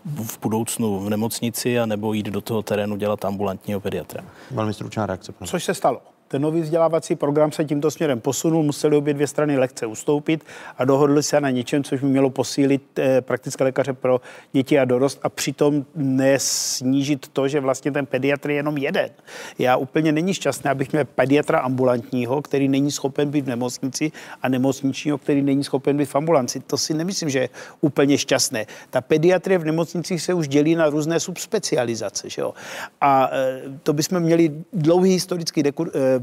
[0.04, 4.24] v budoucnu v nemocnici a nebo jít do toho terénu dělat ambulantního pediatra.
[4.50, 5.32] Velmi stručná reakce.
[5.44, 6.00] Což se stalo.
[6.32, 10.44] Ten nový vzdělávací program se tímto směrem posunul, museli obě dvě strany lehce ustoupit
[10.78, 14.20] a dohodli se na něčem, což by mělo posílit eh, praktické lékaře pro
[14.52, 19.10] děti a dorost a přitom nesnížit to, že vlastně ten pediatr je jenom jeden.
[19.58, 24.12] Já úplně není šťastné, abych měl pediatra ambulantního, který není schopen být v nemocnici
[24.42, 26.60] a nemocničního, který není schopen být v ambulanci.
[26.60, 27.48] To si nemyslím, že je
[27.80, 28.66] úplně šťastné.
[28.90, 32.30] Ta pediatrie v nemocnicích se už dělí na různé subspecializace.
[32.30, 32.54] Že jo?
[33.00, 36.19] A eh, to bychom měli dlouhý historický dekur, eh,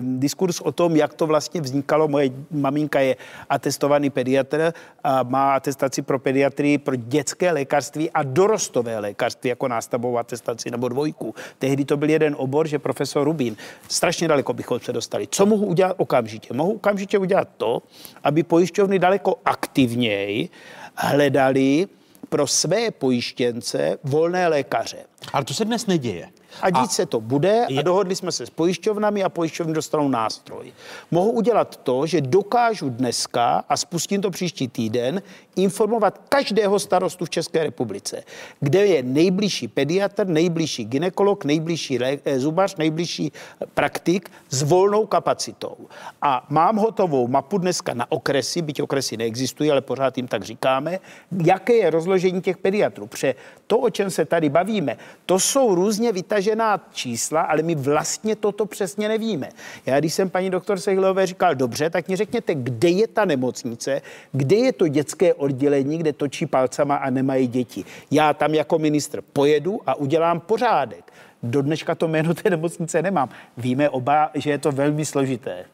[0.00, 2.08] diskurs o tom, jak to vlastně vznikalo.
[2.08, 3.16] Moje maminka je
[3.48, 4.72] atestovaný pediatr
[5.04, 10.88] a má atestaci pro pediatrii pro dětské lékařství a dorostové lékařství jako nástavovou atestaci nebo
[10.88, 11.34] dvojku.
[11.58, 13.56] Tehdy to byl jeden obor, že profesor Rubín.
[13.88, 15.28] Strašně daleko bychom se dostali.
[15.30, 16.54] Co mohu udělat okamžitě?
[16.54, 17.82] Mohu okamžitě udělat to,
[18.24, 20.48] aby pojišťovny daleko aktivněji
[20.94, 21.88] hledali
[22.28, 24.98] pro své pojištěnce volné lékaře.
[25.32, 26.28] Ale to se dnes neděje.
[26.62, 30.08] A dít a se to bude a dohodli jsme se s pojišťovnami a pojišťovny dostanou
[30.08, 30.72] nástroj.
[31.10, 35.22] Mohu udělat to, že dokážu dneska a spustím to příští týden
[35.56, 38.22] informovat každého starostu v České republice,
[38.60, 43.32] kde je nejbližší pediatr, nejbližší ginekolog, nejbližší eh, zubař, nejbližší
[43.74, 45.76] praktik s volnou kapacitou.
[46.22, 50.98] A mám hotovou mapu dneska na okresy, byť okresy neexistují, ale pořád jim tak říkáme,
[51.44, 53.06] jaké je rozložení těch pediatrů.
[53.06, 53.34] Pře
[53.66, 54.96] to, o čem se tady bavíme,
[55.26, 59.48] to jsou různě vytažená čísla, ale my vlastně toto přesně nevíme.
[59.86, 64.02] Já, když jsem paní doktor Sehlové říkal, dobře, tak mi řekněte, kde je ta nemocnice,
[64.32, 67.84] kde je to dětské oddělení, kde točí palcama a nemají děti.
[68.10, 71.12] Já tam jako ministr pojedu a udělám pořádek.
[71.42, 73.28] Do dneška to jméno té nemocnice nemám.
[73.56, 75.64] Víme oba, že je to velmi složité.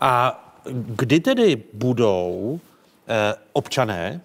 [0.00, 0.44] A
[0.96, 2.60] kdy tedy budou
[3.08, 4.20] eh, občané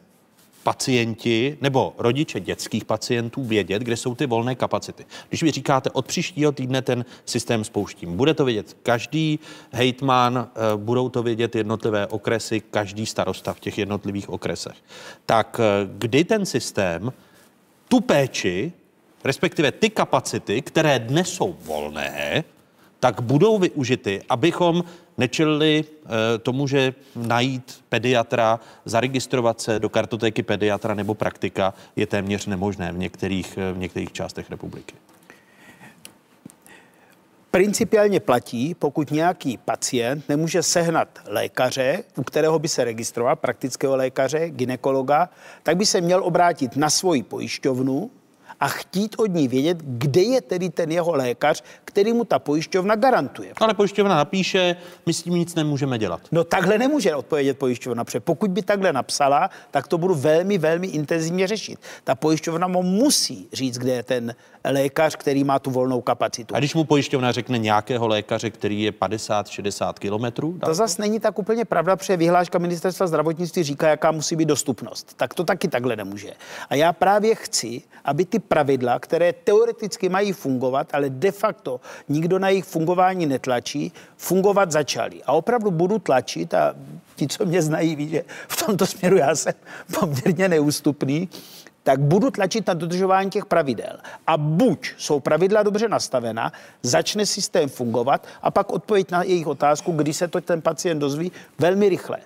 [0.66, 5.05] pacienti nebo rodiče dětských pacientů vědět, kde jsou ty volné kapacity.
[5.30, 9.39] Když vy říkáte, od příštího týdne ten systém spouštím, bude to vědět každý
[9.72, 14.76] hejtman, eh, budou to vědět jednotlivé okresy, každý starosta v těch jednotlivých okresech.
[15.26, 17.13] Tak eh, kdy ten systém
[17.88, 18.74] tu péči,
[19.24, 22.43] respektive ty kapacity, které dnes jsou volné,
[22.99, 24.84] tak budou využity, abychom
[25.18, 32.45] nečelili e, tomu, že najít pediatra, zaregistrovat se do kartotéky pediatra nebo praktika je téměř
[32.45, 34.95] nemožné v některých, eh, v některých částech republiky.
[37.51, 44.49] Principiálně platí, pokud nějaký pacient nemůže sehnat lékaře, u kterého by se registroval, praktického lékaře,
[44.49, 45.30] ginekologa,
[45.63, 48.11] tak by se měl obrátit na svoji pojišťovnu,
[48.60, 52.95] a chtít od ní vědět, kde je tedy ten jeho lékař, který mu ta pojišťovna
[52.95, 53.53] garantuje.
[53.58, 54.76] Ale pojišťovna napíše,
[55.06, 56.22] my s tím nic nemůžeme dělat.
[56.32, 60.88] No takhle nemůže odpovědět pojišťovna, protože pokud by takhle napsala, tak to budu velmi, velmi
[60.88, 61.80] intenzivně řešit.
[62.03, 66.56] Ta pojišťovna mu musí říct, kde je ten lékař, který má tu volnou kapacitu.
[66.56, 70.60] A když mu pojišťovna řekne nějakého lékaře, který je 50-60 kilometrů?
[70.66, 75.14] To zase není tak úplně pravda, protože vyhláška ministerstva zdravotnictví říká, jaká musí být dostupnost.
[75.18, 76.32] Tak to taky takhle nemůže.
[76.70, 82.39] A já právě chci, aby ty pravidla, které teoreticky mají fungovat, ale de facto nikdo
[82.39, 85.24] na jejich fungování netlačí, fungovat začaly.
[85.26, 86.76] A opravdu budu tlačit a
[87.16, 89.54] ti, co mě znají, ví, že v tomto směru já jsem
[90.00, 91.30] poměrně neústupný,
[91.84, 93.98] tak budu tlačit na dodržování těch pravidel.
[94.28, 96.52] A buď jsou pravidla dobře nastavena,
[96.84, 101.32] začne systém fungovat a pak odpověď na jejich otázku, kdy se to ten pacient dozví,
[101.60, 102.18] velmi rychle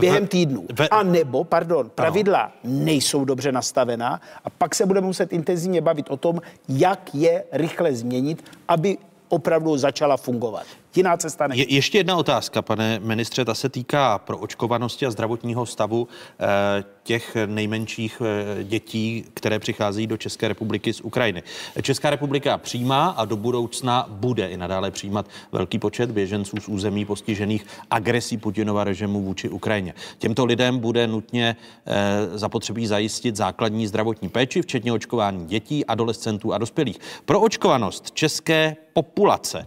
[0.00, 0.66] během týdnů.
[0.90, 6.16] A nebo, pardon, pravidla nejsou dobře nastavená a pak se budeme muset intenzivně bavit o
[6.16, 8.98] tom, jak je rychle změnit, aby
[9.28, 10.66] opravdu začala fungovat.
[10.94, 15.66] Jiná cesta Je, ještě jedna otázka, pane ministře, ta se týká pro očkovanosti a zdravotního
[15.66, 16.08] stavu
[16.40, 21.42] eh, těch nejmenších eh, dětí, které přicházejí do České republiky z Ukrajiny.
[21.82, 27.04] Česká republika přijímá a do budoucna bude i nadále přijímat velký počet běženců z území
[27.04, 29.94] postižených agresí Putinova režimu vůči Ukrajině.
[30.18, 31.56] Těmto lidem bude nutně
[31.86, 36.98] eh, zapotřebí zajistit základní zdravotní péči, včetně očkování dětí, adolescentů a dospělých.
[37.24, 39.66] Pro očkovanost české populace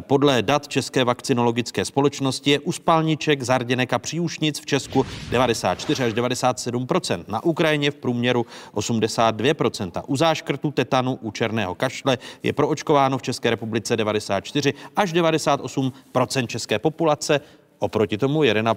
[0.00, 6.04] podle dat dat České vakcinologické společnosti je u spalniček, zarděnek a příušnic v Česku 94
[6.04, 13.18] až 97% na Ukrajině v průměru 82% U záškrtu tetanu u černého kašle je proočkováno
[13.18, 17.40] v České republice 94 až 98% české populace.
[17.78, 18.74] Oproti tomu 1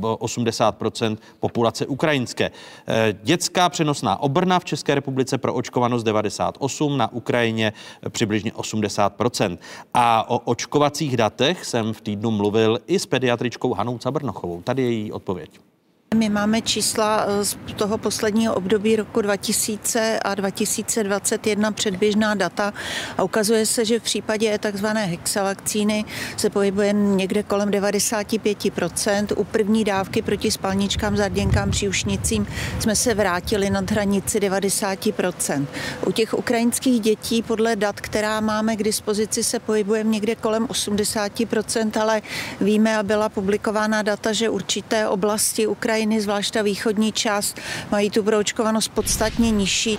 [0.00, 2.50] 80% populace ukrajinské.
[2.86, 7.72] Eh, dětská přenosná obrna v České republice pro očkovanost 98, na Ukrajině
[8.08, 9.58] přibližně 80%
[9.94, 14.62] A o očkovacích datech jsem v týdnu mluvil i s pediatričkou Hanou Cabrnochovou.
[14.62, 15.67] Tady je její odpověď.
[16.14, 22.72] My máme čísla eh, z toho posledního období roku 2000 a 2021 předběžná data
[23.18, 26.04] a ukazuje se, že v případě takzvané hexalakcíny
[26.36, 29.26] se pohybuje někde kolem 95%.
[29.36, 32.46] U první dávky proti spalničkám, zarděnkám, příušnicím
[32.80, 35.66] jsme se vrátili nad hranici 90%.
[36.06, 42.00] U těch ukrajinských dětí podle dat, která máme k dispozici, se pohybujeme někde kolem 80%,
[42.00, 42.22] ale
[42.60, 47.58] víme a byla publikována data, že určité oblasti Ukrajiny Ukrajiny, zvlášť ta východní část,
[47.90, 49.98] mají tu proočkovanost podstatně nižší.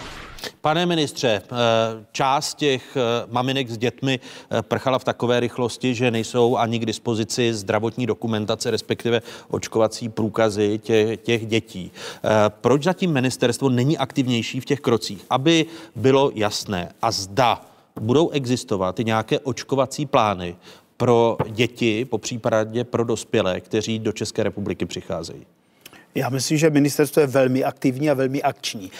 [0.61, 1.49] Pane ministře, eh,
[2.11, 6.85] část těch eh, maminek s dětmi eh, prchala v takové rychlosti, že nejsou ani k
[6.85, 11.91] dispozici zdravotní dokumentace, respektive očkovací průkazy těch, těch dětí.
[12.49, 17.61] Proč zatím ministerstvo není aktivnější v těch krocích, aby bylo jasné a zda
[17.99, 20.55] budou existovat nějaké očkovací plány
[20.97, 25.45] pro děti, po případě pro dospělé, kteří do České republiky přicházejí?
[26.19, 28.91] Já myslím, že ministerstvo je velmi aktivní a velmi akční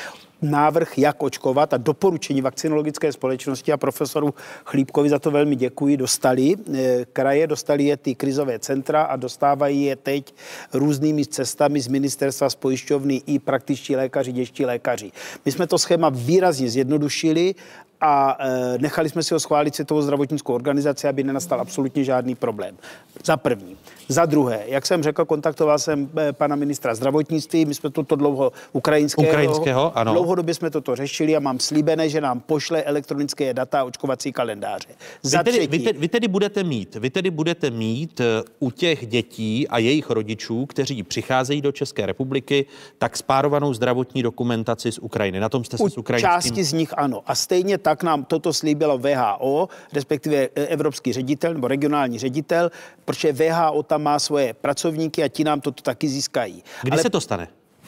[0.42, 4.34] návrh, jak očkovat a doporučení vakcinologické společnosti a profesoru
[4.66, 6.56] Chlípkovi za to velmi děkuji, dostali.
[6.74, 10.34] Eh, kraje dostali je ty krizové centra a dostávají je teď
[10.74, 15.12] různými cestami z ministerstva, z pojišťovny i praktičtí lékaři, děští lékaři.
[15.46, 17.56] My jsme to schéma výrazně zjednodušili
[18.02, 22.78] a e, nechali jsme si ho schválit Světovou zdravotnickou organizaci, aby nenastal absolutně žádný problém.
[23.26, 23.78] Za první.
[24.08, 28.52] Za druhé, jak jsem řekl, kontaktoval jsem e, pana ministra zdravotnictví, my jsme toto dlouho
[28.74, 30.14] ukrajinského, ukrajinského ano.
[30.14, 34.88] dlouhodobě jsme toto řešili a mám slíbené, že nám pošle elektronické data a očkovací kalendáře.
[35.24, 38.72] Za vy, tedy, vy, tedy, vy tedy budete mít, vy tedy budete mít e, u
[38.72, 42.66] těch dětí a jejich rodičů, kteří přicházejí do České republiky,
[42.98, 45.40] tak spárovanou zdravotní dokumentaci z Ukrajiny.
[45.40, 46.30] Na tom jste se s ukrajinským...
[46.30, 47.22] Části z nich ano.
[47.26, 52.72] A stejně tak tak nám toto slíbilo VHO, respektive e, evropský ředitel nebo regionální ředitel,
[53.06, 56.64] protože VHO tam má svoje pracovníky a ti nám toto taky získají.
[56.82, 57.02] Kdy Ale...
[57.02, 57.48] se to stane?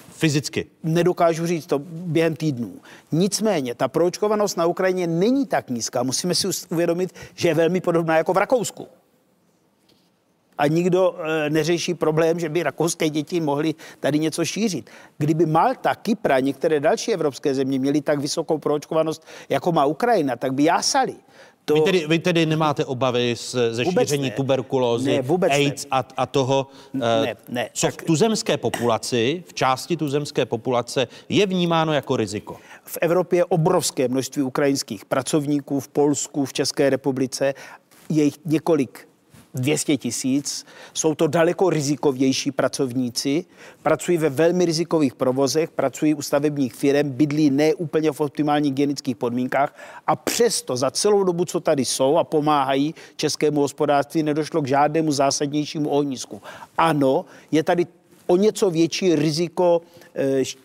[0.10, 0.66] Fyzicky?
[0.84, 2.74] Nedokážu říct to během týdnů.
[3.12, 6.04] Nicméně, ta proočkovanost na Ukrajině není tak nízká.
[6.04, 8.88] Musíme si uvědomit, že je velmi podobná jako v Rakousku
[10.58, 14.90] a nikdo e, neřeší problém, že by rakouské děti mohly tady něco šířit.
[15.18, 20.54] Kdyby Malta, Kypra, některé další evropské země měly tak vysokou proočkovanost, jako má Ukrajina, tak
[20.54, 21.16] by jásali.
[21.66, 21.74] To...
[21.74, 24.32] Vy, tedy, vy tedy nemáte obavy z, ze vůbec šíření ne.
[24.32, 28.02] tuberkulózy, ne, vůbec AIDS a, a toho, ne, ne, co tak...
[28.02, 32.58] v tuzemské populaci, v části tuzemské populace je vnímáno jako riziko?
[32.86, 37.54] V Evropě je obrovské množství ukrajinských pracovníků, v Polsku, v České republice,
[38.10, 39.08] je jich několik
[39.56, 40.66] 200 tisíc.
[40.94, 43.46] Jsou to daleko rizikovější pracovníci,
[43.84, 49.16] pracují ve velmi rizikových provozech, pracují u stavebních firm, bydlí ne úplně v optimálních hygienických
[49.16, 49.76] podmínkách
[50.08, 55.12] a přesto za celou dobu, co tady jsou a pomáhají českému hospodářství, nedošlo k žádnému
[55.12, 56.42] zásadnějšímu ohnisku.
[56.78, 57.86] Ano, je tady
[58.28, 59.82] o něco větší riziko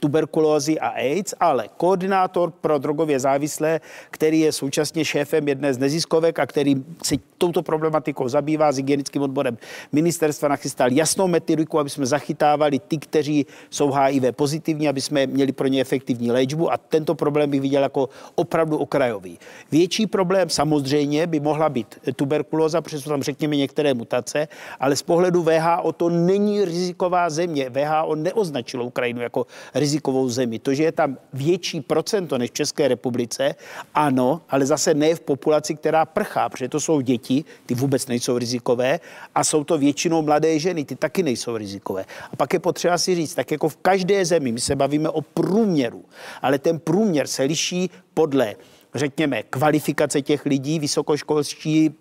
[0.01, 3.80] tuberkulózy a AIDS, ale koordinátor pro drogově závislé,
[4.11, 6.74] který je současně šéfem jedné z neziskovek a který
[7.05, 9.59] se touto problematikou zabývá s hygienickým odborem
[9.92, 15.53] ministerstva, nachystal jasnou metodiku, aby jsme zachytávali ty, kteří jsou HIV pozitivní, aby jsme měli
[15.53, 19.38] pro ně efektivní léčbu a tento problém bych viděl jako opravdu okrajový.
[19.70, 24.49] Větší problém samozřejmě by mohla být tuberkulóza, protože jsou tam řekněme některé mutace,
[24.80, 27.70] ale z pohledu VHO to není riziková země.
[27.70, 30.59] VHO neoznačilo Ukrajinu jako jako rizikovou zemi.
[30.59, 33.55] To, že je tam větší procento než v České republice,
[33.95, 38.39] ano, ale zase ne v populaci, která prchá, protože to jsou děti, ty vůbec nejsou
[38.39, 39.01] rizikové
[39.34, 42.05] a jsou to většinou mladé ženy, ty taky nejsou rizikové.
[42.32, 45.20] A pak je potřeba si říct, tak jako v každé zemi, my se bavíme o
[45.20, 46.05] průměru,
[46.43, 48.57] ale ten průměr se liší podle
[48.99, 51.94] řekněme, kvalifikace těch lidí, vysokoškolští,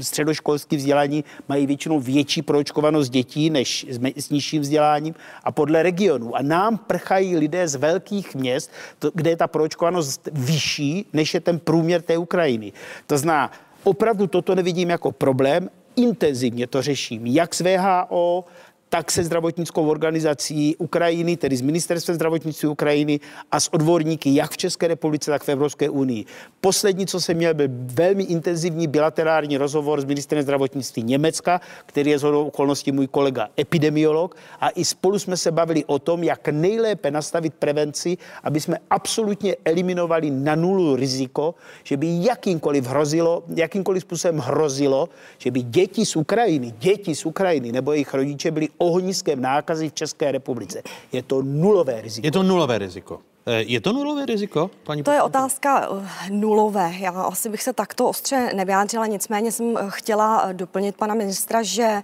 [0.00, 5.14] středoškolský vzdělání mají většinou větší proočkovanost dětí než s nižším vzděláním
[5.44, 6.36] a podle regionu.
[6.36, 8.70] A nám prchají lidé z velkých měst,
[9.14, 12.72] kde je ta proočkovanost vyšší, než je ten průměr té Ukrajiny.
[13.06, 13.50] To zná,
[13.84, 18.44] opravdu toto nevidím jako problém, intenzivně to řeším, jak s VHO,
[18.92, 23.20] tak se zdravotnickou organizací Ukrajiny, tedy s ministerstvem zdravotnictví Ukrajiny
[23.52, 26.24] a s odborníky jak v České republice, tak v Evropské unii.
[26.60, 32.18] Poslední, co jsem měl, byl velmi intenzivní bilaterální rozhovor s ministrem zdravotnictví Německa, který je
[32.18, 37.10] zhodou okolností můj kolega epidemiolog a i spolu jsme se bavili o tom, jak nejlépe
[37.10, 44.38] nastavit prevenci, aby jsme absolutně eliminovali na nulu riziko, že by jakýmkoliv hrozilo, jakýmkoliv způsobem
[44.38, 49.88] hrozilo, že by děti z Ukrajiny, děti z Ukrajiny nebo jejich rodiče byli ohniskem nákazy
[49.88, 50.82] v České republice.
[51.12, 52.26] Je to nulové riziko.
[52.26, 53.20] Je to nulové riziko.
[53.46, 56.92] Eh, je to nulové riziko, paní To je otázka eh, nulové.
[56.98, 62.02] Já asi bych se takto ostře nevyjádřila, nicméně jsem eh, chtěla doplnit pana ministra, že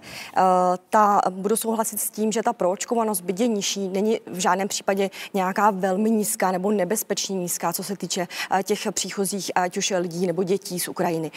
[0.89, 5.09] ta, budu souhlasit s tím, že ta proočkovanost, byť je nižší, není v žádném případě
[5.33, 8.27] nějaká velmi nízká nebo nebezpečně nízká, co se týče
[8.63, 11.31] těch příchozích, ať už lidí nebo dětí z Ukrajiny.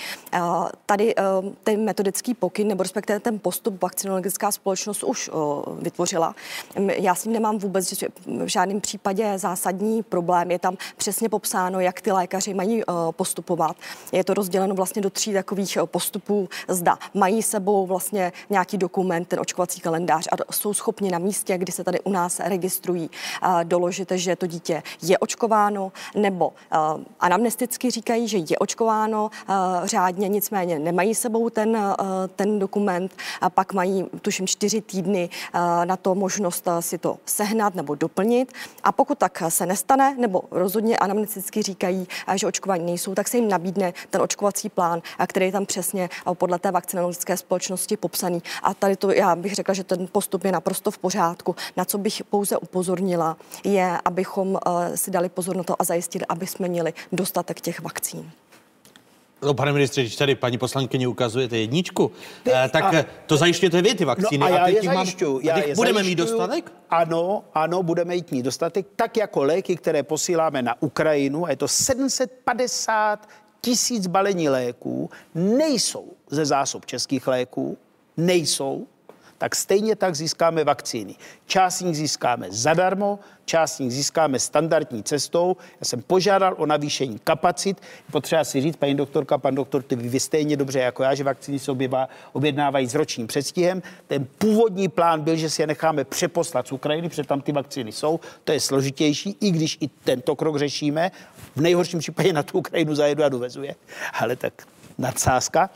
[0.86, 1.14] Tady
[1.64, 5.30] ten metodický pokyn, nebo respektive ten postup vakcinologická společnost už
[5.80, 6.34] vytvořila.
[6.76, 7.92] Já s tím nemám vůbec
[8.26, 10.50] v žádném případě zásadní problém.
[10.50, 13.76] Je tam přesně popsáno, jak ty lékaři mají uh, postupovat.
[14.12, 16.48] Je to rozděleno vlastně do tří takových uh, postupů.
[16.68, 21.72] Zda mají sebou vlastně nějaký dokument, ten očkovací kalendář a jsou schopni na místě, kdy
[21.72, 23.10] se tady u nás registrují,
[23.62, 26.52] doložit, že to dítě je očkováno, nebo
[27.20, 29.30] anamnesticky říkají, že je očkováno
[29.84, 31.94] řádně, nicméně nemají sebou ten,
[32.36, 35.28] ten dokument a pak mají, tuším, čtyři týdny
[35.84, 38.52] na to možnost si to sehnat nebo doplnit.
[38.84, 43.36] A pokud tak se nestane, nestane, nebo rozhodně anamnesticky říkají, že očkování nejsou, tak se
[43.36, 48.42] jim nabídne ten očkovací plán, který je tam přesně podle té vakcinologické společnosti popsaný.
[48.62, 51.56] A tady to já bych řekla, že ten postup je naprosto v pořádku.
[51.76, 54.58] Na co bych pouze upozornila, je, abychom
[54.94, 58.30] si dali pozor na to a zajistili, aby jsme měli dostatek těch vakcín.
[59.42, 62.12] No, pane ministře, když tady paní poslankyně ukazujete jedničku,
[62.42, 64.38] ty, eh, tak a, to zajišťujete vy, ty vakcíny.
[64.38, 65.40] No a já a je zajišťuju.
[65.42, 66.72] Já je budeme zajišťuju, mít dostatek?
[66.90, 71.68] Ano, ano, budeme mít dostatek, tak jako léky, které posíláme na Ukrajinu, a je to
[71.68, 73.28] 750
[73.60, 77.78] tisíc balení léků, nejsou ze zásob českých léků,
[78.16, 78.86] nejsou,
[79.42, 81.14] tak stejně tak získáme vakcíny.
[81.46, 85.56] Část nich získáme zadarmo, část nich získáme standardní cestou.
[85.80, 87.82] Já jsem požádal o navýšení kapacit.
[88.12, 91.58] Potřeba si říct, paní doktorka, pan doktor, ty vy stejně dobře jako já, že vakcíny
[91.58, 93.82] se oběvá, objednávají s ročním předstihem.
[94.06, 97.92] Ten původní plán byl, že si je necháme přeposlat z Ukrajiny, protože tam ty vakcíny
[97.92, 98.20] jsou.
[98.44, 101.10] To je složitější, i když i tento krok řešíme.
[101.56, 103.74] V nejhorším případě na tu Ukrajinu zajedu a dovezu je.
[104.20, 104.52] Ale tak
[104.98, 105.70] nadsázka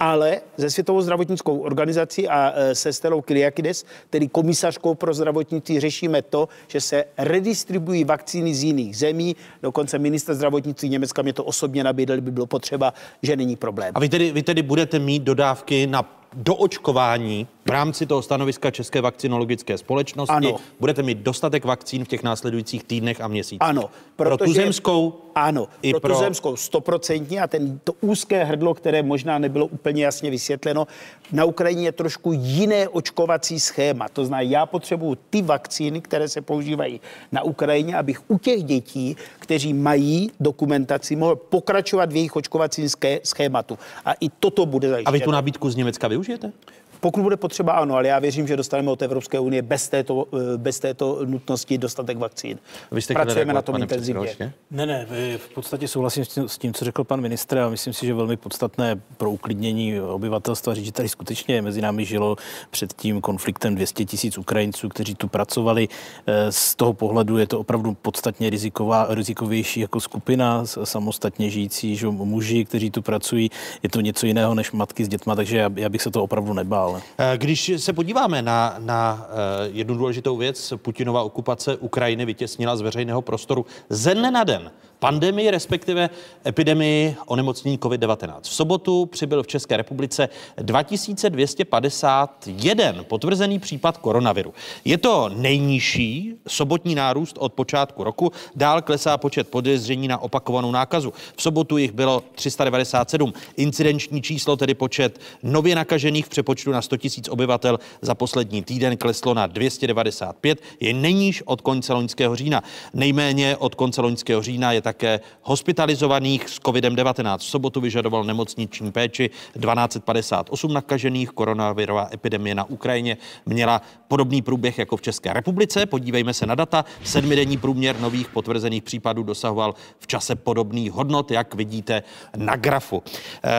[0.00, 6.22] ale ze Světovou zdravotnickou organizací a e, se Stelou Kyriakides, tedy komisařkou pro zdravotnictví, řešíme
[6.22, 9.36] to, že se redistribuují vakcíny z jiných zemí.
[9.62, 13.92] Dokonce minister zdravotnictví Německa mě to osobně nabídl, by bylo potřeba, že není problém.
[13.94, 19.00] A vy tedy, vy tedy budete mít dodávky na doočkování v rámci toho stanoviska České
[19.00, 20.56] vakcinologické společnosti ano.
[20.80, 23.58] budete mít dostatek vakcín v těch následujících týdnech a měsících.
[23.62, 23.90] Ano.
[24.16, 29.02] Protože, pro tuzemskou ano, i pro, pro tuzemskou stoprocentně a ten, to úzké hrdlo, které
[29.02, 30.86] možná nebylo úplně jasně vysvětleno,
[31.32, 34.08] na Ukrajině je trošku jiné očkovací schéma.
[34.08, 37.00] To znamená, já potřebuju ty vakcíny, které se používají
[37.32, 42.88] na Ukrajině, abych u těch dětí, kteří mají dokumentaci, mohl pokračovat v jejich očkovacím
[43.24, 43.78] schématu.
[44.04, 45.08] A i toto bude zajištěno.
[45.08, 46.23] A vy tu nabídku z Německa využijete?
[46.24, 46.83] tecnologia.
[47.04, 50.58] Pokud bude potřeba, ano, ale já věřím, že dostaneme od Evropské unie bez této, eh,
[50.58, 52.58] bez této nutnosti dostatek vakcín.
[52.92, 54.52] Vy jste Pracujeme na tom intenzivně.
[54.70, 58.14] Ne, ne, v podstatě souhlasím s tím, co řekl pan ministr a myslím si, že
[58.14, 62.36] velmi podstatné pro uklidnění obyvatelstva říct, že tady skutečně mezi námi žilo
[62.70, 65.88] před tím konfliktem 200 tisíc Ukrajinců, kteří tu pracovali.
[66.26, 72.06] Eh, z toho pohledu je to opravdu podstatně riziková, rizikovější jako skupina, samostatně žijící že
[72.06, 73.50] muži, kteří tu pracují.
[73.82, 76.52] Je to něco jiného než matky s dětma, takže já, já bych se to opravdu
[76.52, 77.32] nebál dále.
[77.34, 82.80] Eh, když se podíváme na, na eh, jednu důležitou věc, Putinova okupace Ukrajiny vytěsnila z
[82.80, 84.70] veřejného prostoru ze dne na den
[85.04, 86.10] pandemii, respektive
[86.46, 88.40] epidemii onemocnění COVID-19.
[88.42, 94.54] V sobotu přibyl v České republice 2251 potvrzený případ koronaviru.
[94.84, 98.32] Je to nejnižší sobotní nárůst od počátku roku.
[98.56, 101.12] Dál klesá počet podezření na opakovanou nákazu.
[101.36, 103.32] V sobotu jich bylo 397.
[103.56, 108.96] Incidenční číslo, tedy počet nově nakažených v přepočtu na 100 000 obyvatel za poslední týden
[108.96, 110.60] kleslo na 295.
[110.80, 112.62] Je nejníž od konce loňského října.
[112.94, 117.38] Nejméně od konce loňského října je také hospitalizovaných s COVID-19.
[117.38, 121.30] V sobotu vyžadoval nemocniční péči 1258 nakažených.
[121.34, 123.16] Koronavirová epidemie na Ukrajině
[123.46, 125.86] měla podobný průběh jako v České republice.
[125.86, 126.84] Podívejme se na data.
[127.02, 132.02] Sedmidenní průměr nových potvrzených případů dosahoval v čase podobných hodnot, jak vidíte
[132.36, 133.02] na grafu.
[133.02, 133.50] E,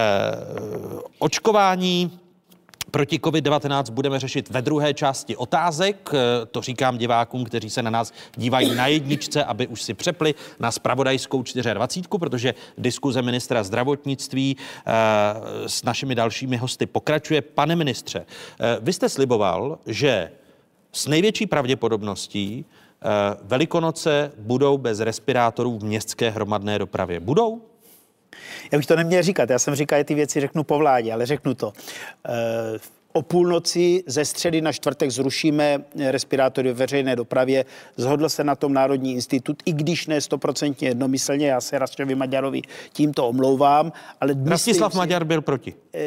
[1.20, 2.25] očkování
[2.92, 6.10] Proti COVID-19 budeme řešit ve druhé části otázek.
[6.14, 10.36] Eh, to říkám divákům, kteří se na nás dívají na jedničce, aby už si přepli
[10.60, 14.92] na spravodajskou 24, protože diskuze ministra zdravotnictví eh,
[15.68, 17.42] s našimi dalšími hosty pokračuje.
[17.42, 18.26] Pane ministře,
[18.60, 20.32] eh, vy jste sliboval, že
[20.92, 22.66] s největší pravděpodobností
[23.42, 27.20] Velikonoce budou bez respirátorů v městské hromadné dopravě.
[27.20, 27.62] Budou?
[28.72, 31.26] Já bych to neměl říkat, já jsem říkal, že ty věci řeknu po vládě, ale
[31.26, 31.74] řeknu to.
[32.30, 32.80] Eh,
[33.16, 37.66] O půlnoci ze středy na čtvrtek zrušíme respirátory v veřejné dopravě.
[37.98, 41.48] Zhodl se na tom Národní institut, i když ne stoprocentně jednomyslně.
[41.48, 42.62] Já se Rastovi Maďarovi
[42.94, 43.92] tímto omlouvám.
[44.22, 45.74] Ale Rastislav si, Maďar byl proti.
[45.94, 46.02] Eh,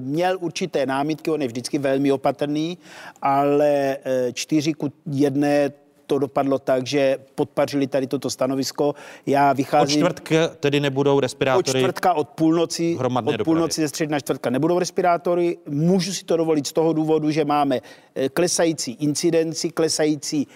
[0.00, 2.78] měl určité námitky, on je vždycky velmi opatrný,
[3.22, 5.72] ale eh, čtyři ku jedné
[6.06, 8.94] to dopadlo tak, že podpařili tady toto stanovisko.
[9.26, 10.02] Já vycházím...
[10.02, 11.78] Od čtvrtka tedy nebudou respirátory?
[11.78, 15.58] Od čtvrtka od půlnoci, od půlnoci ze střední na čtvrtka nebudou respirátory.
[15.68, 17.80] Můžu si to dovolit z toho důvodu, že máme
[18.14, 20.46] eh, klesající incidenci, klesající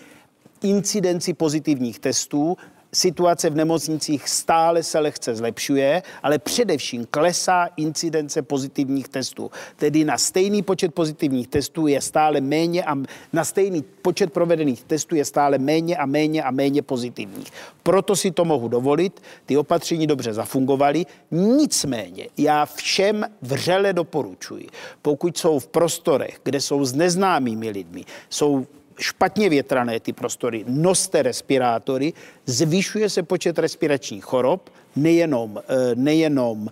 [0.63, 2.57] incidenci pozitivních testů
[2.93, 9.51] situace v nemocnicích stále se lehce zlepšuje, ale především klesá incidence pozitivních testů.
[9.77, 12.97] Tedy na stejný počet pozitivních testů je stále méně a
[13.33, 17.49] na stejný počet provedených testů je stále méně a méně a méně pozitivních.
[17.83, 24.67] Proto si to mohu dovolit, ty opatření dobře zafungovaly, nicméně já všem vřele doporučuji,
[25.03, 28.67] pokud jsou v prostorech, kde jsou s neznámými lidmi, jsou
[28.99, 32.13] špatně větrané ty prostory, noste respirátory,
[32.47, 36.69] zvyšuje se počet respiračních chorob, nejenom, eh, nejenom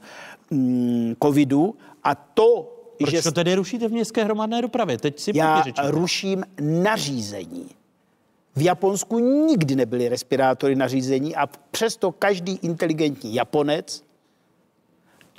[0.50, 1.74] mm, covidu
[2.04, 3.22] a to, Proč že...
[3.22, 4.98] to tedy rušíte v městské hromadné dopravě?
[4.98, 7.70] Teď si Já ruším nařízení.
[8.56, 14.02] V Japonsku nikdy nebyly respirátory nařízení a přesto každý inteligentní Japonec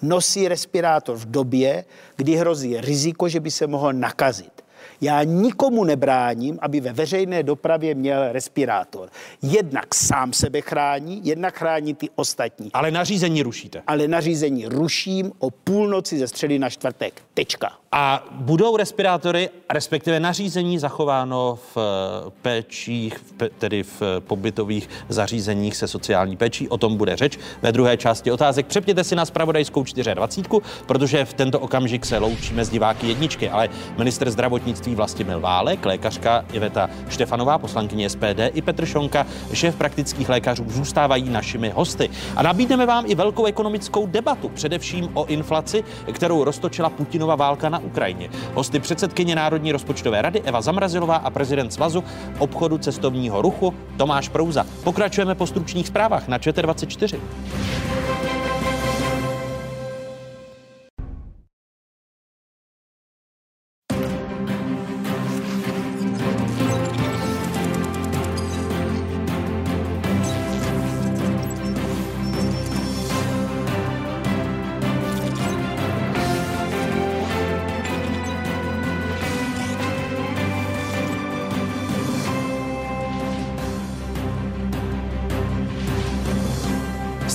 [0.01, 1.85] nosí respirátor v době,
[2.15, 4.61] kdy hrozí riziko, že by se mohl nakazit.
[5.01, 9.09] Já nikomu nebráním, aby ve veřejné dopravě měl respirátor.
[9.41, 12.69] Jednak sám sebe chrání, jednak chrání ty ostatní.
[12.73, 13.83] Ale nařízení rušíte.
[13.87, 17.21] Ale nařízení ruším o půlnoci ze středy na čtvrtek.
[17.33, 17.71] Tečka.
[17.91, 23.13] A budou respirátory, respektive nařízení zachováno v eh, péčích,
[23.57, 26.69] tedy v pobytových zařízeních se sociální péčí.
[26.69, 28.65] O tom bude řeč ve druhé části otázek.
[28.67, 29.83] Přepněte si na spravodajskou
[30.13, 35.85] 24, protože v tento okamžik se loučíme s diváky jedničky, ale minister zdravotnictví Vlastimil Válek,
[35.85, 42.09] lékařka Iveta Štefanová, poslankyně SPD i Petr Šonka, šéf praktických lékařů, zůstávají našimi hosty.
[42.35, 47.76] A nabídneme vám i velkou ekonomickou debatu, především o inflaci, kterou roztočila Putinova válka na
[47.79, 48.29] Ukrajině.
[48.53, 52.03] Hosty předsedkyně Národní rozpočtové rady Eva Zamrazilová a prezident Svazu
[52.39, 54.65] obchodu cestovního ruchu Tomáš Prouza.
[54.83, 57.19] Pokračujeme po stručných zprávách na ČT24.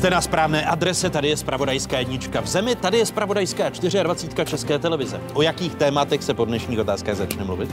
[0.02, 3.68] Jste na správné adrese, tady je Spravodajská jednička v zemi, tady je Spravodajská
[4.02, 5.20] 24 České televize.
[5.34, 7.70] O jakých tématech se po dnešních otázkách začne mluvit?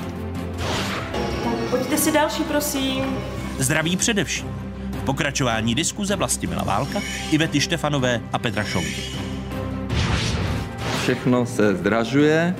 [1.69, 3.03] Pojďte si další, prosím.
[3.57, 4.47] Zdraví především.
[5.01, 7.01] V pokračování diskuze Vlastimila Válka,
[7.31, 9.03] Ivety Štefanové a Petra Šonky.
[11.01, 12.55] Všechno se zdražuje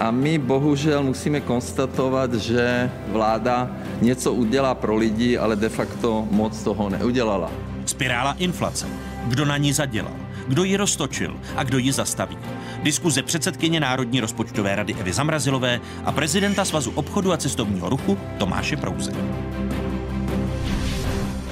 [0.00, 3.70] a my bohužel musíme konstatovat, že vláda
[4.00, 7.67] něco udělá pro lidi, ale de facto moc toho neudělala.
[7.88, 8.86] Spirála inflace.
[9.26, 10.16] Kdo na ní zadělal?
[10.48, 12.38] Kdo ji roztočil a kdo ji zastaví?
[12.82, 18.76] Diskuze předsedkyně Národní rozpočtové rady Evy Zamrazilové a prezidenta Svazu obchodu a cestovního ruchu Tomáše
[18.76, 19.12] Prouze.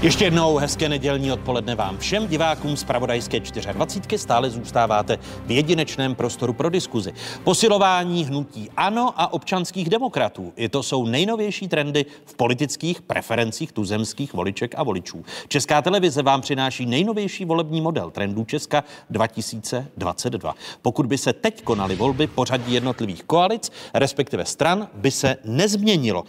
[0.02, 4.18] Ještě jednou hezké nedělní odpoledne vám všem divákům z Pravodajské 24.
[4.18, 7.12] Stále zůstáváte v jedinečném prostoru pro diskuzi.
[7.44, 10.52] Posilování hnutí ANO a občanských demokratů.
[10.56, 15.24] I to jsou nejnovější trendy v politických preferencích tuzemských voliček a voličů.
[15.48, 20.54] Česká televize vám přináší nejnovější volební model trendů Česka 2022.
[20.82, 26.24] Pokud by se teď konaly volby pořadí jednotlivých koalic, respektive stran, by se nezměnilo.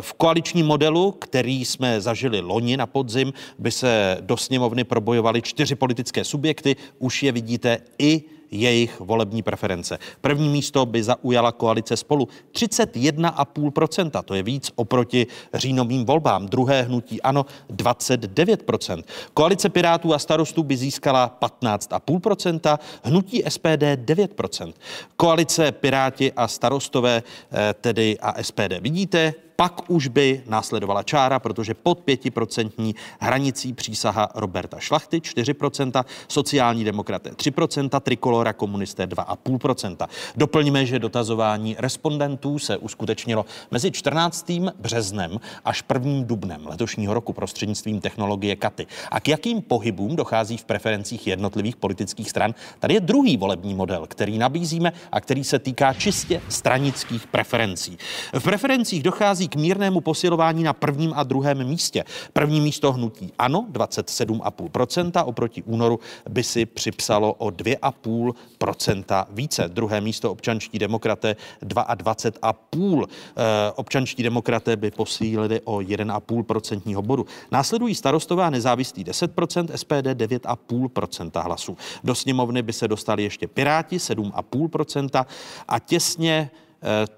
[0.00, 5.42] V koaličním modelu, který jsme zažili loni na podzim, podzim by se do sněmovny probojovaly
[5.42, 6.76] čtyři politické subjekty.
[6.98, 9.98] Už je vidíte i jejich volební preference.
[10.20, 16.46] První místo by zaujala koalice spolu 31,5%, to je víc oproti říjnovým volbám.
[16.46, 19.02] Druhé hnutí ano 29%.
[19.34, 24.72] Koalice Pirátů a starostů by získala 15,5%, hnutí SPD 9%.
[25.16, 31.74] Koalice Piráti a starostové, eh, tedy a SPD vidíte, pak už by následovala čára, protože
[31.74, 40.08] pod 5% hranicí přísaha Roberta Šlachty 4%, sociální demokraté 3%, trikolora komunisté 2,5%.
[40.36, 44.50] Doplňme, že dotazování respondentů se uskutečnilo mezi 14.
[44.78, 46.12] březnem až 1.
[46.22, 48.86] dubnem letošního roku prostřednictvím technologie Katy.
[49.10, 52.54] A k jakým pohybům dochází v preferencích jednotlivých politických stran?
[52.80, 57.98] Tady je druhý volební model, který nabízíme a který se týká čistě stranických preferencí.
[58.32, 62.04] V preferencích dochází k mírnému posilování na prvním a druhém místě.
[62.32, 69.68] První místo hnutí ano, 27,5%, oproti únoru by si připsalo o 2,5% více.
[69.68, 73.06] Druhé místo občanští demokraté 22,5%.
[73.36, 77.26] Eh, občanští demokraté by posílili o 1,5% bodu.
[77.52, 81.76] Následují starostové a nezávislí 10%, SPD 9,5% hlasů.
[82.04, 85.26] Do sněmovny by se dostali ještě Piráti 7,5%
[85.68, 86.50] a těsně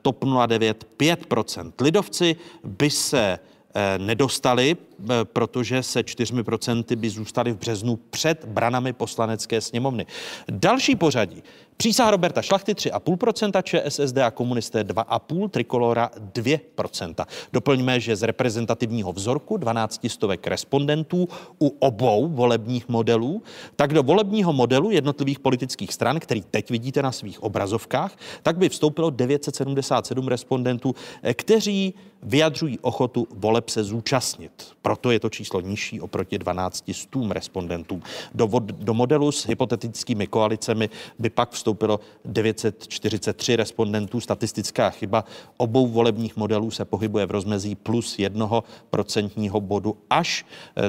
[0.03, 1.73] TOP 09 5%.
[1.81, 3.39] Lidovci by se
[3.75, 10.07] eh, nedostali, eh, protože se 4% by zůstali v březnu před branami poslanecké sněmovny.
[10.49, 11.43] Další pořadí
[11.77, 17.27] Přísaha Roberta Šlachty 3,5%, ČSSD a komunisté 2,5%, Trikolora 2%.
[17.53, 21.29] Doplňme, že z reprezentativního vzorku 12 stovek respondentů
[21.61, 23.43] u obou volebních modelů,
[23.77, 28.69] tak do volebního modelu jednotlivých politických stran, který teď vidíte na svých obrazovkách, tak by
[28.69, 31.95] vstoupilo 977 respondentů, eh, kteří
[32.27, 34.73] vyjadřují ochotu voleb se zúčastnit.
[34.83, 38.03] Proto je to číslo nižší oproti 12 stům respondentům.
[38.35, 44.21] Do, do modelu s hypotetickými koalicemi by pak vstoupilo 943 respondentů.
[44.21, 45.25] Statistická chyba
[45.57, 50.47] obou volebních modelů se pohybuje v rozmezí plus jednoho procentního bodu až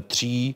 [0.08, 0.56] 3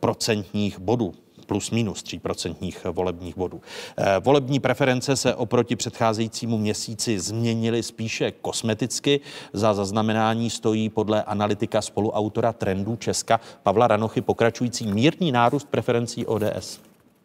[0.00, 1.14] procentních bodů
[1.46, 3.60] plus minus 3% volebních bodů.
[3.96, 9.20] Eh, volební preference se oproti předcházejícímu měsíci změnily spíše kosmeticky.
[9.52, 16.80] Za zaznamenání stojí podle analytika spoluautora trendů Česka Pavla Ranochy pokračující mírný nárůst preferencí ODS.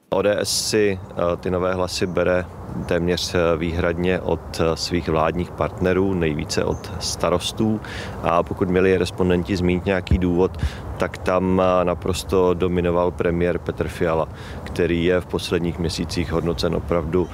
[0.10, 2.46] ODS si eh, ty nové hlasy bere
[2.86, 7.82] téměř eh, výhradně od svých vládních partnerů, nejvíce od starostů.
[8.24, 10.52] A pokud měli respondenti zmínit nějaký důvod,
[10.98, 14.28] tak tam naprosto dominoval premiér Petr Fiala,
[14.64, 17.28] který je v posledních měsících hodnocen opravdu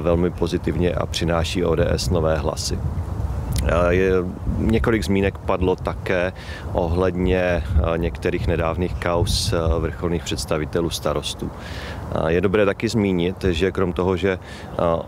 [0.00, 2.78] velmi pozitivně a přináší ODS nové hlasy.
[3.88, 4.12] Je,
[4.58, 6.32] několik zmínek padlo také
[6.72, 7.62] ohledně
[7.96, 11.50] některých nedávných kaus vrcholných představitelů starostů.
[12.28, 14.38] Je dobré taky zmínit, že krom toho, že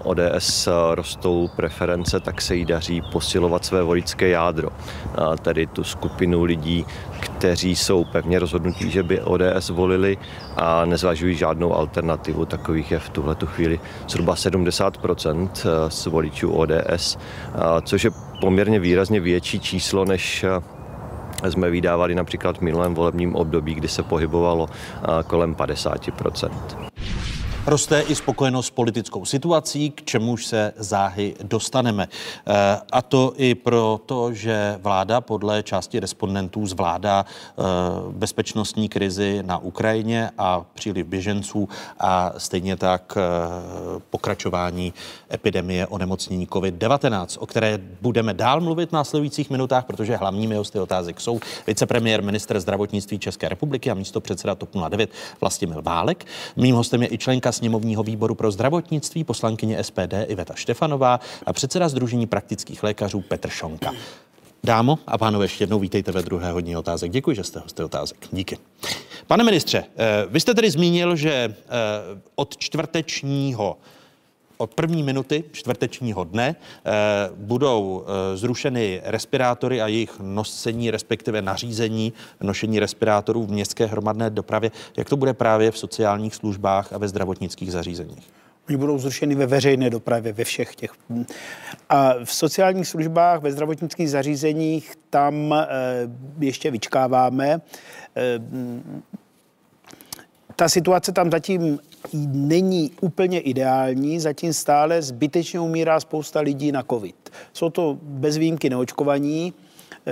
[0.02, 4.68] ODS rostou preference, tak se jí daří posilovat své voličské jádro,
[5.42, 6.86] tedy tu skupinu lidí,
[7.20, 10.18] kteří jsou pevně rozhodnutí, že by ODS volili
[10.57, 12.44] a nezvažují žádnou alternativu.
[12.44, 14.98] Takových je v tuhle chvíli zhruba 70
[15.88, 17.18] z voličů ODS,
[17.82, 20.44] což je poměrně výrazně větší číslo než
[21.43, 24.68] jsme vydávali například v minulém volebním období, kdy se pohybovalo
[25.26, 26.09] kolem 50
[27.67, 32.09] Roste i spokojenost s politickou situací, k čemuž se záhy dostaneme.
[32.47, 37.62] Eh, a to i proto, že vláda podle části respondentů zvládá eh,
[38.11, 43.21] bezpečnostní krizi na Ukrajině a příliv běženců a stejně tak eh,
[44.11, 44.95] pokračování
[45.33, 51.21] epidemie onemocnění COVID-19, o které budeme dál mluvit v následujících minutách, protože hlavními hosty otázek
[51.21, 55.11] jsou vicepremiér, minister zdravotnictví České republiky a místo předseda TOP 09
[55.41, 56.25] Vlastimil Válek.
[56.57, 61.88] Mým hostem je i členka sněmovního výboru pro zdravotnictví, poslankyně SPD Iveta Štefanová a předseda
[61.88, 63.92] Združení praktických lékařů Petr Šonka.
[64.64, 67.12] Dámo a pánové, ještě jednou vítejte ve druhé hodně otázek.
[67.12, 68.18] Děkuji, že jste hosty otázek.
[68.32, 68.59] Díky.
[69.26, 71.55] Pane ministře, eh, vy jste tedy zmínil, že eh,
[72.34, 73.76] od čtvrtečního
[74.57, 76.90] od první minuty čtvrtečního dne eh,
[77.36, 84.70] budou eh, zrušeny respirátory a jejich nosení, respektive nařízení nošení respirátorů v městské hromadné dopravě.
[84.96, 88.30] Jak to bude právě v sociálních službách a ve zdravotnických zařízeních?
[88.68, 90.90] Oni budou zrušeny ve veřejné dopravě, ve všech těch.
[91.88, 95.66] A v sociálních službách, ve zdravotnických zařízeních, tam e,
[96.40, 97.61] ještě vyčkáváme.
[100.57, 101.78] Ta situace tam zatím
[102.32, 107.30] není úplně ideální, zatím stále zbytečně umírá spousta lidí na covid.
[107.52, 109.55] Jsou to bez výjimky neočkovaní,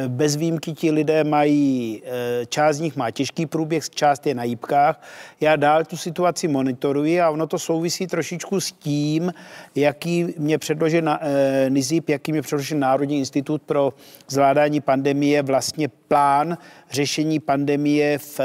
[0.09, 4.45] bez výjimky ti lidé mají, eh, část z nich má těžký průběh, část je na
[4.45, 5.03] jípkách.
[5.40, 9.32] Já dál tu situaci monitoruji a ono to souvisí trošičku s tím,
[9.74, 13.93] jaký mě předložil na, eh, NIZIP, jaký mě předložil Národní institut pro
[14.28, 16.59] zvládání pandemie, vlastně plán
[16.90, 18.40] řešení pandemie v,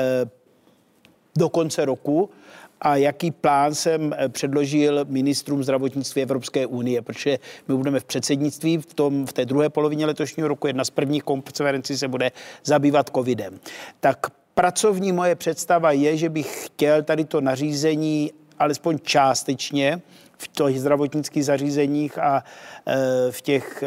[1.37, 2.29] do konce roku
[2.81, 8.77] a jaký plán jsem eh, předložil ministrům zdravotnictví Evropské unie, protože my budeme v předsednictví
[8.77, 10.67] v, tom, v té druhé polovině letošního roku.
[10.67, 12.31] Jedna z prvních konferencí se bude
[12.63, 13.59] zabývat covidem.
[13.99, 20.01] Tak pracovní moje představa je, že bych chtěl tady to nařízení alespoň částečně
[20.37, 22.43] v těch zdravotnických zařízeních a
[22.87, 23.83] e, v těch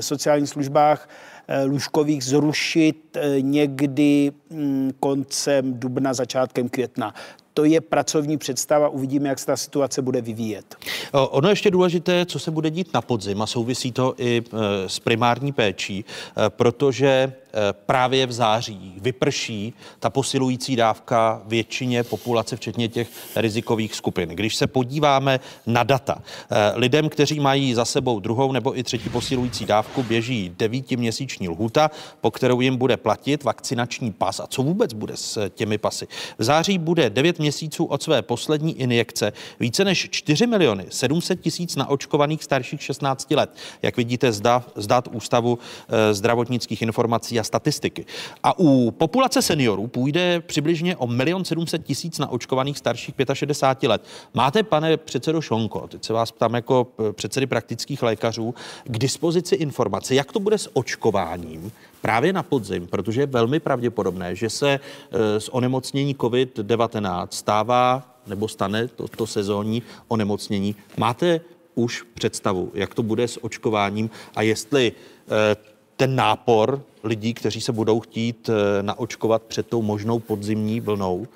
[0.00, 1.08] sociálních službách
[1.48, 7.14] e, lůžkových zrušit někdy mm, koncem dubna, začátkem května
[7.56, 10.76] to je pracovní představa, uvidíme, jak se ta situace bude vyvíjet.
[11.12, 14.42] Ono ještě důležité, co se bude dít na podzim a souvisí to i
[14.86, 16.04] s primární péčí,
[16.48, 24.28] protože Eh, právě v září vyprší ta posilující dávka většině populace, včetně těch rizikových skupin.
[24.28, 29.08] Když se podíváme na data, eh, lidem, kteří mají za sebou druhou nebo i třetí
[29.08, 34.40] posilující dávku, běží devítiměsíční lhuta, po kterou jim bude platit vakcinační pas.
[34.40, 36.06] A co vůbec bude s těmi pasy?
[36.38, 41.76] V září bude 9 měsíců od své poslední injekce více než 4 miliony 700 tisíc
[41.76, 43.50] naočkovaných starších 16 let.
[43.82, 45.58] Jak vidíte, zda, zdat Ústavu
[45.88, 48.06] eh, zdravotnických informací a statistiky.
[48.42, 54.04] A u populace seniorů půjde přibližně o 1 700 tisíc naočkovaných starších 65 let.
[54.34, 58.54] Máte, pane předsedo Šonko, teď se vás ptám jako eh, předsedy praktických lékařů,
[58.84, 64.34] k dispozici informace, jak to bude s očkováním právě na podzim, protože je velmi pravděpodobné,
[64.34, 70.76] že se eh, z onemocnění COVID-19 stává nebo stane to, to sezónní onemocnění.
[70.96, 71.40] Máte
[71.74, 77.72] už představu, jak to bude s očkováním a jestli eh, ten nápor lidí, kteří se
[77.72, 81.26] budou chtít eh, naočkovat před tou možnou podzimní vlnou,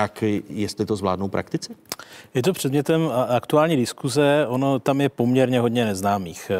[0.00, 1.76] tak jestli to zvládnou praktici?
[2.34, 6.50] Je to předmětem aktuální diskuze, ono tam je poměrně hodně neznámých.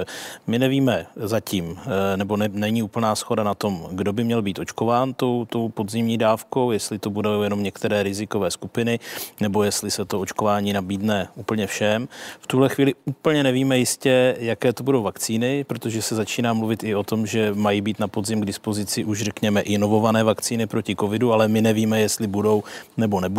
[0.47, 4.59] My nevíme zatím, eh, nebo ne, není úplná schoda na tom, kdo by měl být
[4.59, 8.99] očkován tou, tou podzimní dávkou, jestli to budou jenom některé rizikové skupiny,
[9.41, 12.09] nebo jestli se to očkování nabídne úplně všem.
[12.41, 16.95] V tuhle chvíli úplně nevíme jistě, jaké to budou vakcíny, protože se začíná mluvit i
[16.95, 21.33] o tom, že mají být na podzim k dispozici už řekněme inovované vakcíny proti covidu,
[21.33, 22.63] ale my nevíme, jestli budou
[22.97, 23.30] nebo nebudou,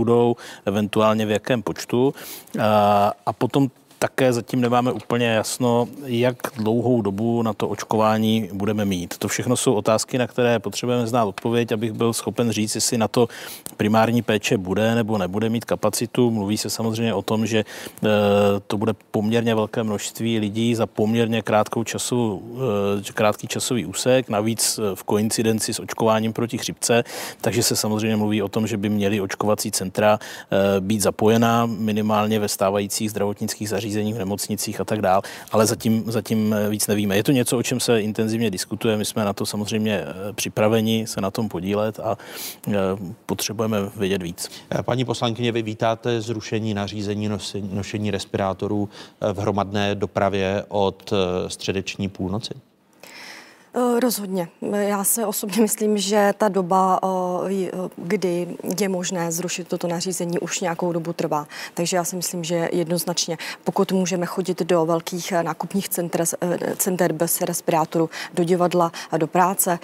[0.65, 2.13] eventuálně v jakém počtu.
[3.26, 3.69] A potom
[4.02, 9.18] také zatím nemáme úplně jasno, jak dlouhou dobu na to očkování budeme mít.
[9.18, 13.07] To všechno jsou otázky, na které potřebujeme znát odpověď, abych byl schopen říct, jestli na
[13.07, 13.28] to
[13.78, 16.32] primární péče bude nebo nebude mít kapacitu.
[16.32, 17.64] Mluví se samozřejmě o tom, že e,
[18.68, 22.41] to bude poměrně velké množství lidí za poměrně krátkou času,
[23.10, 27.03] e, krátký časový úsek, navíc v koincidenci s očkováním proti chřipce,
[27.41, 32.40] takže se samozřejmě mluví o tom, že by měly očkovací centra e, být zapojená minimálně
[32.40, 36.88] ve stávajících zdravotnických zařízeních zařízeních, v nemocnicích a tak dál, ale zatím, zatím eh, víc
[36.88, 37.15] nevíme.
[37.15, 41.07] Je to něco, o čem se intenzivně diskutuje, my jsme na to samozřejmě eh, připraveni
[41.07, 42.18] se na tom podílet a
[42.68, 42.73] eh,
[43.26, 44.49] potřebujeme vědět víc.
[44.85, 47.30] Paní poslankyně, vy vítáte zrušení nařízení
[47.72, 48.89] nošení respirátorů
[49.34, 51.13] v hromadné dopravě od
[51.47, 52.70] středeční půlnoci?
[53.73, 54.48] Eh, rozhodně.
[54.72, 56.99] Já se osobně myslím, že ta doba,
[57.49, 61.48] eh, kdy je možné zrušit toto nařízení, už nějakou dobu trvá.
[61.73, 66.23] Takže já si myslím, že jednoznačně, pokud můžeme chodit do velkých eh, nákupních center,
[66.77, 69.80] center bez respirátoru, do divadla, do práce,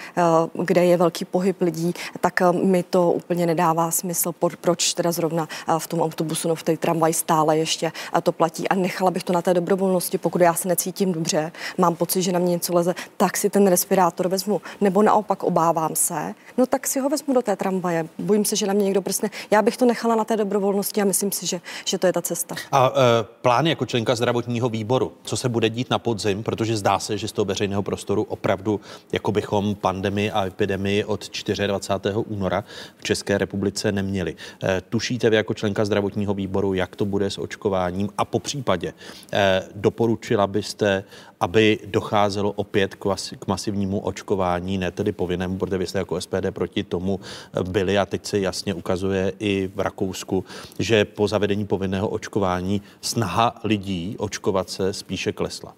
[0.52, 5.48] kde je velký pohyb lidí, tak mi to úplně nedává smysl, proč teda zrovna
[5.78, 7.92] v tom autobusu, no v té tramvaj stále ještě
[8.22, 8.68] to platí.
[8.68, 12.32] A nechala bych to na té dobrovolnosti, pokud já se necítím dobře, mám pocit, že
[12.32, 16.86] na mě něco leze, tak si ten respirátor vezmu, nebo naopak obávám se, no tak
[16.86, 18.08] si ho vezmu do té tramvaje.
[18.18, 19.30] Bojím se, že na mě někdo prsne.
[19.50, 22.22] Já bych to nechala na té dobrovolnosti a myslím si, že, že to je ta
[22.22, 22.54] cesta.
[22.72, 26.98] A e, plán jako členka zdravotního výboru, co se bude dít na podzim, protože zdá
[26.98, 28.80] se, že z toho veřejného prostoru opravdu,
[29.12, 31.30] jako bychom pandemii a epidemii od
[31.66, 32.14] 24.
[32.14, 32.64] února
[32.96, 34.36] v České republice neměli.
[34.62, 38.92] E, tušíte vy jako členka zdravotního výboru, jak to bude s očkováním a po případě
[39.32, 41.04] e, doporučila byste,
[41.40, 46.50] aby docházelo opět k, k masivnímu očkování, ne tedy povinnému, protože vy jste jako SPD
[46.50, 47.20] proti tomu
[47.62, 50.44] byli a teď se jasně ukazuje i v Rakousku,
[50.78, 55.74] že po zavedení povinného očkování snaha lidí očkovat se spíše klesla.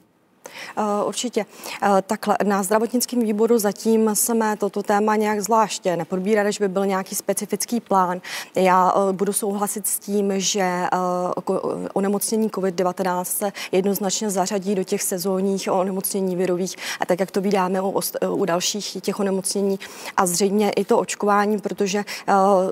[0.76, 1.46] Eh, určitě.
[1.82, 6.86] Eh, takhle, na zdravotnickém výboru zatím jsme toto téma nějak zvláště neprobírali, že by byl
[6.86, 8.20] nějaký specifický plán.
[8.54, 10.86] Já eh, budu souhlasit s tím, že
[11.92, 17.80] onemocnění COVID-19 se jednoznačně zařadí do těch sezónních onemocnění virových, a tak jak to vydáme
[17.80, 18.00] u,
[18.30, 19.78] u dalších těch onemocnění
[20.16, 22.04] a zřejmě i to očkování, protože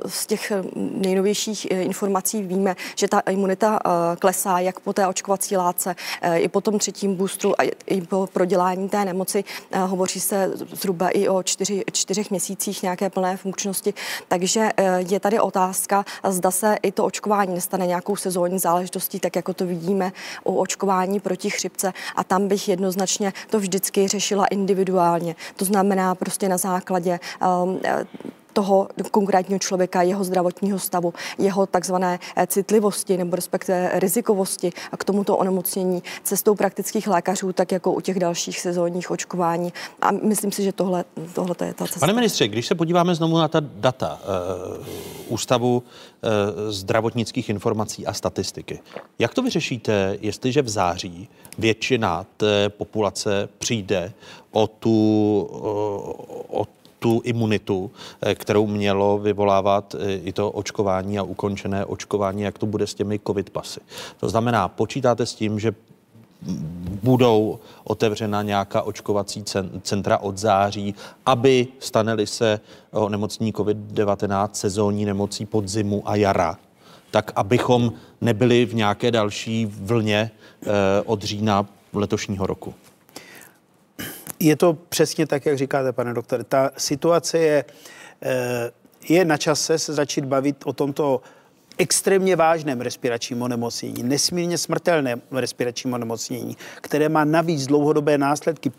[0.06, 3.80] z těch nejnovějších informací víme, že ta imunita
[4.18, 5.96] klesá jak po té očkovací látce,
[6.36, 9.44] i po tom třetím boostru a i po prodělání té nemoci.
[9.76, 13.94] Hovoří se zhruba i o čtyři, čtyřech měsících nějaké plné funkčnosti.
[14.28, 19.54] Takže je tady otázka, zda se i to očkování nestane nějakou sezónní záležitostí, tak jako
[19.54, 20.12] to vidíme
[20.44, 21.92] u očkování proti chřipce.
[22.16, 25.36] A tam bych jednoznačně to vždycky řešila individuálně.
[25.56, 27.20] To znamená prostě na základě
[27.64, 27.80] um,
[28.58, 35.36] toho konkrétního člověka, jeho zdravotního stavu, jeho takzvané eh, citlivosti nebo respektive rizikovosti k tomuto
[35.36, 39.72] onemocnění cestou praktických lékařů, tak jako u těch dalších sezónních očkování.
[40.02, 41.04] A myslím si, že tohle,
[41.34, 42.00] tohle je ta cesta.
[42.00, 44.18] Pane ministře, když se podíváme znovu na ta data
[44.78, 44.86] uh,
[45.28, 48.80] Ústavu uh, zdravotnických informací a statistiky,
[49.18, 51.28] jak to vyřešíte, jestliže v září
[51.58, 54.12] většina té populace přijde
[54.50, 55.40] o tu,
[56.48, 56.64] o
[56.98, 62.66] tu imunitu, eh, kterou mělo vyvolávat eh, i to očkování a ukončené očkování, jak to
[62.66, 63.80] bude s těmi covid pasy.
[64.20, 65.74] To znamená, počítáte s tím, že
[67.02, 69.44] budou otevřena nějaká očkovací
[69.82, 70.94] centra od září,
[71.26, 72.60] aby staneli se
[72.90, 76.58] o nemocní COVID-19 sezónní nemocí podzimu a jara,
[77.10, 80.30] tak abychom nebyli v nějaké další vlně
[80.62, 80.66] eh,
[81.04, 82.74] od října letošního roku.
[84.40, 86.44] Je to přesně tak, jak říkáte, pane doktore.
[86.44, 87.64] Ta situace je,
[88.22, 88.70] eh,
[89.08, 91.20] je na čase se začít bavit o tomto
[91.78, 98.70] extrémně vážném respiračním onemocnění, nesmírně smrtelném respiračním onemocnění, které má navíc dlouhodobé následky,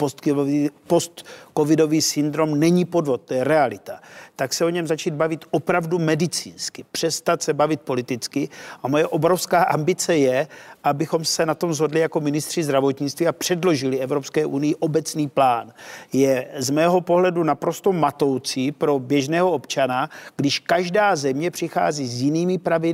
[0.88, 4.00] post-covidový syndrom není podvod, to je realita,
[4.36, 8.50] tak se o něm začít bavit opravdu medicínsky, přestat se bavit politicky.
[8.84, 10.48] A moje obrovská ambice je,
[10.84, 15.74] abychom se na tom zhodli jako ministři zdravotnictví a předložili Evropské unii obecný plán.
[16.14, 22.58] Je z mého pohledu naprosto matoucí pro běžného občana, když každá země přichází s jinými
[22.58, 22.89] pravidly,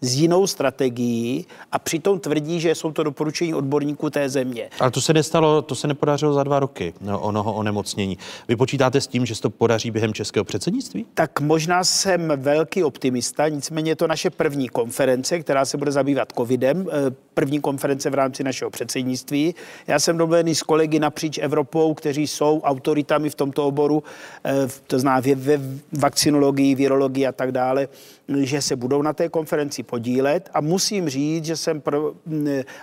[0.00, 4.68] s jinou strategií a přitom tvrdí, že jsou to doporučení odborníků té země.
[4.80, 8.18] Ale to se nestalo, to se nepodařilo za dva roky, no, onoho onemocnění.
[8.48, 11.06] Vy počítáte s tím, že se to podaří během českého předsednictví?
[11.14, 16.32] Tak možná jsem velký optimista, nicméně je to naše první konference, která se bude zabývat
[16.36, 16.86] covidem.
[17.32, 19.54] Eh, první konference v rámci našeho předsednictví.
[19.86, 24.02] Já jsem domluvený s kolegy napříč Evropou, kteří jsou autoritami v tomto oboru,
[24.44, 24.52] eh,
[24.86, 25.60] to znamená ve
[25.92, 27.88] vakcinologii, virologii a tak dále,
[28.40, 32.12] že se budou na té konferenci podílet a musím říct, že jsem pro,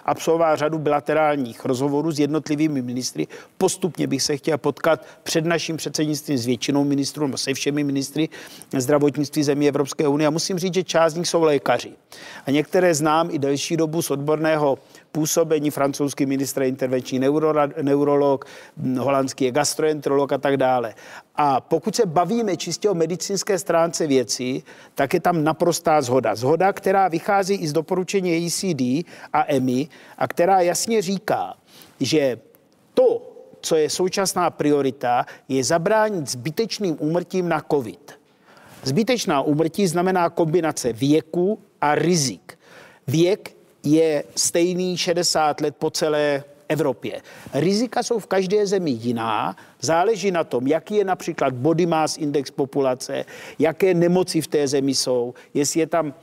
[0.06, 3.28] absolvoval řadu bilaterálních rozhovorů s jednotlivými ministry.
[3.58, 8.30] Postupně bych se chtěl potkat před naším předsednictvím s většinou ministrů nebo se všemi ministry
[8.78, 11.92] zdravotnictví zemí Evropské unie a musím říct, že část z nich jsou lékaři.
[12.46, 14.78] A některé znám i delší dobu z odborného
[15.12, 18.46] působení, francouzský ministr intervenční neuro, neurolog,
[19.00, 20.96] holandský je gastroenterolog a tak dále.
[21.36, 24.64] A pokud se bavíme čistě o medicínské stránce věci,
[24.96, 26.36] tak je tam naprostá zhoda.
[26.36, 28.82] Zhoda, která vychází i z doporučení ACD
[29.34, 29.88] a EMI
[30.18, 31.54] a která jasně říká,
[32.00, 32.40] že
[32.94, 33.22] to,
[33.62, 38.20] co je současná priorita, je zabránit zbytečným úmrtím na COVID.
[38.84, 42.56] Zbytečná úmrtí znamená kombinace věku a rizik.
[43.08, 47.22] Věk je stejný 60 let po celé Evropě.
[47.54, 52.52] Rizika jsou v každé zemi jiná, záleží na tom, jaký je například body mass index
[52.52, 53.26] populace,
[53.60, 56.14] jaké nemoci v té zemi jsou, jestli je tam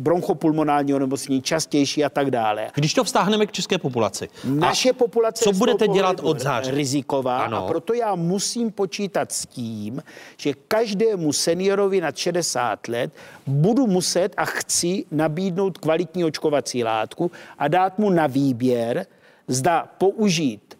[0.00, 2.70] bronchopulmonální onemocnění častější a tak dále.
[2.74, 4.28] Když to vztáhneme k české populaci.
[4.44, 6.70] Naše populace co budete dělat od září?
[6.70, 7.64] Riziková ano.
[7.64, 10.02] a proto já musím počítat s tím,
[10.36, 13.12] že každému seniorovi nad 60 let
[13.46, 19.06] budu muset a chci nabídnout kvalitní očkovací látku a dát mu na výběr,
[19.48, 20.78] zda použít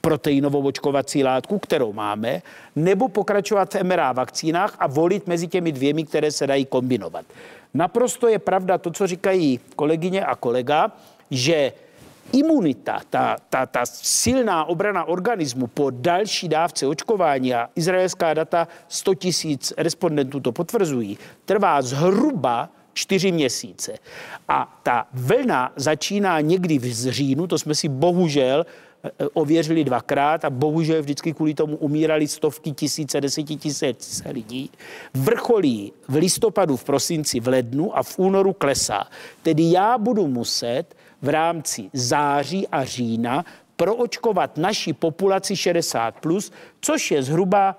[0.00, 2.42] proteinovou očkovací látku, kterou máme,
[2.76, 7.24] nebo pokračovat v mRNA vakcínách a volit mezi těmi dvěmi, které se dají kombinovat.
[7.74, 10.92] Naprosto je pravda to, co říkají kolegyně a kolega,
[11.30, 11.72] že
[12.32, 19.14] imunita, ta, ta, ta silná obrana organismu po další dávce očkování, a izraelská data 100
[19.14, 23.92] tisíc respondentů to potvrzují, trvá zhruba čtyři měsíce.
[24.48, 28.66] A ta vlna začíná někdy v říjnu, to jsme si bohužel
[29.04, 34.70] eh, ověřili dvakrát a bohužel vždycky kvůli tomu umírali stovky tisíce, desetitisíce lidí.
[35.14, 39.06] Vrcholí v listopadu, v prosinci, v lednu a v únoru klesá.
[39.42, 40.84] Tedy já budu muset
[41.22, 43.44] v rámci září a října
[43.76, 47.76] proočkovat naši populaci 60+, plus, což je zhruba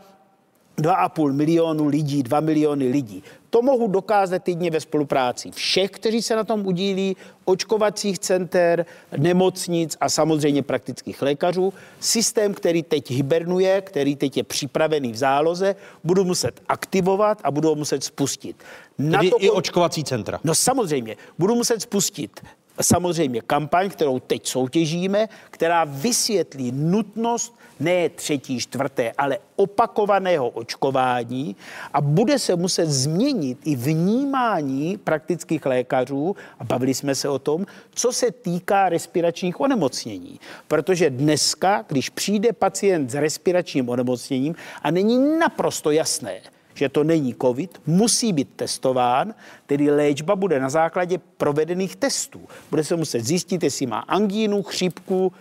[0.77, 3.23] 2,5 milionu lidí, 2 miliony lidí.
[3.49, 8.85] To mohu dokázat jedině ve spolupráci všech, kteří se na tom udílí, očkovacích center,
[9.17, 11.73] nemocnic a samozřejmě praktických lékařů.
[11.99, 17.69] Systém, který teď hibernuje, který teď je připravený v záloze, budu muset aktivovat a budu
[17.69, 18.55] ho muset spustit.
[18.97, 20.39] Na Tedy to, i očkovací centra.
[20.43, 22.39] No samozřejmě, budu muset spustit
[22.81, 31.55] samozřejmě kampaň, kterou teď soutěžíme, která vysvětlí nutnost ne třetí, čtvrté, ale opakovaného očkování
[31.93, 37.65] a bude se muset změnit i vnímání praktických lékařů, a bavili jsme se o tom,
[37.91, 40.39] co se týká respiračních onemocnění.
[40.67, 46.41] Protože dneska, když přijde pacient s respiračním onemocněním a není naprosto jasné,
[46.75, 49.33] že to není COVID, musí být testován,
[49.65, 52.41] tedy léčba bude na základě provedených testů.
[52.69, 55.31] Bude se muset zjistit, jestli má angínu, chřipku,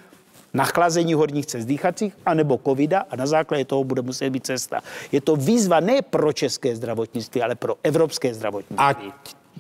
[0.55, 4.81] nachlazení horních cest dýchacích, anebo covida a na základě toho bude muset být cesta.
[5.13, 8.79] Je to výzva ne pro české zdravotnictví, ale pro evropské zdravotnictví.
[8.79, 8.95] A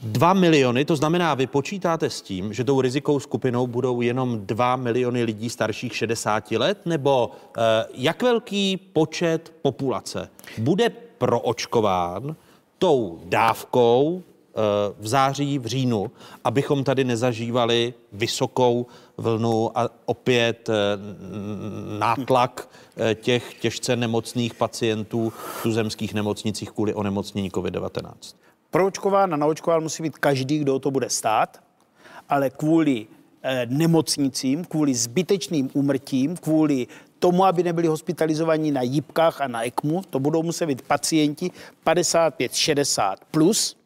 [0.03, 4.77] 2 miliony, to znamená, vy počítáte s tím, že tou rizikou skupinou budou jenom 2
[4.77, 7.63] miliony lidí starších 60 let, nebo uh,
[7.95, 10.29] jak velký počet populace
[10.59, 10.91] bude
[11.25, 12.37] proočkován
[12.79, 14.61] tou dávkou eh,
[14.99, 16.11] v září, v říjnu,
[16.45, 18.87] abychom tady nezažívali vysokou
[19.17, 20.75] vlnu a opět eh,
[21.99, 28.13] nátlak eh, těch těžce nemocných pacientů v tuzemských nemocnicích kvůli onemocnění COVID-19.
[28.71, 31.63] Proočkován a naočkován musí být každý, kdo to bude stát,
[32.29, 33.07] ale kvůli
[33.67, 36.87] nemocnicím, kvůli zbytečným úmrtím, kvůli
[37.25, 41.51] tomu, aby nebyli hospitalizovaní na jípkách a na ECMu, to budou muset být pacienti
[41.87, 43.77] 55-60 plus,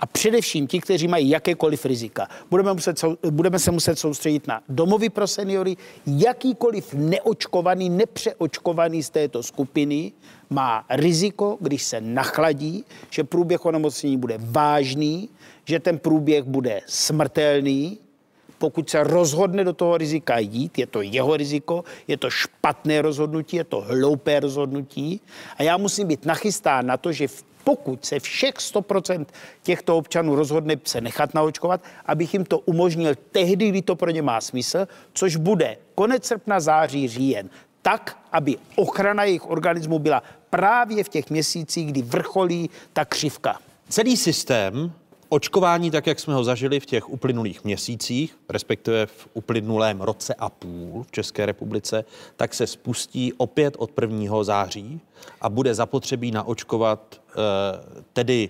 [0.00, 2.28] a především ti, kteří mají jakékoliv rizika.
[2.50, 5.76] Budeme, muset, budeme se muset soustředit na domovy pro seniory.
[6.06, 10.12] Jakýkoliv neočkovaný, nepřeočkovaný z této skupiny
[10.50, 15.28] má riziko, když se nachladí, že průběh onemocnění bude vážný,
[15.64, 17.98] že ten průběh bude smrtelný
[18.58, 23.56] pokud se rozhodne do toho rizika jít, je to jeho riziko, je to špatné rozhodnutí,
[23.56, 25.20] je to hloupé rozhodnutí
[25.58, 27.28] a já musím být nachystán na to, že
[27.64, 29.26] pokud se všech 100%
[29.62, 34.22] těchto občanů rozhodne se nechat naočkovat, abych jim to umožnil tehdy, kdy to pro ně
[34.22, 37.50] má smysl, což bude konec srpna, září, říjen,
[37.82, 43.58] tak, aby ochrana jejich organismu byla právě v těch měsících, kdy vrcholí ta křivka.
[43.88, 44.92] Celý systém
[45.28, 50.48] Očkování, tak jak jsme ho zažili v těch uplynulých měsících, respektive v uplynulém roce a
[50.48, 52.04] půl v České republice,
[52.36, 54.44] tak se spustí opět od 1.
[54.44, 55.00] září
[55.40, 57.34] a bude zapotřebí naočkovat eh,
[58.12, 58.48] tedy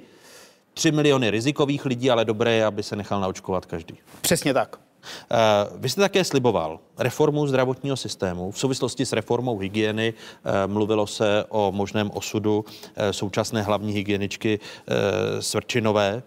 [0.75, 3.99] 3 miliony rizikových lidí, ale dobré je, aby se nechal naočkovat každý.
[4.21, 4.86] Přesně tak.
[5.31, 5.37] Eh,
[5.77, 8.51] vy jste také sliboval reformu zdravotního systému.
[8.51, 12.65] V souvislosti s reformou hygieny eh, mluvilo se o možném osudu
[12.97, 14.59] eh, současné hlavní hygieničky
[15.41, 16.23] Svrčinové.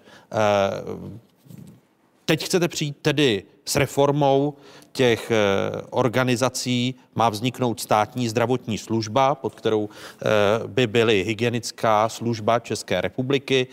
[2.26, 4.54] Teď chcete přijít tedy s reformou
[4.92, 5.32] těch
[5.90, 9.90] organizací má vzniknout státní zdravotní služba, pod kterou
[10.68, 13.68] by byly hygienická služba České republiky,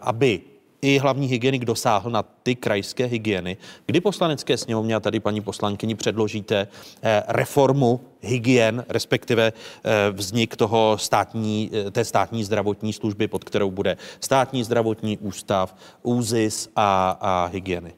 [0.00, 0.40] aby
[0.82, 3.56] i hlavní hygienik dosáhl na ty krajské hygieny.
[3.86, 6.68] Kdy poslanecké sněmovně a tady paní poslankyni předložíte
[7.02, 13.70] eh, reformu hygien, respektive eh, vznik toho státní, eh, té státní zdravotní služby, pod kterou
[13.70, 17.92] bude státní zdravotní ústav, úzis a, a hygieny?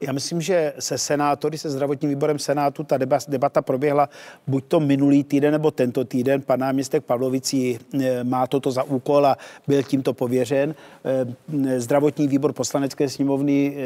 [0.00, 2.98] Já myslím, že se senátory, se zdravotním výborem Senátu, ta
[3.28, 4.08] debata proběhla
[4.46, 6.42] buď to minulý týden nebo tento týden.
[6.42, 10.74] Pan náměstek Pavlovicí eh, má toto za úkol a byl tímto pověřen.
[11.04, 13.76] Eh, zdravotní výbor poslanecké sněmovny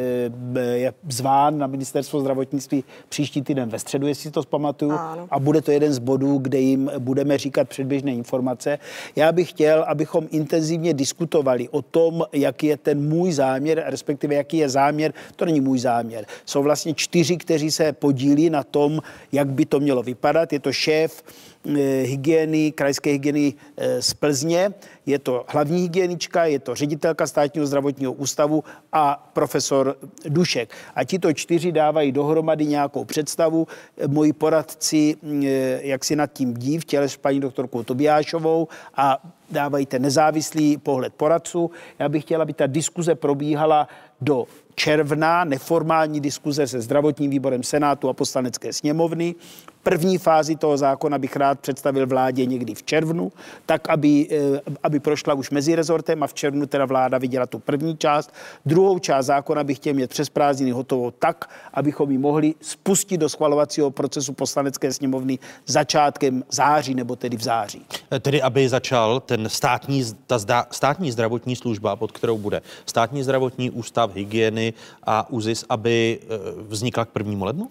[0.74, 4.92] je zván na ministerstvo zdravotnictví příští týden ve středu, jestli si to zpamatuju.
[5.30, 8.78] A bude to jeden z bodů, kde jim budeme říkat předběžné informace.
[9.16, 14.56] Já bych chtěl, abychom intenzivně diskutovali o tom, jaký je ten můj záměr, respektive jaký
[14.56, 16.26] je záměr, to není můj záměr, záměr.
[16.46, 19.02] Jsou vlastně čtyři, kteří se podílí na tom,
[19.32, 20.52] jak by to mělo vypadat.
[20.52, 21.70] Je to šéf eh,
[22.02, 24.74] hygieny, krajské hygieny eh, z Plzně,
[25.06, 29.96] je to hlavní hygienička, je to ředitelka státního zdravotního ústavu a profesor
[30.28, 30.70] Dušek.
[30.94, 33.66] A tito čtyři dávají dohromady nějakou představu.
[34.06, 39.18] Moji poradci, eh, jak si nad tím dí, v těle s paní doktorkou Tobiášovou a
[39.50, 41.70] dávají ten nezávislý pohled poradců.
[41.98, 43.88] Já bych chtěla, aby ta diskuze probíhala
[44.20, 49.34] do června neformální diskuze se zdravotním výborem Senátu a poslanecké sněmovny.
[49.82, 53.32] První fázi toho zákona bych rád představil vládě někdy v červnu,
[53.66, 57.58] tak aby, eh, aby prošla už mezi rezortem a v červnu teda vláda viděla tu
[57.58, 58.32] první část.
[58.66, 63.28] Druhou část zákona bych chtěl mít přes prázdniny hotovou tak, abychom ji mohli spustit do
[63.28, 67.82] schvalovacího procesu poslanecké sněmovny začátkem září nebo tedy v září.
[68.12, 73.22] Eh, tedy aby začal ten státní, ta zda, státní zdravotní služba, pod kterou bude státní
[73.22, 74.72] zdravotní ústav, hygieny
[75.02, 76.26] a ÚZIS, aby eh,
[76.68, 77.68] vznikla k prvnímu lednu?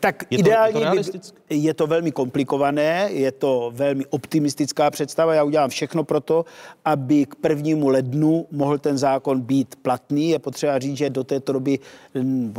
[0.00, 4.90] Tak Je to- ideálně je to by- je to velmi komplikované, je to velmi optimistická
[4.90, 5.34] představa.
[5.34, 6.44] Já udělám všechno pro to,
[6.84, 10.30] aby k prvnímu lednu mohl ten zákon být platný.
[10.30, 11.78] Je potřeba říct, že do této doby,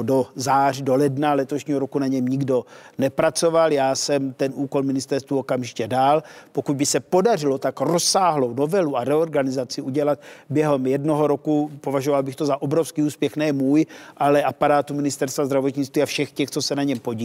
[0.02, 2.66] do září, do ledna letošního roku na něm nikdo
[2.98, 3.72] nepracoval.
[3.74, 6.24] Já jsem ten úkol ministerstvu okamžitě dál.
[6.52, 10.20] Pokud by se podařilo tak rozsáhlou novelu a reorganizaci udělat
[10.50, 13.86] během jednoho roku, považoval bych to za obrovský úspěch, ne můj,
[14.18, 17.19] ale aparátu ministerstva zdravotnictví a všech těch, co se na něm podílí.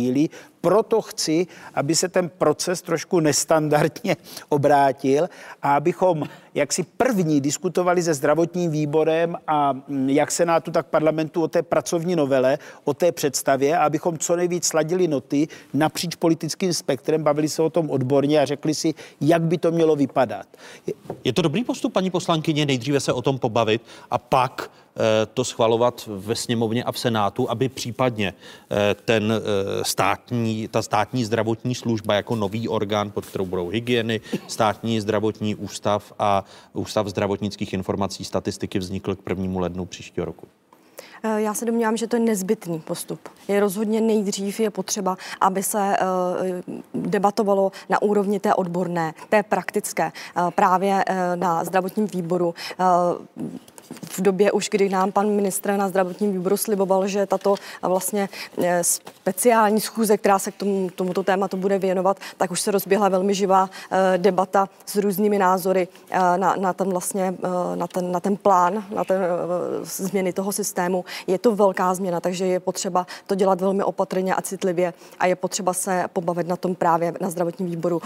[0.60, 4.16] Proto chci, aby se ten proces trošku nestandardně
[4.48, 5.28] obrátil
[5.62, 11.48] a abychom jaksi první diskutovali se zdravotním výborem a mm, jak Senátu, tak parlamentu o
[11.48, 17.48] té pracovní novele, o té představě, abychom co nejvíc sladili noty napříč politickým spektrem, bavili
[17.48, 20.46] se o tom odborně a řekli si, jak by to mělo vypadat.
[21.24, 25.00] Je to dobrý postup, paní poslankyně, nejdříve se o tom pobavit a pak eh,
[25.34, 28.34] to schvalovat ve sněmovně a v Senátu, aby případně
[28.70, 34.20] eh, ten eh, státní, ta státní zdravotní služba jako nový orgán, pod kterou budou hygieny,
[34.48, 39.60] státní zdravotní ústav a ústav zdravotnických informací statistiky vznikl k 1.
[39.60, 40.46] lednu příštího roku.
[41.24, 43.28] Eh, Já se domnívám, že to je nezbytný postup.
[43.48, 46.62] Je rozhodně nejdřív je potřeba, aby se eh,
[46.94, 51.04] debatovalo na úrovni té odborné, té praktické, eh, právě
[51.34, 52.54] na zdravotním výboru
[53.90, 58.28] v době už, kdy nám pan ministr na zdravotním výboru sliboval, že tato vlastně
[58.62, 63.08] eh, speciální schůze, která se k tomu, tomuto tématu bude věnovat, tak už se rozběhla
[63.08, 67.34] velmi živá eh, debata s různými názory eh, na, na, ten vlastně,
[67.74, 69.20] na, ten, na ten plán, na ten
[69.82, 71.04] změny toho systému.
[71.26, 75.36] Je to velká změna, takže je potřeba to dělat velmi opatrně a citlivě a je
[75.36, 78.02] potřeba se pobavit na tom právě na zdravotním výboru,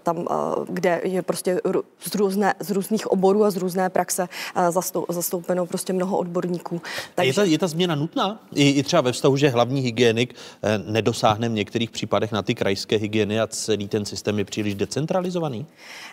[0.00, 0.28] tam,
[0.68, 1.60] kde je prostě
[2.00, 4.28] z, různé, z různých oborů a z různé praxe
[4.70, 6.82] zastou, zastoupeno prostě mnoho odborníků.
[7.16, 8.40] A je ta, je ta změna nutná?
[8.54, 12.54] I, I třeba ve vztahu, že hlavní hygienik eh, nedosáhne v některých případech na ty
[12.54, 15.66] krajské hygieny a celý ten systém je příliš decentralizovaný?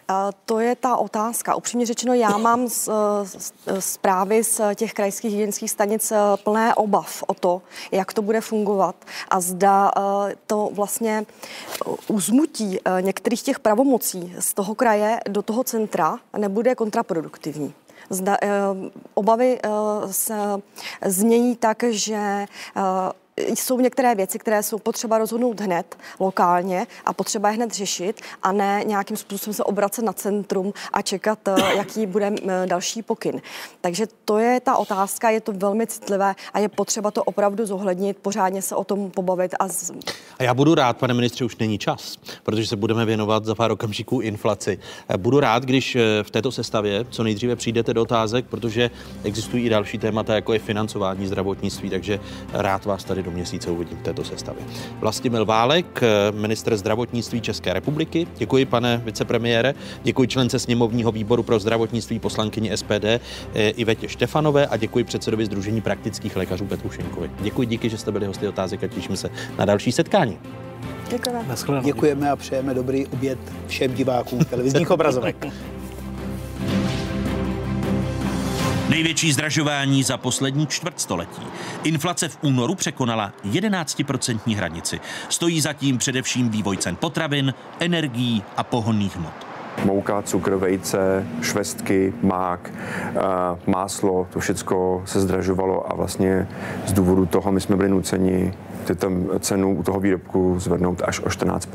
[0.07, 1.55] A To je ta otázka.
[1.55, 2.89] Upřímně řečeno, já mám z,
[3.23, 7.61] z, zprávy z těch krajských hygienických stanic eh, plné obav o to,
[7.91, 8.95] jak to bude fungovat
[9.29, 11.25] a zda eh, to vlastně
[12.07, 17.73] uzmutí eh, některých těch pravomocí z toho kraje do toho centra nebude kontraproduktivní.
[18.09, 18.49] Zda, eh,
[19.13, 19.69] obavy eh,
[20.13, 20.35] se
[21.05, 22.81] změní tak, že eh,
[23.37, 28.51] jsou některé věci, které jsou potřeba rozhodnout hned, lokálně a potřeba je hned řešit a
[28.51, 33.41] ne nějakým způsobem se obracet na centrum a čekat, eh, jaký bude eh, další pokyn.
[33.81, 38.17] Takže to je ta otázka, je to velmi citlivé a je potřeba to opravdu zohlednit,
[38.17, 39.91] pořádně se o tom pobavit a z,
[40.39, 43.71] A já budu rád, pane ministře, už není čas, protože se budeme věnovat za pár
[43.71, 44.79] okamžiků inflaci.
[45.09, 48.91] Eh, Budu rád, když v této sestavě co nejdříve přijdete do otázek, protože
[49.23, 52.19] existují i další témata, jako je financování zdravotnictví, takže
[52.53, 54.63] rád vás tady do měsíce uvidím v této sestavě.
[54.99, 56.01] Vlastimil Válek,
[56.31, 58.27] ministr zdravotnictví České republiky.
[58.37, 59.73] Děkuji, pane vicepremiére.
[60.03, 63.19] Děkuji člence sněmovního výboru pro zdravotnictví poslankyni SPD eh,
[63.69, 67.31] Ivetě Štefanové a děkuji předsedovi Združení praktických lékařů Petru Šenkovi.
[67.39, 70.37] Děkuji, díky, že jste byli hosty otázek a těším se na další setkání.
[71.09, 71.55] Děkujeme.
[71.83, 75.45] Děkujeme a přejeme dobrý oběd všem divákům televizních obrazovek.
[78.93, 81.41] Největší zdražování za poslední čtvrtstoletí.
[81.83, 84.99] Inflace v únoru překonala 11% hranici.
[85.29, 89.33] Stojí zatím především vývoj cen potravin, energií a pohonných hmot.
[89.85, 93.21] Mouka, cukr, vejce, švestky, mák, eh,
[93.67, 96.47] máslo, to všechno se zdražovalo a vlastně
[96.85, 98.53] z důvodu toho my jsme byli nuceni
[98.83, 101.69] tyto cenu u toho výrobku zvednout až o 14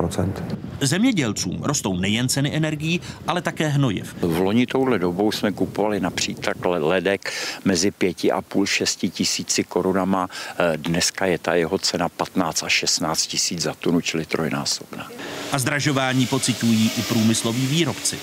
[0.81, 4.15] Zemědělcům rostou nejen ceny energií, ale také hnojiv.
[4.21, 7.33] V loni touhle dobou jsme kupovali například ledek
[7.65, 10.29] mezi 5,5 6 tisíci korunama.
[10.59, 15.11] Eh, Dneska je ta jeho cena 15 až 16 tisíc za tunu, čili trojnásobná.
[15.53, 18.19] A zdražování pocitují i průmysloví výrobci.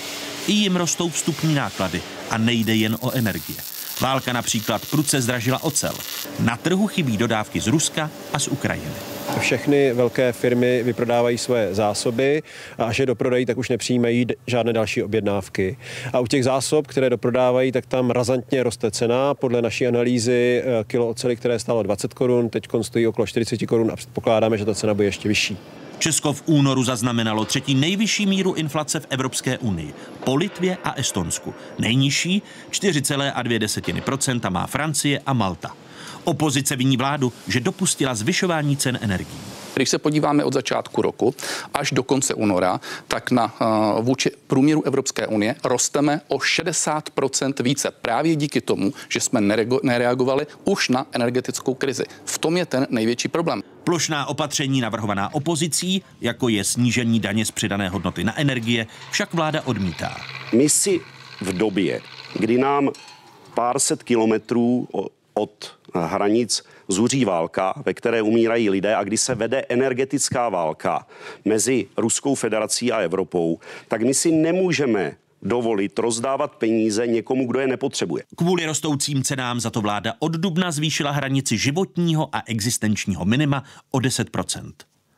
[0.46, 3.75] I jim rostou vstupní náklady a nejde jen o energie.
[4.00, 5.94] Válka například prudce zdražila ocel.
[6.40, 8.90] Na trhu chybí dodávky z Ruska a z Ukrajiny.
[9.38, 12.42] Všechny velké firmy vyprodávají svoje zásoby
[12.78, 15.76] a až je doprodají, tak už nepřijímají žádné další objednávky.
[16.12, 19.34] A u těch zásob, které doprodávají, tak tam razantně roste cena.
[19.34, 23.90] Podle naší analýzy eh, kilo oceli, které stálo 20 korun, teď stojí okolo 40 korun
[23.92, 25.58] a předpokládáme, že ta cena bude ještě vyšší.
[25.98, 29.94] Česko v únoru zaznamenalo třetí nejvyšší míru inflace v Evropské unii.
[30.24, 31.54] Po Litvě a Estonsku.
[31.78, 35.76] Nejnižší 4,2% má Francie a Malta.
[36.24, 39.38] Opozice viní vládu, že dopustila zvyšování cen energií.
[39.74, 41.34] Když se podíváme od začátku roku
[41.74, 47.90] až do konce února, tak na uh, vůči průměru Evropské unie rosteme o 60% více.
[47.90, 49.40] Právě díky tomu, že jsme
[49.82, 52.04] nereagovali už na energetickou krizi.
[52.24, 53.62] V tom je ten největší problém.
[53.86, 59.62] Plošná opatření navrhovaná opozicí, jako je snížení daně z přidané hodnoty na energie, však vláda
[59.62, 60.16] odmítá.
[60.52, 61.00] My si
[61.40, 62.00] v době,
[62.38, 62.90] kdy nám
[63.54, 64.88] pár set kilometrů
[65.34, 71.06] od hranic zuří válka, ve které umírají lidé a kdy se vede energetická válka
[71.44, 77.66] mezi Ruskou federací a Evropou, tak my si nemůžeme dovolit rozdávat peníze někomu, kdo je
[77.66, 78.24] nepotřebuje.
[78.36, 84.00] Kvůli rostoucím cenám za to vláda od dubna zvýšila hranici životního a existenčního minima o
[84.00, 84.30] 10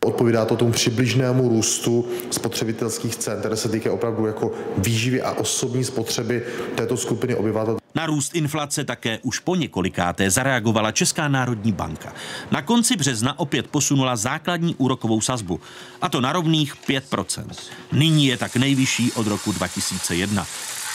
[0.05, 5.85] Odpovídá to tomu přibližnému růstu spotřebitelských cen, které se týká opravdu jako výživy a osobní
[5.85, 7.79] spotřeby této skupiny obyvatel.
[7.95, 12.13] Na růst inflace také už po několikáté zareagovala Česká národní banka.
[12.51, 15.61] Na konci března opět posunula základní úrokovou sazbu,
[16.03, 17.45] a to na rovných 5%.
[17.93, 20.47] Nyní je tak nejvyšší od roku 2001.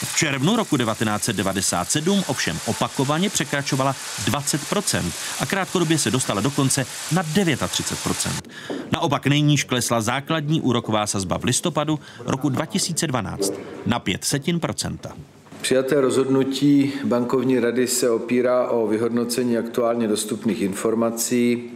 [0.04, 8.30] V červnu roku 1997 ovšem opakovaně překračovala 20% a krátkodobě se dostala dokonce na 39%.
[8.92, 13.54] Naopak nejníž klesla základní úroková sazba v listopadu roku 2012
[13.86, 15.14] na 5 setin procenta.
[15.62, 21.72] Přijaté rozhodnutí bankovní rady se opírá o vyhodnocení aktuálně dostupných informací,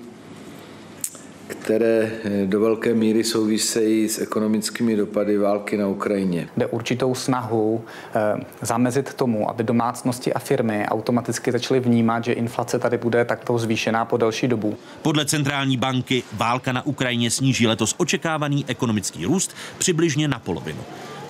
[1.47, 6.47] které eh, do velké míry souvisejí s ekonomickými dopady války na Ukrajině.
[6.57, 12.79] Jde určitou snahu eh, zamezit tomu, aby domácnosti a firmy automaticky začaly vnímat, že inflace
[12.79, 14.77] tady bude takto zvýšená po delší dobu.
[15.01, 20.79] Podle centrální banky válka na Ukrajině sníží letos očekávaný ekonomický růst přibližně na polovinu.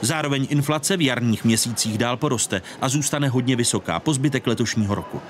[0.02, 5.22] Zároveň inflace v jarních měsících dál poroste a zůstane hodně vysoká po zbytek letošního roku.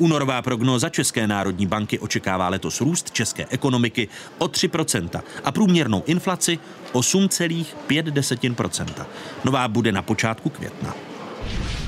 [0.00, 4.08] Únorová prognóza České národní banky očekává letos růst české ekonomiky
[4.38, 6.58] o 3% a průměrnou inflaci
[6.92, 9.06] 8,5%.
[9.44, 11.09] Nová bude na počátku května.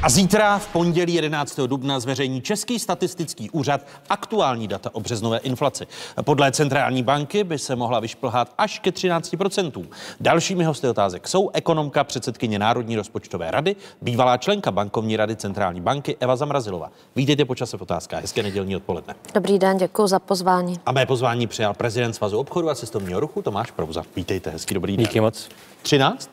[0.02, 1.60] A zítra v pondělí 11.
[1.60, 3.80] dubna zveřejní Český statistický úřad
[4.10, 5.86] aktuální data o březnové inflaci.
[6.24, 9.86] Podle centrální banky by se mohla vyšplhat až ke 13%.
[10.20, 16.16] Dalšími hosty otázek jsou ekonomka předsedkyně Národní rozpočtové rady, bývalá členka bankovní rady centrální banky
[16.20, 16.90] Eva Zamrazilová.
[17.16, 18.20] Vítejte po čase v otázkách.
[18.20, 19.14] Hezké nedělní odpoledne.
[19.34, 20.80] Dobrý den, děkuji za pozvání.
[20.86, 24.02] A mé pozvání přijal prezident Svazu obchodu a cestovního ruchu Tomáš Prouza.
[24.16, 25.06] Vítejte, hezký dobrý den.
[25.06, 25.48] Díky moc.
[25.82, 26.30] 13?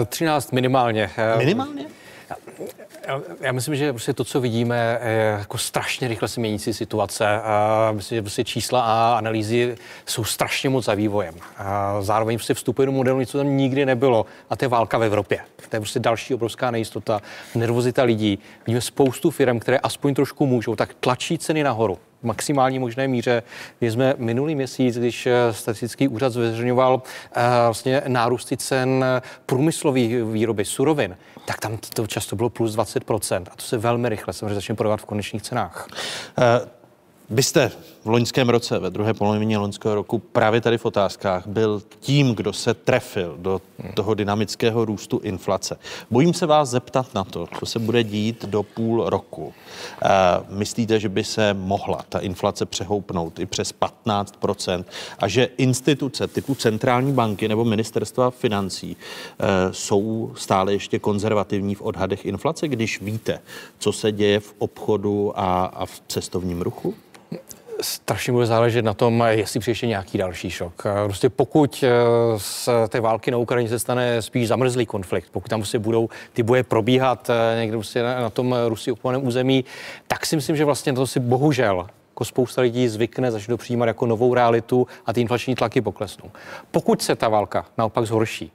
[0.00, 1.10] Uh, 13 minimálně.
[1.38, 1.95] Minimálně?
[3.40, 7.26] Já myslím, že prostě to, co vidíme, je jako strašně rychle se měnící situace.
[7.28, 9.76] A myslím, že prostě čísla a analýzy
[10.06, 11.34] jsou strašně moc za vývojem.
[11.56, 15.02] A zároveň prostě vstupuje do modelu, co tam nikdy nebylo, a to je válka v
[15.02, 15.38] Evropě.
[15.68, 17.20] To je prostě další obrovská nejistota,
[17.54, 18.38] nervozita lidí.
[18.66, 23.42] Vidíme spoustu firm, které aspoň trošku můžou, tak tlačí ceny nahoru maximální možné míře.
[23.80, 27.02] My jsme minulý měsíc, když eh, statistický úřad zveřejňoval
[27.32, 29.04] eh, vlastně nárůsty cen
[29.46, 33.44] průmyslových výroby surovin, tak tam to často bylo plus 20%.
[33.50, 35.88] A to se velmi rychle samozřejmě začne prodávat v konečných cenách.
[36.38, 36.68] Uh,
[37.30, 37.70] vy jste
[38.06, 42.52] v loňském roce, ve druhé polovině loňského roku, právě tady v otázkách byl tím, kdo
[42.52, 43.60] se trefil do
[43.94, 45.78] toho dynamického růstu inflace.
[46.10, 49.54] Bojím se vás zeptat na to, co se bude dít do půl roku.
[50.02, 50.08] E,
[50.48, 54.84] myslíte, že by se mohla ta inflace přehoupnout i přes 15%
[55.18, 61.82] a že instituce typu centrální banky nebo ministerstva financí e, jsou stále ještě konzervativní v
[61.82, 63.40] odhadech inflace, když víte,
[63.78, 66.94] co se děje v obchodu a, a v cestovním ruchu?
[67.80, 70.82] Strašně bude záležet na tom, jestli přijde nějaký další šok.
[71.04, 71.90] Prostě pokud eh,
[72.38, 76.42] z té války na Ukrajině se stane spíš zamrzlý konflikt, pokud tam prostě budou ty
[76.42, 79.64] boje probíhat eh, někde prostě na tom Rusii okupovaném území,
[80.06, 83.86] tak si myslím, že vlastně to si bohužel jako spousta lidí zvykne, začne to přijímat
[83.86, 86.30] jako novou realitu a ty inflační tlaky poklesnou.
[86.70, 88.52] Pokud se ta válka naopak zhorší,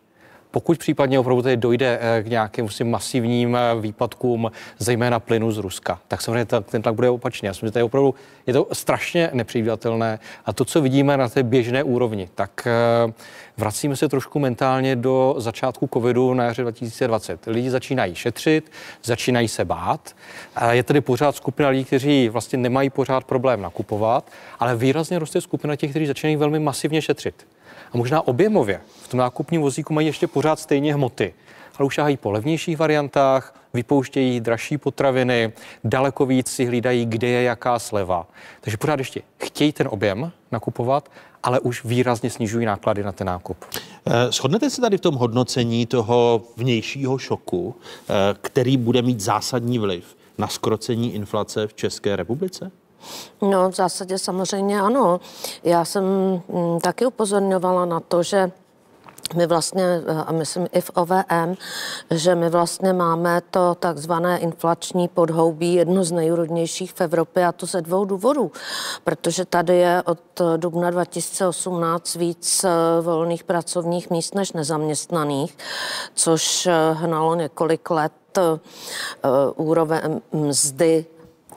[0.52, 5.58] pokud případně opravdu tady dojde eh, k nějakým vlastně masivním eh, výpadkům, zejména plynu z
[5.58, 7.46] Ruska, tak samozřejmě ten tlak bude opačný.
[7.46, 8.16] Já myslím, že to je opravdu
[8.48, 10.20] je to strašně nepředvídatelné.
[10.46, 13.14] A to, co vidíme na té běžné úrovni, tak eh,
[13.58, 17.46] vracíme se trošku mentálně do začátku covidu na jaře 2020.
[17.48, 18.72] Lidi začínají šetřit,
[19.04, 20.16] začínají se bát.
[20.72, 25.76] Je tedy pořád skupina lidí, kteří vlastně nemají pořád problém nakupovat, ale výrazně roste skupina
[25.76, 27.46] těch, kteří začínají velmi masivně šetřit
[27.94, 31.34] a možná objemově v tom nákupním vozíku mají ještě pořád stejně hmoty,
[31.80, 35.54] ale už po levnějších variantách, vypouštějí dražší potraviny,
[35.84, 38.28] daleko víc si hlídají, kde je jaká sleva.
[38.62, 41.10] Takže pořád ještě chtějí ten objem nakupovat,
[41.44, 43.58] ale už výrazně snižují náklady na ten nákup.
[44.06, 49.80] Eh, shodnete se tady v tom hodnocení toho vnějšího šoku, eh, který bude mít zásadní
[49.80, 52.72] vliv na skrocení inflace v České republice?
[53.42, 55.20] No, v zásadě samozřejmě ano.
[55.64, 58.52] Já jsem mm, taky upozorňovala na to, že
[59.36, 61.56] my vlastně, a myslím i v OVM,
[62.12, 67.66] že my vlastně máme to takzvané inflační podhoubí, jedno z nejúrodnějších v Evropě a to
[67.66, 68.52] ze dvou důvodů.
[69.04, 70.20] Protože tady je od
[70.58, 72.70] dubna 2018 víc eh,
[73.02, 75.58] volných pracovních míst než nezaměstnaných,
[76.16, 78.42] což eh, hnalo několik let eh,
[79.56, 81.06] úroveň mzdy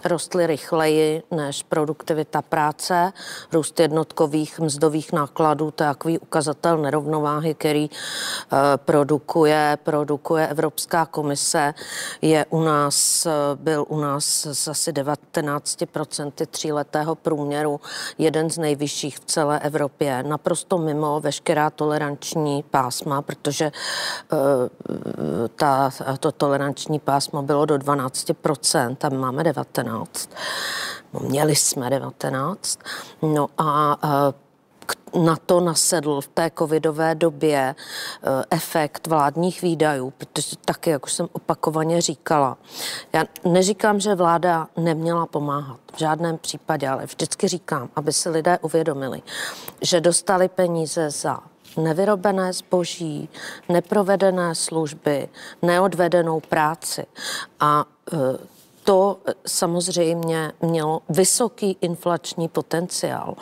[0.04, 3.12] rostly rychleji než produktivita práce.
[3.52, 11.74] Růst jednotkových mzdových nákladů, to je takový ukazatel nerovnováhy, který uh, produkuje, produkuje Evropská komise,
[12.22, 17.80] je u nás, byl u nás z asi 19% tříletého průměru
[18.18, 23.72] jeden z nejvyšších v celé Evropě, naprosto mimo veškerá toleranční pásma, protože
[24.32, 24.38] uh,
[25.56, 25.90] ta,
[26.20, 29.83] to toleranční pásmo bylo do 12%, tam máme 19.
[29.84, 30.30] 19.
[31.12, 32.78] No, měli jsme 19.
[33.22, 33.98] No a
[35.24, 37.74] na to nasedl v té covidové době e,
[38.50, 42.58] efekt vládních výdajů, protože taky, jak už jsem opakovaně říkala,
[43.12, 48.58] já neříkám, že vláda neměla pomáhat v žádném případě, ale vždycky říkám, aby si lidé
[48.62, 49.22] uvědomili,
[49.82, 51.40] že dostali peníze za
[51.76, 53.28] nevyrobené zboží,
[53.68, 55.28] neprovedené služby,
[55.62, 57.06] neodvedenou práci.
[57.60, 58.16] A e,
[58.84, 63.34] to samozřejmě mělo vysoký inflační potenciál.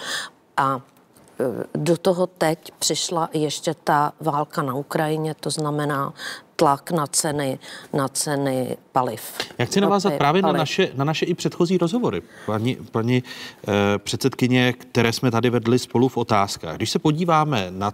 [0.56, 6.14] A e, do toho teď přišla ještě ta válka na Ukrajině, to znamená
[6.56, 7.58] tlak na ceny,
[7.92, 9.22] na ceny paliv.
[9.58, 14.72] Já chci navázat právě na naše, na naše i předchozí rozhovory, paní, paní eh, předsedkyně,
[14.72, 16.76] které jsme tady vedli spolu v otázkách.
[16.76, 17.92] Když se podíváme na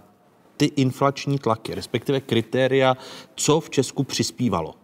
[0.57, 2.97] ty inflační tlaky, respektive kritéria,
[3.35, 4.78] co v Česku přispívalo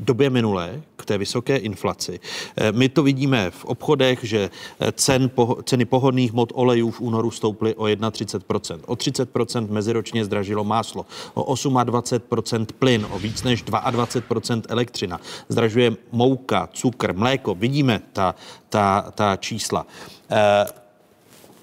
[0.00, 2.20] době minulé k té vysoké inflaci.
[2.56, 4.50] Eh, my to vidíme v obchodech, že
[4.80, 5.30] eh, cen,
[5.64, 8.80] ceny pohodných mod olejů v únoru stouply o 31%.
[8.86, 15.20] O 30% meziročně zdražilo máslo, o 28% plyn, o víc než 22% elektřina.
[15.48, 17.54] Zdražuje mouka, cukr, mléko.
[17.54, 18.34] Vidíme ta,
[18.68, 19.86] ta, ta čísla.
[20.30, 20.66] Eh,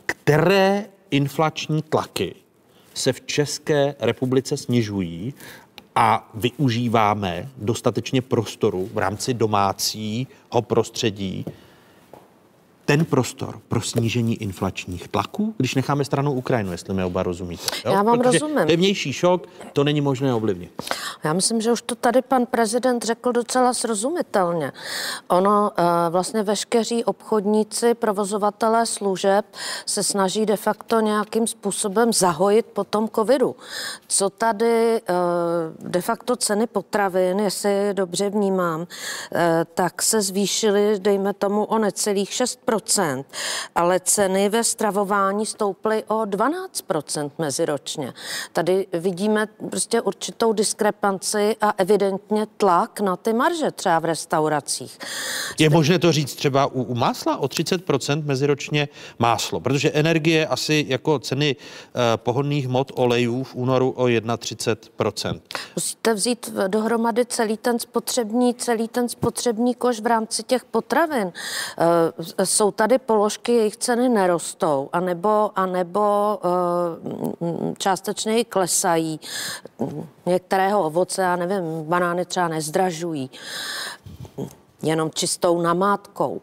[0.06, 2.36] které inflační tlaky
[2.94, 5.34] se v České republice snižují
[6.00, 11.46] a využíváme dostatečně prostoru v rámci domácího prostředí
[12.88, 17.64] ten prostor pro snížení inflačních tlaků, když necháme stranou Ukrajinu, jestli mi oba rozumíte.
[17.86, 17.92] Jo?
[17.92, 18.68] Já vám Protože rozumím.
[18.68, 20.72] Pevnější šok, to není možné ovlivnit.
[21.24, 24.72] Já myslím, že už to tady pan prezident řekl docela srozumitelně.
[25.28, 29.46] Ono eh, vlastně veškeří obchodníci, provozovatelé služeb
[29.86, 33.56] se snaží de facto nějakým způsobem zahojit po tom covidu.
[34.08, 35.14] Co tady eh,
[35.80, 38.88] de facto ceny potravin, jestli dobře vnímám,
[39.32, 42.60] eh, tak se zvýšily, dejme tomu, o necelých 6
[43.76, 48.14] ale ceny ve stravování stouply o 12% meziročně.
[48.54, 54.98] Tady vidíme prostě určitou diskrepanci a evidentně tlak na ty marže třeba v restauracích.
[55.60, 58.88] Je možné to říct třeba u, u másla o 30% meziročně
[59.20, 65.42] máslo, protože energie asi jako ceny uh, pohodných mod olejů v únoru o 31%
[65.76, 71.28] Musíte vzít dohromady celý ten spotřební, celý ten spotřební koš v rámci těch potravin.
[71.28, 76.40] Uh, jsou jsou tady položky, jejich ceny nerostou, anebo, anebo
[77.40, 79.20] uh, částečně klesají.
[80.26, 83.30] Některého ovoce, já nevím, banány třeba nezdražují
[84.82, 86.42] jenom čistou namátkou.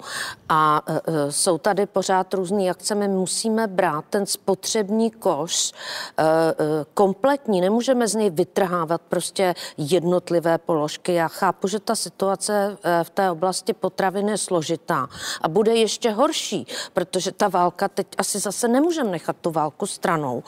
[0.48, 2.94] A e, e, jsou tady pořád různé akce.
[2.94, 6.54] My musíme brát ten spotřební koš e, e,
[6.94, 7.60] kompletní.
[7.60, 11.14] Nemůžeme z něj vytrhávat prostě jednotlivé položky.
[11.14, 15.08] Já chápu, že ta situace e, v té oblasti potravin je složitá
[15.40, 20.42] a bude ještě horší, protože ta válka teď asi zase nemůžeme nechat tu válku stranou,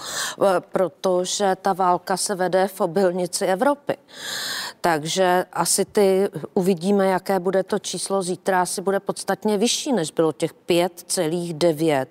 [0.73, 3.97] protože ta válka se vede v obilnici Evropy.
[4.81, 10.32] Takže asi ty uvidíme, jaké bude to číslo zítra, asi bude podstatně vyšší, než bylo
[10.32, 12.07] těch 5,9.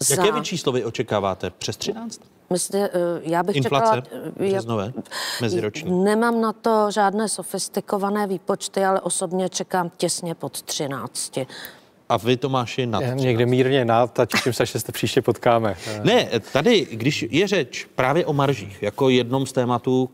[0.00, 0.14] Za...
[0.14, 1.50] Jaké vy číslo vy očekáváte?
[1.50, 2.20] Přes 13?
[2.50, 2.90] Myslím, eh,
[3.22, 4.22] já bych Inflace čekala...
[4.36, 4.92] březnové,
[5.40, 6.04] meziroční.
[6.04, 11.38] Nemám na to žádné sofistikované výpočty, ale osobně čekám těsně pod 13.
[12.08, 13.02] A vy, Tomáši, nad.
[13.14, 15.76] Někde mírně nad a těším se, že se příště potkáme.
[16.02, 20.10] Ne, tady, když je řeč právě o maržích, jako jednom z tématů,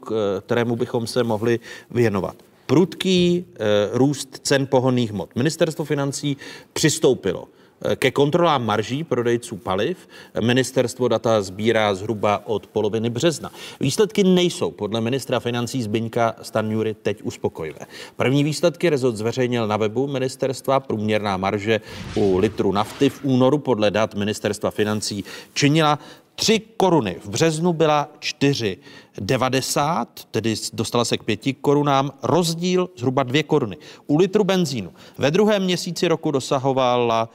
[0.47, 1.61] kterému bychom se mohli
[1.91, 2.37] věnovat.
[2.67, 3.45] Prudký e,
[3.93, 5.37] růst cen pohonných hmot.
[5.37, 6.37] Ministerstvo financí
[6.73, 7.49] přistoupilo
[7.97, 10.09] ke kontrolám marží prodejců paliv
[10.41, 13.51] ministerstvo data sbírá zhruba od poloviny března.
[13.81, 17.81] Výsledky nejsou podle ministra financí Zbyňka Stanjury teď uspokojivé.
[18.17, 20.81] První výsledky rezort zveřejnil na webu ministerstva.
[20.81, 21.81] Průměrná marže
[22.15, 25.25] u litru nafty v únoru podle dat ministerstva financí
[25.55, 25.99] činila
[26.35, 27.17] 3 koruny.
[27.25, 33.77] V březnu byla 4,90, tedy dostala se k 5 korunám, rozdíl zhruba 2 koruny.
[34.07, 37.29] U litru benzínu ve druhém měsíci roku dosahovala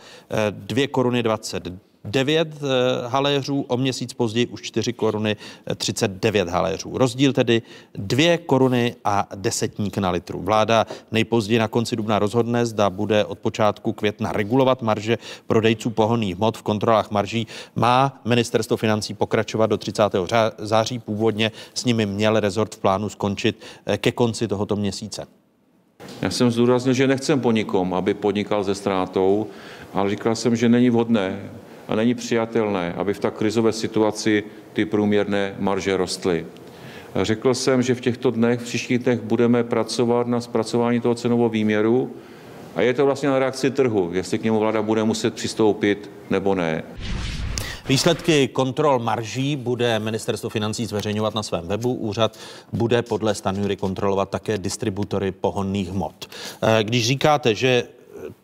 [0.49, 2.57] 2 eh, koruny 20 9 eh,
[3.07, 5.35] haléřů, o měsíc později už 4 koruny
[5.75, 6.97] 39 eh, haléřů.
[6.97, 7.61] Rozdíl tedy
[7.95, 10.41] 2 koruny a desetník na litru.
[10.41, 15.17] Vláda nejpozději na konci dubna rozhodne, zda bude od počátku května regulovat marže
[15.47, 17.47] prodejců pohonných hmot v kontrolách marží.
[17.75, 20.03] Má ministerstvo financí pokračovat do 30.
[20.57, 20.99] září.
[20.99, 25.27] Původně s nimi měl rezort v plánu skončit eh, ke konci tohoto měsíce.
[26.21, 29.47] Já jsem zdůraznil, že nechcem po nikom, aby podnikal ze ztrátou,
[29.93, 31.49] ale říkal jsem, že není vhodné
[31.87, 34.43] a není přijatelné, aby v tak krizové situaci
[34.73, 36.45] ty průměrné marže rostly.
[37.21, 41.49] Řekl jsem, že v těchto dnech, v příštích dnech budeme pracovat na zpracování toho cenového
[41.49, 42.11] výměru
[42.75, 46.55] a je to vlastně na reakci trhu, jestli k němu vláda bude muset přistoupit nebo
[46.55, 46.83] ne.
[47.89, 51.93] Výsledky kontrol marží bude ministerstvo financí zveřejňovat na svém webu.
[51.93, 52.37] Úřad
[52.73, 56.29] bude podle Stanury kontrolovat také distributory pohonných hmot.
[56.61, 57.83] Eh, když říkáte, že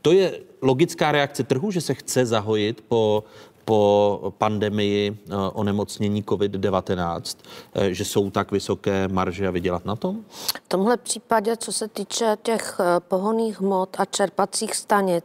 [0.01, 0.31] to je
[0.63, 3.23] logická reakce trhu, že se chce zahojit po
[3.65, 7.37] po pandemii eh, onemocnění COVID-19,
[7.73, 10.25] eh, že jsou tak vysoké marže a vydělat na tom?
[10.65, 15.23] V tomhle případě, co se týče těch eh, pohoných hmot a čerpacích stanic,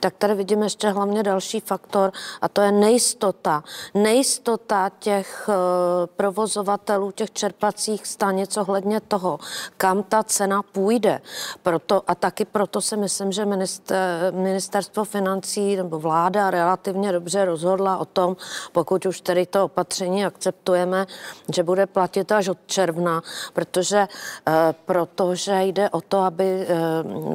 [0.00, 3.64] tak tady vidíme ještě hlavně další faktor a to je nejistota.
[3.94, 5.48] Nejistota těch
[6.16, 9.38] provozovatelů těch čerpacích stanic ohledně toho,
[9.76, 11.20] kam ta cena půjde.
[11.62, 13.98] Proto, a taky proto si myslím, že minister,
[14.34, 18.36] ministerstvo financí nebo vláda relativně dobře rozhodla rozhodla o tom,
[18.72, 21.06] pokud už tedy to opatření akceptujeme,
[21.54, 23.22] že bude platit až od června,
[23.52, 24.08] protože,
[24.46, 26.76] eh, protože jde o to, aby eh,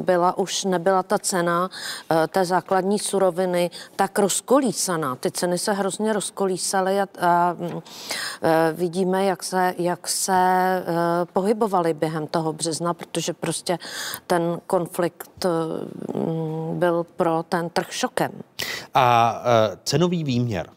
[0.02, 5.16] byla už nebyla ta cena eh, té základní suroviny tak rozkolísaná.
[5.16, 7.56] Ty ceny se hrozně rozkolísaly a, a
[8.74, 10.40] vidíme, jak se, jak se
[11.34, 13.80] pohybovaly během toho března, protože prostě
[14.28, 15.46] ten konflikt
[16.74, 18.32] byl pro ten trh šokem.
[18.94, 19.36] A
[19.84, 20.70] cenový výměr.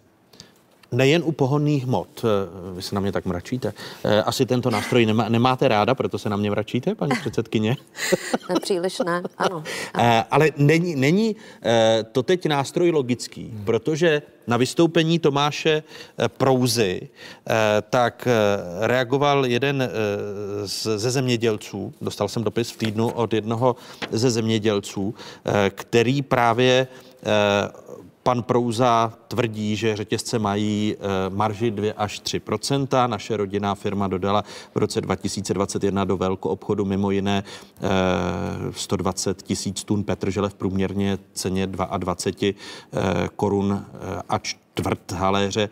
[0.93, 2.29] Nejen u pohonných hmot, eh,
[2.75, 3.73] vy se na mě tak mračíte,
[4.05, 7.77] eh, asi tento nástroj nemá, nemáte ráda, proto se na mě mračíte, paní předsedkyně?
[8.49, 9.65] ne, příliš ne, ano.
[9.99, 11.37] Eh, ale není, není
[12.13, 15.83] to teď nástroj logický, protože na vystoupení Tomáše
[16.29, 17.09] Prouzy
[17.91, 18.29] tak
[18.81, 19.91] reagoval jeden
[20.65, 23.77] ze zemědělců, dostal jsem dopis v týdnu od jednoho
[24.11, 25.15] ze zemědělců,
[25.75, 26.89] který právě
[28.23, 34.45] Pan Prouza tvrdí, že řetězce mají eh, marži 2 až 3% Naše rodinná firma dodala
[34.75, 37.45] v roce 2021 do velkou obchodu mimo jiné
[38.71, 43.85] 120 eh, tisíc tun petržele v průměrně ceně 22 eh, korun
[44.29, 45.69] a čtvrt haléře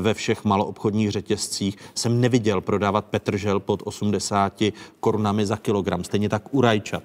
[0.00, 4.62] ve všech maloobchodních řetězcích jsem neviděl prodávat petržel pod 80
[5.00, 6.04] korunami za kilogram.
[6.04, 7.02] Stejně tak u rajčat.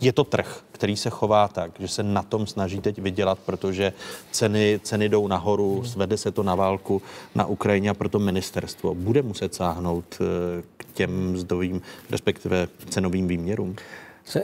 [0.00, 3.92] Je to trh který se chová tak, že se na tom snaží teď vydělat, protože
[4.30, 7.02] ceny, ceny jdou nahoru, svede se to na válku
[7.34, 13.76] na Ukrajině a proto ministerstvo bude muset sáhnout eh, k těm mzdovým, respektive cenovým výměrům.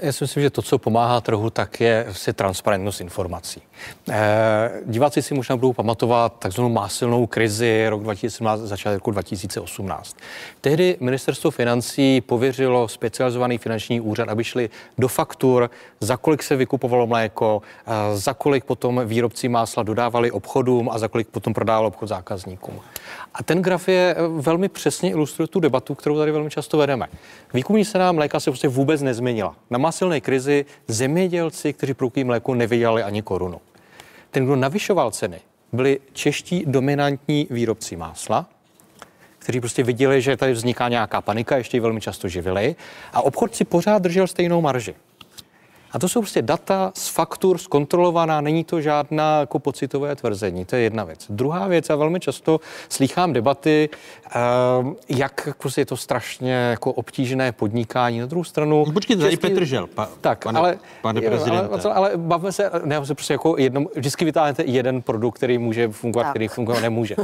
[0.02, 3.62] Já si myslím, že to, co pomáhá trhu, tak je si transparentnost informací.
[4.10, 10.16] Eh, diváci si možná budou pamatovat takzvanou másilnou krizi rok 2017, začátek roku 2018.
[10.60, 17.06] Tehdy ministerstvo financí pověřilo specializovaný finanční úřad, aby šli do faktur, za kolik se vykupovalo
[17.06, 22.08] mléko, eh, za kolik potom výrobci másla dodávali obchodům a za kolik potom prodával obchod
[22.08, 22.80] zákazníkům.
[23.38, 27.06] A ten graf je eh, velmi přesně ilustruje tu debatu, kterou tady velmi často vedeme.
[27.54, 29.56] Výkupní cena mléka se prostě vůbec nezměnila.
[29.70, 33.60] Na másilné krizi zemědělci, kteří produkují mléko, nevydělali ani korunu.
[34.30, 35.40] Ten, kdo navyšoval ceny,
[35.72, 38.46] byli čeští dominantní výrobci másla,
[39.38, 42.76] kteří prostě viděli, že tady vzniká nějaká panika, ještě ji velmi často živili,
[43.12, 44.94] a obchod si pořád držel stejnou marži.
[45.92, 50.76] A to jsou prostě data z faktur, zkontrolovaná, není to žádná jako pocitové tvrzení, to
[50.76, 51.26] je jedna věc.
[51.30, 53.88] Druhá věc, a velmi často slýchám debaty,
[54.82, 58.20] uh, jak prostě je to strašně jako obtížné podnikání.
[58.20, 58.84] Na druhou stranu...
[58.86, 61.88] No, počkejte, tady Petr Žel, pa, tak, pane, ale, pane prezidente.
[61.88, 65.88] Ale, ale bavme se, ne, se prostě jako jedno, vždycky vytáhnete jeden produkt, který může
[65.88, 66.32] fungovat, tak.
[66.32, 67.16] který fungovat nemůže.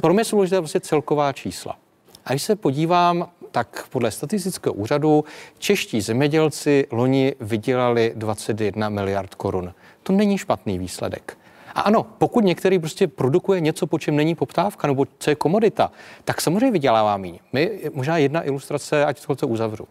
[0.00, 1.76] Pro mě jsou důležité prostě celková čísla.
[2.24, 5.24] A když se podívám tak podle statistického úřadu
[5.58, 9.74] čeští zemědělci loni vydělali 21 miliard korun.
[10.02, 11.38] To není špatný výsledek.
[11.74, 15.92] A ano, pokud některý prostě produkuje něco, po čem není poptávka, nebo co je komodita,
[16.24, 17.38] tak samozřejmě vydělává méně.
[17.52, 19.88] My, možná jedna ilustrace, ať to uzavřu.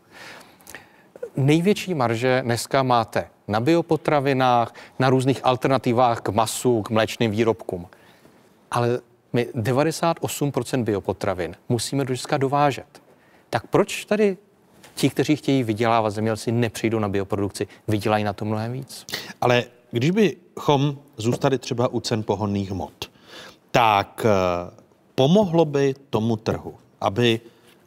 [1.37, 7.87] Největší marže dneska máte na biopotravinách, na různých alternativách k masu, k mléčným výrobkům.
[8.71, 8.99] ale
[9.33, 13.01] my 98% biopotravin musíme do Česka dovážet.
[13.51, 14.37] Tak proč tady
[14.95, 19.05] ti, kteří chtějí vydělávat zemědělci, nepřijdou na bioprodukci, vydělají na to mnohem víc?
[19.41, 23.11] Ale když bychom zůstali třeba u cen pohonných hmot,
[23.71, 24.71] tak eh,
[25.15, 27.41] pomohlo by tomu trhu, aby,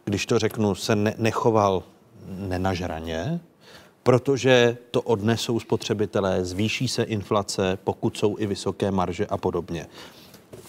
[0.04, 1.82] když to řeknu, se ne- nechoval
[2.28, 3.40] nenažraně,
[4.02, 9.86] protože to odnesou spotřebitelé, zvýší se inflace, pokud jsou i vysoké marže a podobně.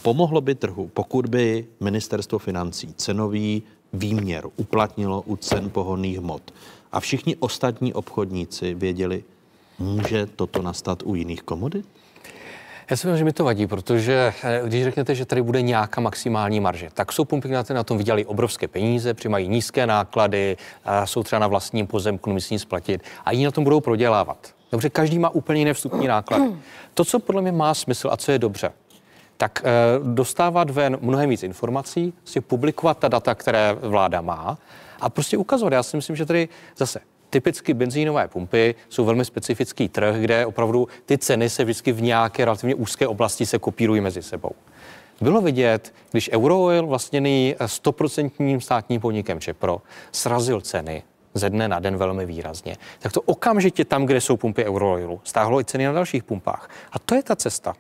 [0.01, 3.63] Pomohlo by trhu, pokud by ministerstvo financí cenový
[3.95, 6.53] výměr uplatnilo u cen pohonných hmot
[6.91, 9.23] a všichni ostatní obchodníci věděli,
[9.79, 11.85] může toto nastat u jiných komodit?
[12.89, 16.01] Já si myslím, že mi to vadí, protože eh, když řeknete, že tady bude nějaká
[16.01, 20.57] maximální marže, tak jsou pumpy, které na tom vydělali obrovské peníze, přimají nízké náklady,
[21.05, 24.55] jsou třeba na vlastním pozemku, musí splatit a jiní na tom budou prodělávat.
[24.71, 26.55] Dobře, každý má úplně jiné vstupní náklady.
[26.93, 28.71] To, co podle mě má smysl a co je dobře,
[29.37, 29.69] tak e,
[30.03, 34.57] dostávat ven mnohem víc informací, si publikovat ta data, které vláda má
[35.01, 35.73] a prostě ukazovat.
[35.73, 36.99] Já si myslím, že tady zase
[37.29, 42.45] typicky benzínové pumpy jsou velmi specifický trh, kde opravdu ty ceny se vždycky v nějaké
[42.45, 44.51] relativně úzké oblasti se kopírují mezi sebou.
[45.21, 49.81] Bylo vidět, když Eurooil, vlastněný 100% státním podnikem Čepro,
[50.11, 51.03] srazil ceny
[51.33, 55.59] ze dne na den velmi výrazně, tak to okamžitě tam, kde jsou pumpy Eurooilu, stáhlo
[55.59, 56.69] i ceny na dalších pumpách.
[56.91, 57.75] A to je ta cesta.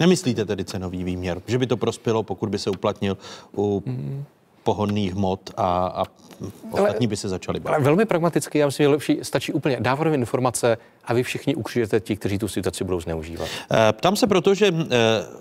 [0.00, 3.16] Nemyslíte tedy cenový výměr, že by to prospělo, pokud by se uplatnil
[3.56, 4.24] u mm
[4.62, 6.04] pohonných hmot a, a
[6.70, 7.74] ostatní by se začali bavit.
[7.74, 12.00] Ale velmi pragmaticky, já myslím, že lepší, stačí úplně dávat informace a vy všichni ukřijete
[12.00, 13.48] ti, kteří tu situaci budou zneužívat.
[13.70, 14.74] Eh, ptám se proto, že eh,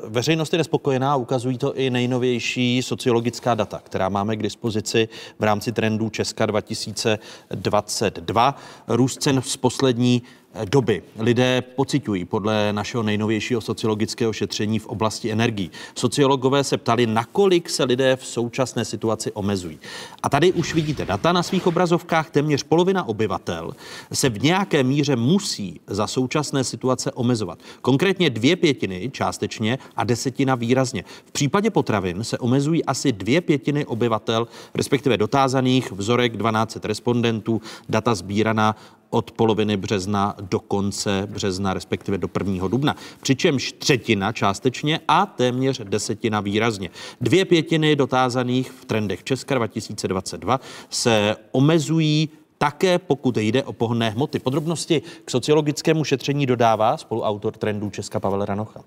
[0.07, 5.09] veřejnost je nespokojená, ukazují to i nejnovější sociologická data, která máme k dispozici
[5.39, 8.55] v rámci trendů Česka 2022.
[8.87, 10.21] Růst cen z poslední
[10.65, 15.71] doby lidé pocitují podle našeho nejnovějšího sociologického šetření v oblasti energií.
[15.95, 19.79] Sociologové se ptali, nakolik se lidé v současné situaci omezují.
[20.23, 22.29] A tady už vidíte data na svých obrazovkách.
[22.29, 23.71] Téměř polovina obyvatel
[24.13, 27.59] se v nějaké míře musí za současné situace omezovat.
[27.81, 31.03] Konkrétně dvě pětiny částečně a desetina výrazně.
[31.25, 38.15] V případě potravin se omezují asi dvě pětiny obyvatel, respektive dotázaných vzorek 12 respondentů, data
[38.15, 38.75] sbíraná
[39.09, 42.67] od poloviny března do konce března, respektive do 1.
[42.67, 42.95] dubna.
[43.21, 46.89] Přičemž třetina částečně a téměř desetina výrazně.
[47.21, 50.59] Dvě pětiny dotázaných v trendech Česka 2022
[50.89, 54.39] se omezují také pokud jde o pohonné hmoty.
[54.39, 58.83] Podrobnosti k sociologickému šetření dodává spoluautor trendů Česka Pavel Ranocha.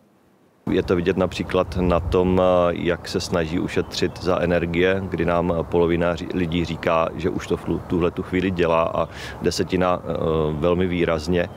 [0.70, 6.14] Je to vidět například na tom, jak se snaží ušetřit za energie, kdy nám polovina
[6.34, 9.08] lidí říká, že už to v tuhle tu chvíli dělá a
[9.42, 10.12] desetina eh,
[10.52, 11.48] velmi výrazně.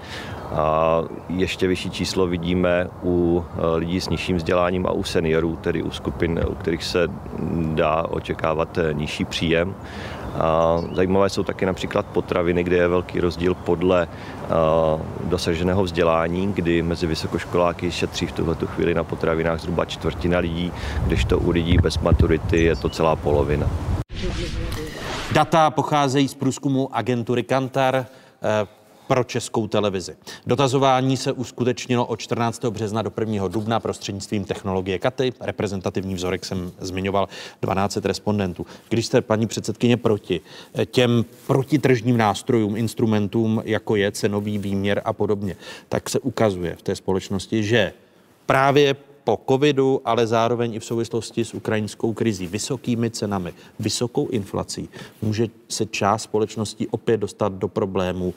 [0.52, 5.84] A ještě vyšší číslo vidíme u eh, lidí s nižším vzděláním a u seniorů, tedy
[5.84, 7.08] u skupin, u kterých se
[7.74, 9.76] dá očekávat eh, nižší příjem.
[10.40, 14.08] A zajímavé jsou taky například potraviny, kde je velký rozdíl podle
[15.24, 20.72] dosaženého vzdělání, kdy mezi vysokoškoláky šetří v tuhle chvíli na potravinách zhruba čtvrtina lidí,
[21.08, 23.70] když to u lidí bez maturity je to celá polovina.
[25.32, 28.06] Data pocházejí z průzkumu agentury Kantar.
[29.06, 30.16] Eh, pro českou televizi.
[30.48, 32.72] Dotazování se uskutečnilo od 14.
[32.72, 33.48] března do 1.
[33.48, 35.34] dubna prostřednictvím technologie Katy.
[35.40, 37.28] Reprezentativní vzorek jsem zmiňoval
[37.62, 38.66] 12 respondentů.
[38.90, 40.42] Když jste, paní předsedkyně, proti
[40.86, 45.56] těm protitržním nástrojům, instrumentům, jako je cenový výměr a podobně,
[45.90, 47.94] tak se ukazuje v té společnosti, že
[48.46, 48.96] právě
[49.26, 54.90] po covidu, ale zároveň i v souvislosti s ukrajinskou krizí, vysokými cenami, vysokou inflací,
[55.22, 58.34] může se část společnosti opět dostat do problémů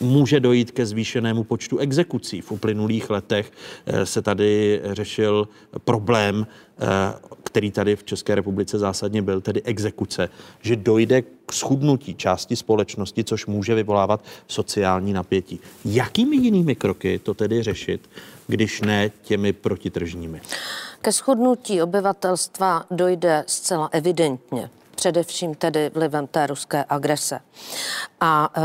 [0.00, 2.40] může dojít ke zvýšenému počtu exekucí.
[2.40, 3.52] V uplynulých letech
[3.86, 5.48] eh, se tady řešil
[5.84, 6.86] problém, eh,
[7.44, 10.28] který tady v České republice zásadně byl, tedy exekuce,
[10.62, 15.60] že dojde k schudnutí části společnosti, což může vyvolávat sociální napětí.
[15.84, 18.10] Jakými jinými kroky to tedy řešit,
[18.46, 20.40] když ne těmi protitržními?
[21.00, 24.70] Ke schudnutí obyvatelstva dojde zcela evidentně
[25.06, 27.40] především tedy vlivem té ruské agrese.
[28.20, 28.60] A e,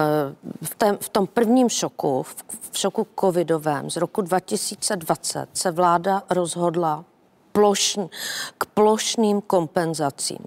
[0.65, 2.23] v, tém, v tom prvním šoku,
[2.71, 7.05] v šoku covidovém z roku 2020 se vláda rozhodla
[7.51, 8.01] plošn,
[8.57, 10.39] k plošným kompenzacím.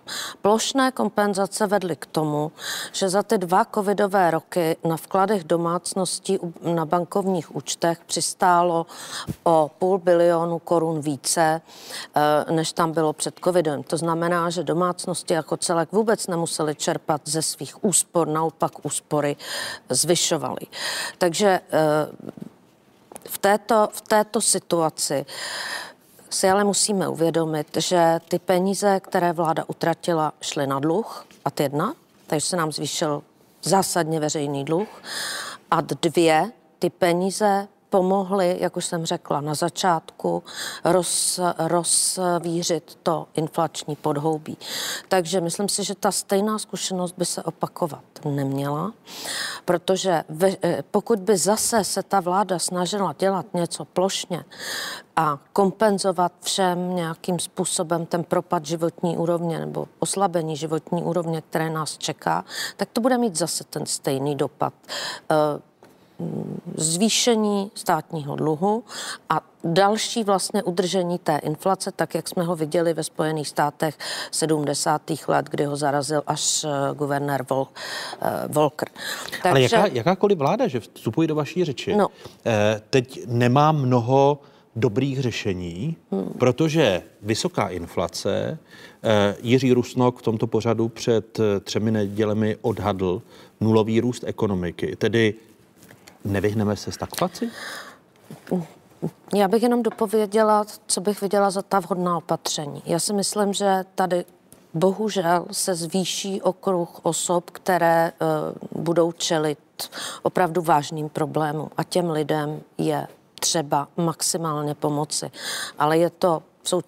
[0.43, 2.53] Plošné kompenzace vedly k tomu,
[2.93, 8.87] že za ty dva covidové roky na vkladech domácností na bankovních účtech přistálo
[9.43, 11.61] o půl bilionu korun více,
[12.15, 13.83] eh, než tam bylo před covidem.
[13.83, 19.37] To znamená, že domácnosti jako celek vůbec nemuseli čerpat ze svých úspor, naopak úspory
[19.89, 20.67] zvyšovaly.
[21.19, 21.81] Takže eh,
[23.29, 25.27] v této, v této situaci
[26.35, 31.95] si ale musíme uvědomit, že ty peníze, které vláda utratila, šly na dluh, a jedna,
[32.27, 33.23] takže se nám zvýšil
[33.63, 35.03] zásadně veřejný dluh.
[35.71, 40.43] A dvě, ty peníze pomohly, jak už jsem řekla na začátku,
[40.85, 44.59] roz, rozvířit to inflační podhoubí.
[45.09, 48.93] Takže myslím si, že ta stejná zkušenost by se opakovat neměla,
[49.65, 54.45] protože ve, eh, pokud by zase se ta vláda snažila dělat něco plošně
[55.17, 61.99] a kompenzovat všem nějakým způsobem ten propad životní úrovně nebo oslabení životní úrovně, které nás
[61.99, 62.45] čeká,
[62.77, 64.75] tak to bude mít zase ten stejný dopad
[65.31, 65.74] eh,
[66.77, 68.85] zvýšení státního dluhu
[69.29, 73.99] a další vlastně udržení té inflace, tak jak jsme ho viděli ve Spojených státech
[74.31, 75.03] 70.
[75.29, 77.67] let, kdy ho zarazil až eh, guvernér Vol,
[78.23, 78.89] eh, Volker.
[79.43, 79.49] Takže...
[79.51, 82.09] Ale jaká, jakákoliv vláda, že vstupují do vaší řeči, no.
[82.47, 84.39] Eh, teď nemá mnoho
[84.77, 86.33] dobrých řešení, hmm.
[86.39, 88.59] protože vysoká inflace,
[89.43, 93.23] Jiří Rusnok v tomto pořadu před třemi nedělemi odhadl
[93.61, 95.35] nulový růst ekonomiky, tedy
[96.25, 97.51] Nevyhneme se stagflaci?
[99.35, 102.83] Já bych jenom dopověděla, co bych viděla za ta vhodná opatření.
[102.87, 104.25] Já si myslím, že tady
[104.75, 108.13] bohužel se zvýší okruh osob, které
[108.73, 109.59] uh, budou čelit
[110.23, 113.09] opravdu vážným problémům a těm lidem je
[113.41, 115.31] třeba maximálně pomoci.
[115.79, 116.81] Ale je to, jsou,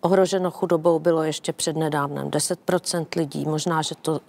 [0.00, 4.20] ohroženo chudobou bylo ještě přednedávnem 10% lidí, možná, že to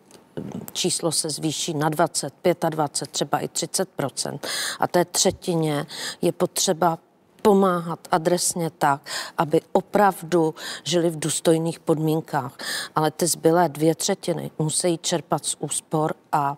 [0.73, 2.33] číslo se zvýší na 20,
[2.69, 4.39] 25, třeba i 30%
[4.79, 5.85] A té třetině
[6.21, 6.97] je potřeba
[7.41, 9.01] pomáhat adresně tak,
[9.37, 12.57] aby opravdu žili v důstojných podmínkách.
[12.95, 16.57] Ale ty zbylé dvě třetiny musí čerpat z úspor a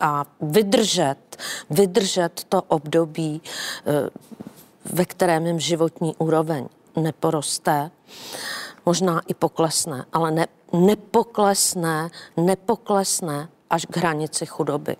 [0.00, 1.16] a vydržet,
[1.70, 3.42] vydržet to období,
[3.86, 4.10] eh,
[4.84, 7.90] ve kterém jim životní úroveň neporoste,
[8.88, 12.08] možná i poklesne, ale ne, nepoklesne,
[12.40, 14.96] nepoklesne až k hranici chudoby.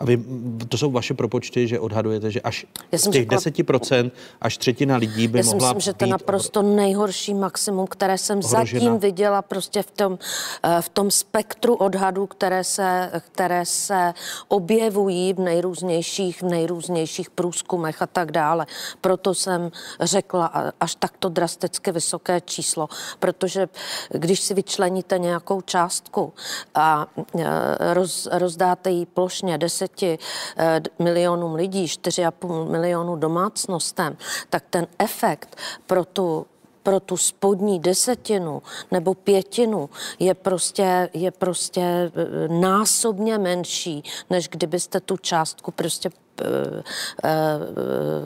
[0.00, 0.24] A vy,
[0.68, 4.96] to jsou vaše propočty, že odhadujete, že až Já z těch řekla, 10% až třetina
[4.96, 8.80] lidí by Já mohla myslím, že to je naprosto nejhorší maximum, které jsem ohrožena.
[8.80, 10.18] zatím viděla prostě v tom,
[10.62, 14.14] eh, v tom spektru odhadů, které se, které se
[14.48, 18.66] objevují v nejrůznějších, v nejrůznějších průzkumech a tak dále.
[19.00, 19.70] Proto jsem
[20.00, 22.88] řekla až takto drasticky vysoké číslo,
[23.18, 23.68] protože
[24.10, 26.32] když si vyčleníte nějakou částku
[26.74, 27.06] a
[27.38, 30.18] eh, roz, rozdáte ji plošně 10 eh,
[30.98, 34.16] milionům lidí, 4,5 milionu domácnostem,
[34.50, 35.56] tak ten efekt
[35.86, 36.46] pro tu
[36.82, 42.12] pro tu spodní desetinu nebo pětinu je prostě, je prostě eh,
[42.48, 46.10] násobně menší, než kdybyste tu částku prostě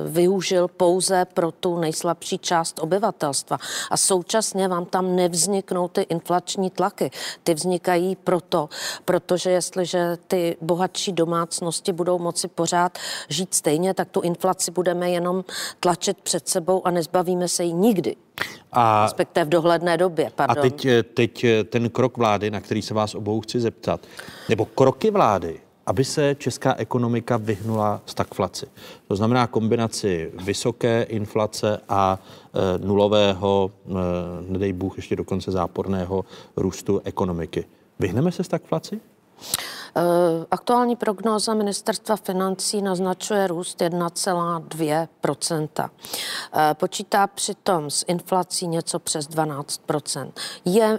[0.06, 3.58] využil pouze pro tu nejslabší část obyvatelstva.
[3.90, 7.10] A současně vám tam nevzniknou ty inflační tlaky.
[7.42, 8.68] Ty vznikají proto,
[9.04, 15.44] protože jestliže ty bohatší domácnosti budou moci pořád žít stejně, tak tu inflaci budeme jenom
[15.80, 18.16] tlačit před sebou a nezbavíme se jí nikdy.
[18.72, 20.30] A, respektive v dohledné době.
[20.34, 20.58] Pardon.
[20.58, 24.00] A teď, teď ten krok vlády, na který se vás obou chci zeptat,
[24.48, 28.66] nebo kroky vlády, aby se česká ekonomika vyhnula stagflaci.
[29.08, 33.92] To znamená kombinaci vysoké inflace a e, nulového, e,
[34.52, 36.24] nedej Bůh, ještě dokonce záporného
[36.56, 37.64] růstu ekonomiky.
[37.98, 38.96] Vyhneme se stagflaci?
[38.96, 39.00] E,
[40.50, 45.88] aktuální prognóza ministerstva financí naznačuje růst 1,2
[46.54, 49.82] e, Počítá přitom s inflací něco přes 12
[50.64, 50.98] Je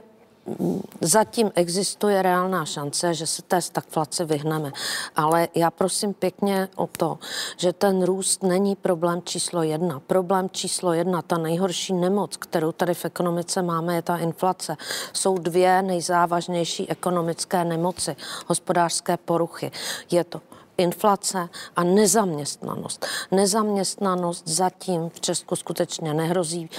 [1.01, 4.71] zatím existuje reálná šance, že se té stagflace vyhneme.
[5.15, 7.19] Ale já prosím pěkně o to,
[7.57, 9.99] že ten růst není problém číslo jedna.
[9.99, 14.77] Problém číslo jedna, ta nejhorší nemoc, kterou tady v ekonomice máme, je ta inflace.
[15.13, 18.15] Jsou dvě nejzávažnější ekonomické nemoci,
[18.47, 19.71] hospodářské poruchy.
[20.11, 20.41] Je to
[20.77, 23.05] inflace a nezaměstnanost.
[23.31, 26.69] Nezaměstnanost zatím v Česku skutečně nehrozí.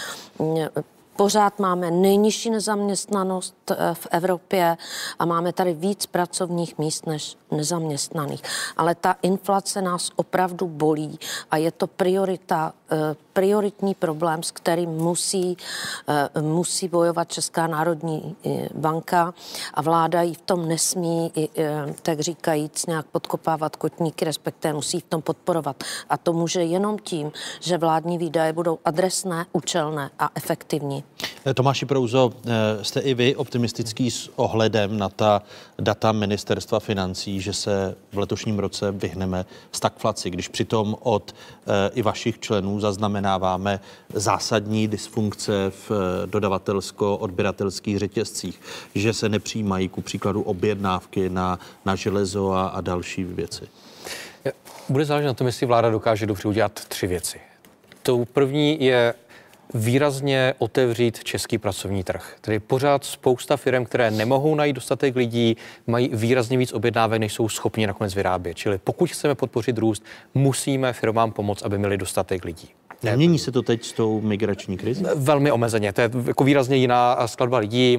[1.17, 4.77] Pořád máme nejnižší nezaměstnanost eh, v Evropě
[5.19, 8.43] a máme tady víc pracovních míst než nezaměstnaných.
[8.77, 11.19] Ale ta inflace nás opravdu bolí
[11.51, 12.97] a je to priorita, eh,
[13.33, 15.57] prioritní problém, s kterým musí,
[16.09, 18.37] eh, musí bojovat Česká národní
[18.75, 19.35] banka
[19.75, 21.33] a vláda ji v tom nesmí,
[22.03, 25.85] tak říkajíc, nějak podkopávat kotníky, respektive musí v tom podporovat.
[26.09, 31.05] A to může jenom tím, že vládní výdaje budou adresné, účelné a efektivní.
[31.47, 35.43] Eh, Tomáši Prouzo, eh, jste i vy optimistický s ohledem na ta
[35.79, 41.35] data ministerstva financí, že se v letošním roce vyhneme stagflaci, když přitom od
[41.67, 43.81] eh, i vašich členů zaznamená zaznamenáváme
[44.15, 48.61] zásadní dysfunkce v eh, dodavatelsko-odběratelských řetězcích,
[48.95, 53.65] že se nepřijímají ku příkladu objednávky na, na železo a, a další věci.
[54.89, 57.41] Bude záležet na tom, jestli vláda dokáže dobře udělat tři věci.
[58.03, 59.15] Tou první je
[59.75, 62.37] výrazně otevřít český pracovní trh.
[62.41, 67.49] Tedy pořád spousta firm, které nemohou najít dostatek lidí, mají výrazně víc objednávek, než jsou
[67.49, 68.55] schopni nakonec vyrábět.
[68.55, 70.05] Čili pokud chceme podpořit růst,
[70.35, 72.69] musíme firmám pomoct, aby měli dostatek lidí.
[73.03, 75.05] Nemění se to teď s tou migrační krizí?
[75.15, 75.93] Velmi omezeně.
[75.93, 77.99] To je jako výrazně jiná skladba lidí.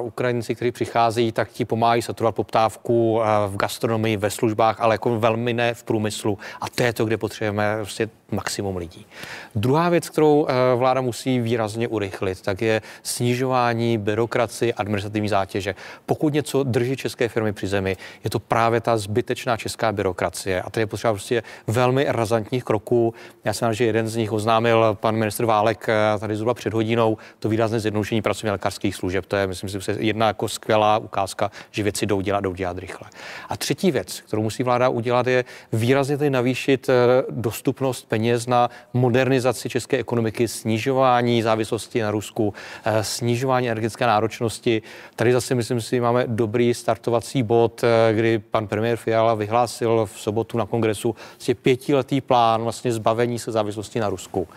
[0.00, 4.94] Uh, Ukrajinci, kteří přicházejí, tak ti pomáhají saturovat poptávku uh, v gastronomii, ve službách, ale
[4.94, 6.38] jako velmi ne v průmyslu.
[6.60, 9.06] A to je to, kde potřebujeme prostě maximum lidí.
[9.54, 15.74] Druhá věc, kterou uh, vláda musí výrazně urychlit, tak je snižování byrokracie, administrativní zátěže.
[16.06, 20.62] Pokud něco drží české firmy při zemi, je to právě ta zbytečná česká byrokracie.
[20.62, 23.14] A to je potřeba prostě velmi razantních kroků.
[23.44, 27.18] Já jsem že jeden z nich oznámil pan ministr Válek eh, tady zhruba před hodinou
[27.38, 29.26] to výrazné zjednodušení pracovně lékařských služeb.
[29.26, 33.08] To je, myslím si, jedna jako skvělá ukázka, že věci jdou dělat, jdou dělat rychle.
[33.48, 36.92] A třetí věc, kterou musí vláda udělat, je výrazně tady navýšit eh,
[37.30, 44.82] dostupnost peněz na modernizaci české ekonomiky, snižování závislosti na Rusku, eh, snižování energetické náročnosti.
[45.16, 50.58] Tady zase, myslím si, máme dobrý startovací bod, kdy pan premiér Fiala vyhlásil v sobotu
[50.58, 54.48] na kongresu vlastně pětiletý plán vlastně zbavení se závislosti na Rusku.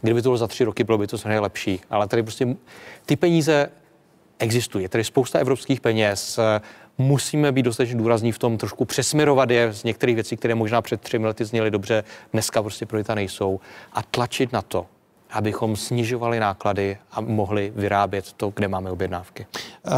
[0.00, 1.80] Kdyby to bylo za tři roky, bylo by to samozřejmě lepší.
[1.90, 2.46] Ale tady prostě
[3.06, 3.70] ty peníze
[4.38, 4.88] existují.
[4.94, 6.38] Je spousta evropských peněz.
[6.98, 11.00] Musíme být dostatečně důrazní v tom, trošku přesměrovat je z některých věcí, které možná před
[11.00, 13.60] třemi lety zněly dobře, dneska prostě priorita nejsou.
[13.92, 14.86] A tlačit na to,
[15.30, 19.46] abychom snižovali náklady a mohli vyrábět to, kde máme objednávky.
[19.86, 19.92] Uh...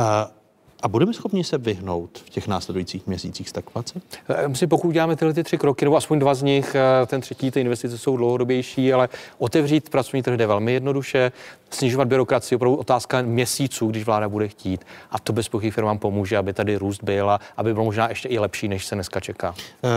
[0.82, 4.00] A budeme schopni se vyhnout v těch následujících měsících stagflace?
[4.28, 7.20] Eh, myslím, pokud uděláme tyhle ty tři kroky, nebo aspoň dva z nich, eh, ten
[7.20, 9.08] třetí, ty investice jsou dlouhodobější, ale
[9.38, 11.32] otevřít pracovní trh jde velmi jednoduše,
[11.70, 14.84] snižovat byrokracii, opravdu otázka měsíců, když vláda bude chtít.
[15.10, 18.28] A to bez pochyby firmám pomůže, aby tady růst byl a aby byl možná ještě
[18.28, 19.54] i lepší, než se dneska čeká.
[19.84, 19.88] Eh,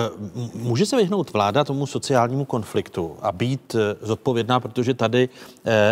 [0.53, 5.29] může se vyhnout vláda tomu sociálnímu konfliktu a být zodpovědná, protože tady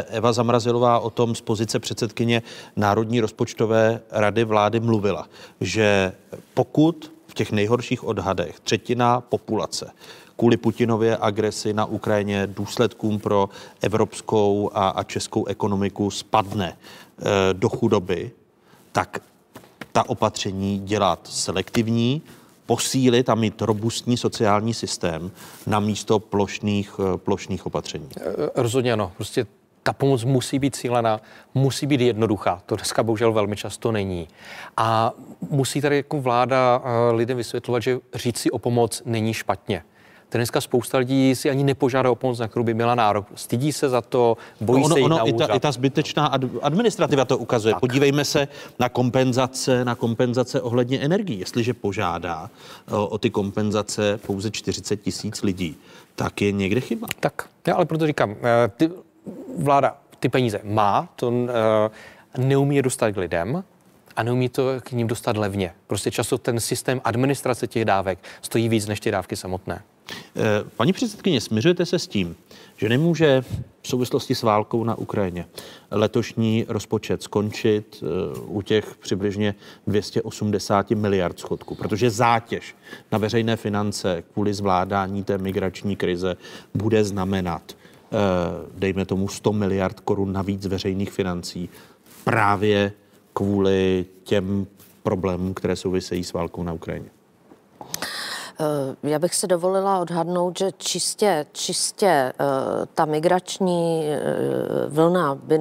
[0.07, 2.41] Eva Zamrazilová o tom z pozice předsedkyně
[2.75, 5.27] Národní rozpočtové rady vlády mluvila,
[5.61, 6.13] že
[6.53, 9.91] pokud v těch nejhorších odhadech třetina populace
[10.37, 13.49] kvůli Putinově agresi na Ukrajině důsledkům pro
[13.81, 18.31] evropskou a, a českou ekonomiku spadne e, do chudoby,
[18.91, 19.19] tak
[19.91, 22.21] ta opatření dělat selektivní,
[22.65, 25.31] posílit a mít robustní sociální systém
[25.67, 28.09] na místo plošných, eh, plošných opatření.
[28.17, 29.11] Eh, rozhodně ano.
[29.17, 29.45] Prostě
[29.83, 31.21] ta pomoc musí být cílená,
[31.53, 32.61] musí být jednoduchá.
[32.65, 34.27] To dneska bohužel velmi často není.
[34.77, 35.11] A
[35.49, 39.83] musí tady jako vláda eh, lidem vysvětlovat, že říct si o pomoc není špatně.
[40.31, 43.27] Dneska spousta lidí si ani nepožádá o pomoc, na kterou by měla nárok.
[43.35, 45.71] Stydí se za to, bojí no ono, se jít ono, na i ta, I ta
[45.71, 46.31] zbytečná
[46.61, 47.73] administrativa to ukazuje.
[47.73, 47.79] Tak.
[47.79, 48.47] Podívejme se
[48.79, 51.39] na kompenzace, na kompenzace ohledně energií.
[51.39, 52.49] Jestliže požádá
[52.91, 55.77] o, o ty kompenzace pouze 40 tisíc lidí,
[56.15, 57.07] tak je někde chyba.
[57.19, 58.89] Tak, já ale proto říkám, eh, ty,
[59.57, 61.47] vláda ty peníze má, to uh,
[62.37, 63.63] neumí je dostat k lidem,
[64.15, 65.73] a neumí to k ním dostat levně.
[65.87, 69.81] Prostě často ten systém administrace těch dávek stojí víc než ty dávky samotné.
[70.35, 70.41] Eh,
[70.77, 72.35] paní předsedkyně, směřujete se s tím,
[72.77, 73.41] že nemůže
[73.81, 75.45] v souvislosti s válkou na Ukrajině
[75.91, 79.55] letošní rozpočet skončit eh, u těch přibližně
[79.87, 82.75] 280 miliard schodku, protože zátěž
[83.11, 86.37] na veřejné finance kvůli zvládání té migrační krize
[86.73, 87.80] bude znamenat Eh,
[88.75, 91.69] dejme tomu 100 miliard korun navíc veřejných financí
[92.23, 92.91] právě
[93.33, 94.67] kvůli těm
[95.03, 97.09] problémům, které souvisejí s válkou na Ukrajině.
[98.61, 102.33] Eh, já bych si dovolila odhadnout, že čistě, čistě eh,
[102.93, 104.19] ta migrační eh,
[104.87, 105.59] vlna by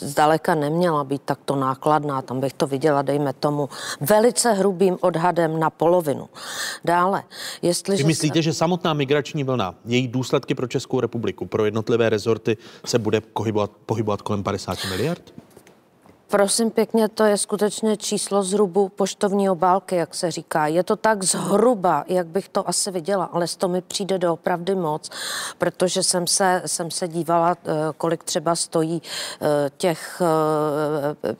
[0.00, 2.22] zdaleka neměla být takto nákladná.
[2.22, 3.68] Tam bych to viděla, dejme tomu,
[4.00, 6.28] velice hrubým odhadem na polovinu.
[6.84, 7.22] Dále,
[7.62, 8.02] jestliže...
[8.02, 12.56] Vy myslíte, že samotná migrační vlna, její důsledky pro Českou republiku, pro jednotlivé rezorty
[12.86, 15.22] se bude pohybovat, pohybovat kolem 50 miliard?
[16.30, 20.66] Prosím pěkně, to je skutečně číslo zhrubu poštovní obálky, jak se říká.
[20.66, 24.74] Je to tak zhruba, jak bych to asi viděla, ale to mi přijde do opravdy
[24.74, 25.10] moc,
[25.58, 30.22] protože jsem se, jsem se dívala, eh, kolik třeba stojí eh, těch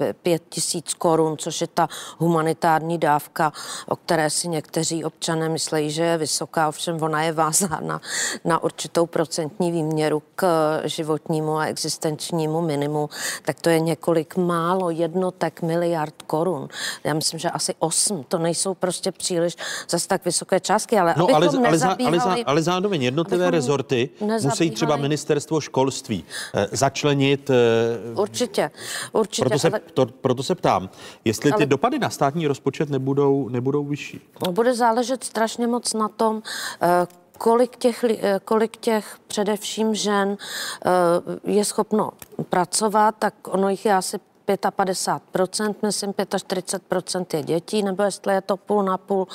[0.01, 1.89] eh, pět tisíc korun, což je ta
[2.19, 3.52] humanitární dávka,
[3.89, 8.01] o které si někteří občané myslí, že je vysoká, ovšem ona je vázána
[8.44, 10.47] na určitou procentní výměru k
[10.85, 13.10] životnímu a existenčnímu minimu,
[13.44, 16.69] tak to je několik málo málo jednotek miliard korun.
[17.05, 18.25] Já myslím, že asi 8.
[18.29, 19.57] To nejsou prostě příliš
[19.91, 24.11] zase tak vysoké částky, ale No, ale, ale, za, ale, nezabíhali- ale zároveň jednotlivé rezorty
[24.43, 26.25] musí třeba ministerstvo školství
[26.55, 27.51] eh, začlenit.
[27.51, 27.55] eh,
[28.21, 28.71] Určitě,
[29.13, 29.43] určitě.
[29.49, 30.91] Proto se, ale to, proto se ptám,
[31.25, 34.21] jestli ty Ale- dopady na státní rozpočet nebudou, nebudou vyšší.
[34.51, 36.43] bude záležet strašně moc na tom,
[36.83, 37.07] eh,
[37.39, 40.37] kolik těch, eh, kolik těch především žen
[40.87, 40.91] eh,
[41.53, 42.11] je schopno
[42.51, 44.19] pracovat, tak ono jich je asi
[44.57, 49.27] 55%, myslím 45% je dětí, nebo jestli je to půl na půl.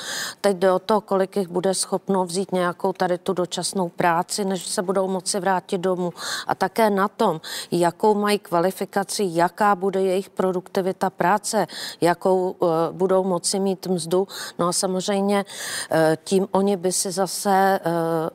[0.41, 4.67] Teď jde o to, kolik jich bude schopno vzít nějakou tady tu dočasnou práci, než
[4.67, 6.13] se budou moci vrátit domů.
[6.47, 7.41] A také na tom,
[7.71, 11.67] jakou mají kvalifikaci, jaká bude jejich produktivita práce,
[12.01, 14.27] jakou uh, budou moci mít mzdu.
[14.59, 17.91] No a samozřejmě uh, tím oni by si zase uh,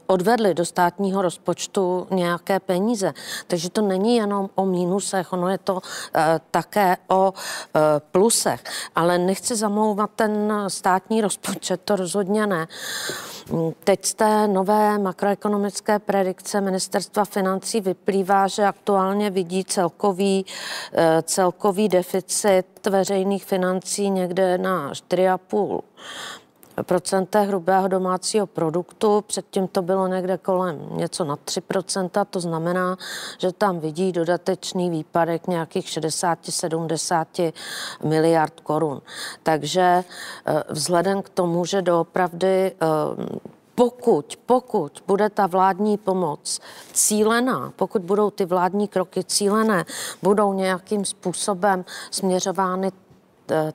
[0.07, 3.15] odvedli do státního rozpočtu nějaké peníze.
[3.47, 5.81] Takže to není jenom o mínusech, ono je to uh,
[6.69, 7.81] také o uh,
[8.12, 8.65] plusech.
[8.95, 12.69] Ale nechci zamlouvat ten státní rozpočet, to rozhodně ne.
[13.51, 20.47] Mm, Teď z té nové makroekonomické predikce ministerstva financí vyplývá, že aktuálně vidí celkový,
[20.93, 26.48] eh, celkový deficit veřejných financí někde na 4,5 procenta
[27.41, 32.97] hrubého domácího produktu, předtím to bylo někde kolem něco na 3%, to znamená,
[33.39, 37.53] že tam vidí dodatečný výpadek nějakých 60-70
[38.05, 39.03] miliard korun.
[39.43, 40.05] Takže
[40.47, 46.61] eh, vzhledem k tomu, že doopravdy eh, pokud, pokud bude ta vládní pomoc
[46.93, 49.85] cílená, pokud budou ty vládní kroky cílené,
[50.23, 52.93] budou nějakým způsobem směřovány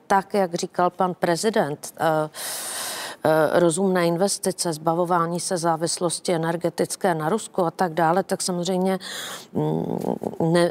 [0.06, 2.30] tak, jak říkal pan prezident, eh,
[3.24, 8.98] eh, rozumné investice, zbavování se závislosti energetické na Rusku a tak dále, tak samozřejmě
[9.52, 9.98] mm,
[10.52, 10.70] ne,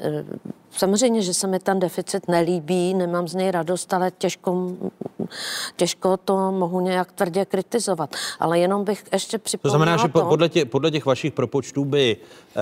[0.78, 4.72] Samozřejmě, že se mi ten deficit nelíbí, nemám z něj radost, ale těžko,
[5.76, 8.16] těžko to mohu nějak tvrdě kritizovat.
[8.40, 11.34] Ale jenom bych ještě To připomněla znamená, že po- to, podle, tě, podle těch vašich
[11.34, 12.62] propočtů by eh,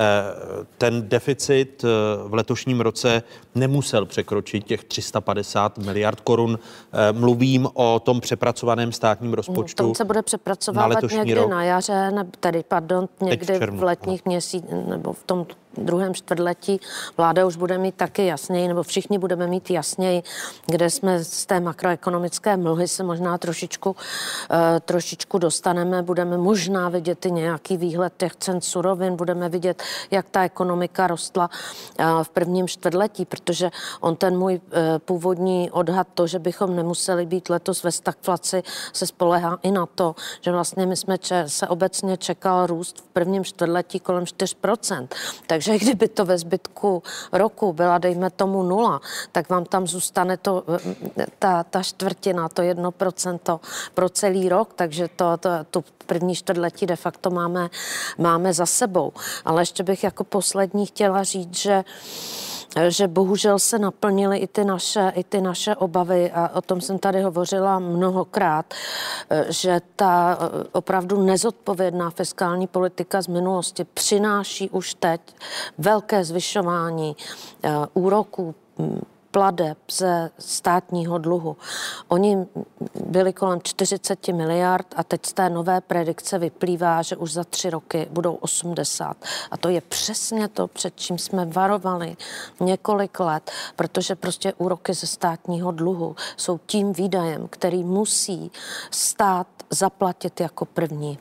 [0.77, 1.87] ten deficit eh,
[2.27, 3.23] v letošním roce
[3.55, 6.59] nemusel překročit těch 350 miliard korun.
[6.93, 9.83] Eh, mluvím o tom přepracovaném státním rozpočtu.
[9.83, 11.49] Tom se bude na přepracovávat letošní někdy rok.
[11.49, 15.45] na jaře, ne, tedy pardon, někdy v letních měsících nebo v tom
[15.77, 16.79] druhém čtvrtletí
[17.17, 20.23] vláda už bude mít taky jasněji, nebo všichni budeme mít jasněji,
[20.65, 23.95] kde jsme z té makroekonomické mlhy se možná trošičku,
[24.51, 30.29] eh, trošičku dostaneme, budeme možná vidět i nějaký výhled těch cen surovin, budeme vidět, jak
[30.29, 31.49] ta ekonomika rostla
[31.97, 33.69] eh, v prvním čtvrtletí, protože
[33.99, 39.07] on ten můj eh, původní odhad, to, že bychom nemuseli být letos ve stagflaci, se
[39.07, 41.17] spolehá i na to, že vlastně my jsme
[41.47, 45.07] se obecně čekal růst v prvním čtvrtletí kolem 4%.
[45.47, 49.01] Takže kdyby to ve zbytku roku byla, dejme tomu nula,
[49.31, 50.63] tak vám tam zůstane to,
[51.17, 53.59] eh, ta, ta čtvrtina, to 1%
[53.93, 57.69] pro celý rok, takže to, to, to první čtvrtletí de facto máme,
[58.17, 59.13] máme za sebou.
[59.45, 61.83] Ale ještě bych jako poslední chtěla říct, že
[62.89, 66.99] že bohužel se naplnily i ty naše, i ty naše obavy a o tom jsem
[66.99, 68.73] tady hovořila mnohokrát,
[69.29, 75.21] eh, že ta eh, opravdu nezodpovědná fiskální politika z minulosti přináší už teď
[75.77, 77.15] velké zvyšování
[77.63, 78.55] eh, úroků
[79.31, 81.57] pladeb ze státního dluhu.
[82.07, 82.45] Oni
[83.05, 87.69] byli kolem 40 miliard a teď z té nové predikce vyplývá, že už za tři
[87.69, 89.17] roky budou 80.
[89.51, 92.17] A to je přesně to, před čím jsme varovali
[92.59, 98.51] několik let, protože prostě úroky ze státního dluhu jsou tím výdajem, který musí
[98.91, 101.17] stát zaplatit jako první.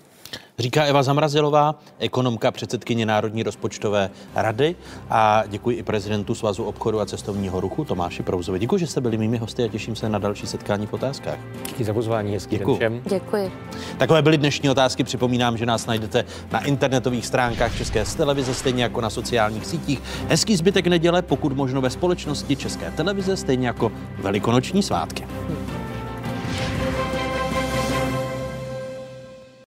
[0.58, 4.76] Říká Eva Zamrazilová, ekonomka, předsedkyně Národní rozpočtové rady
[5.10, 8.58] a děkuji i prezidentu Svazu obchodu a cestovního ruchu Tomáši Prouzovi.
[8.58, 11.38] Děkuji, že jste byli mými hosty a těším se na další setkání v otázkách.
[11.68, 12.76] Díky za pozvání, hezký Děkuji.
[12.76, 13.02] všem.
[13.08, 13.52] Děkuji.
[13.98, 15.04] Takové byly dnešní otázky.
[15.04, 20.02] Připomínám, že nás najdete na internetových stránkách České televize, stejně jako na sociálních sítích.
[20.28, 25.26] Hezký zbytek neděle, pokud možno ve společnosti České televize, stejně jako velikonoční svátky.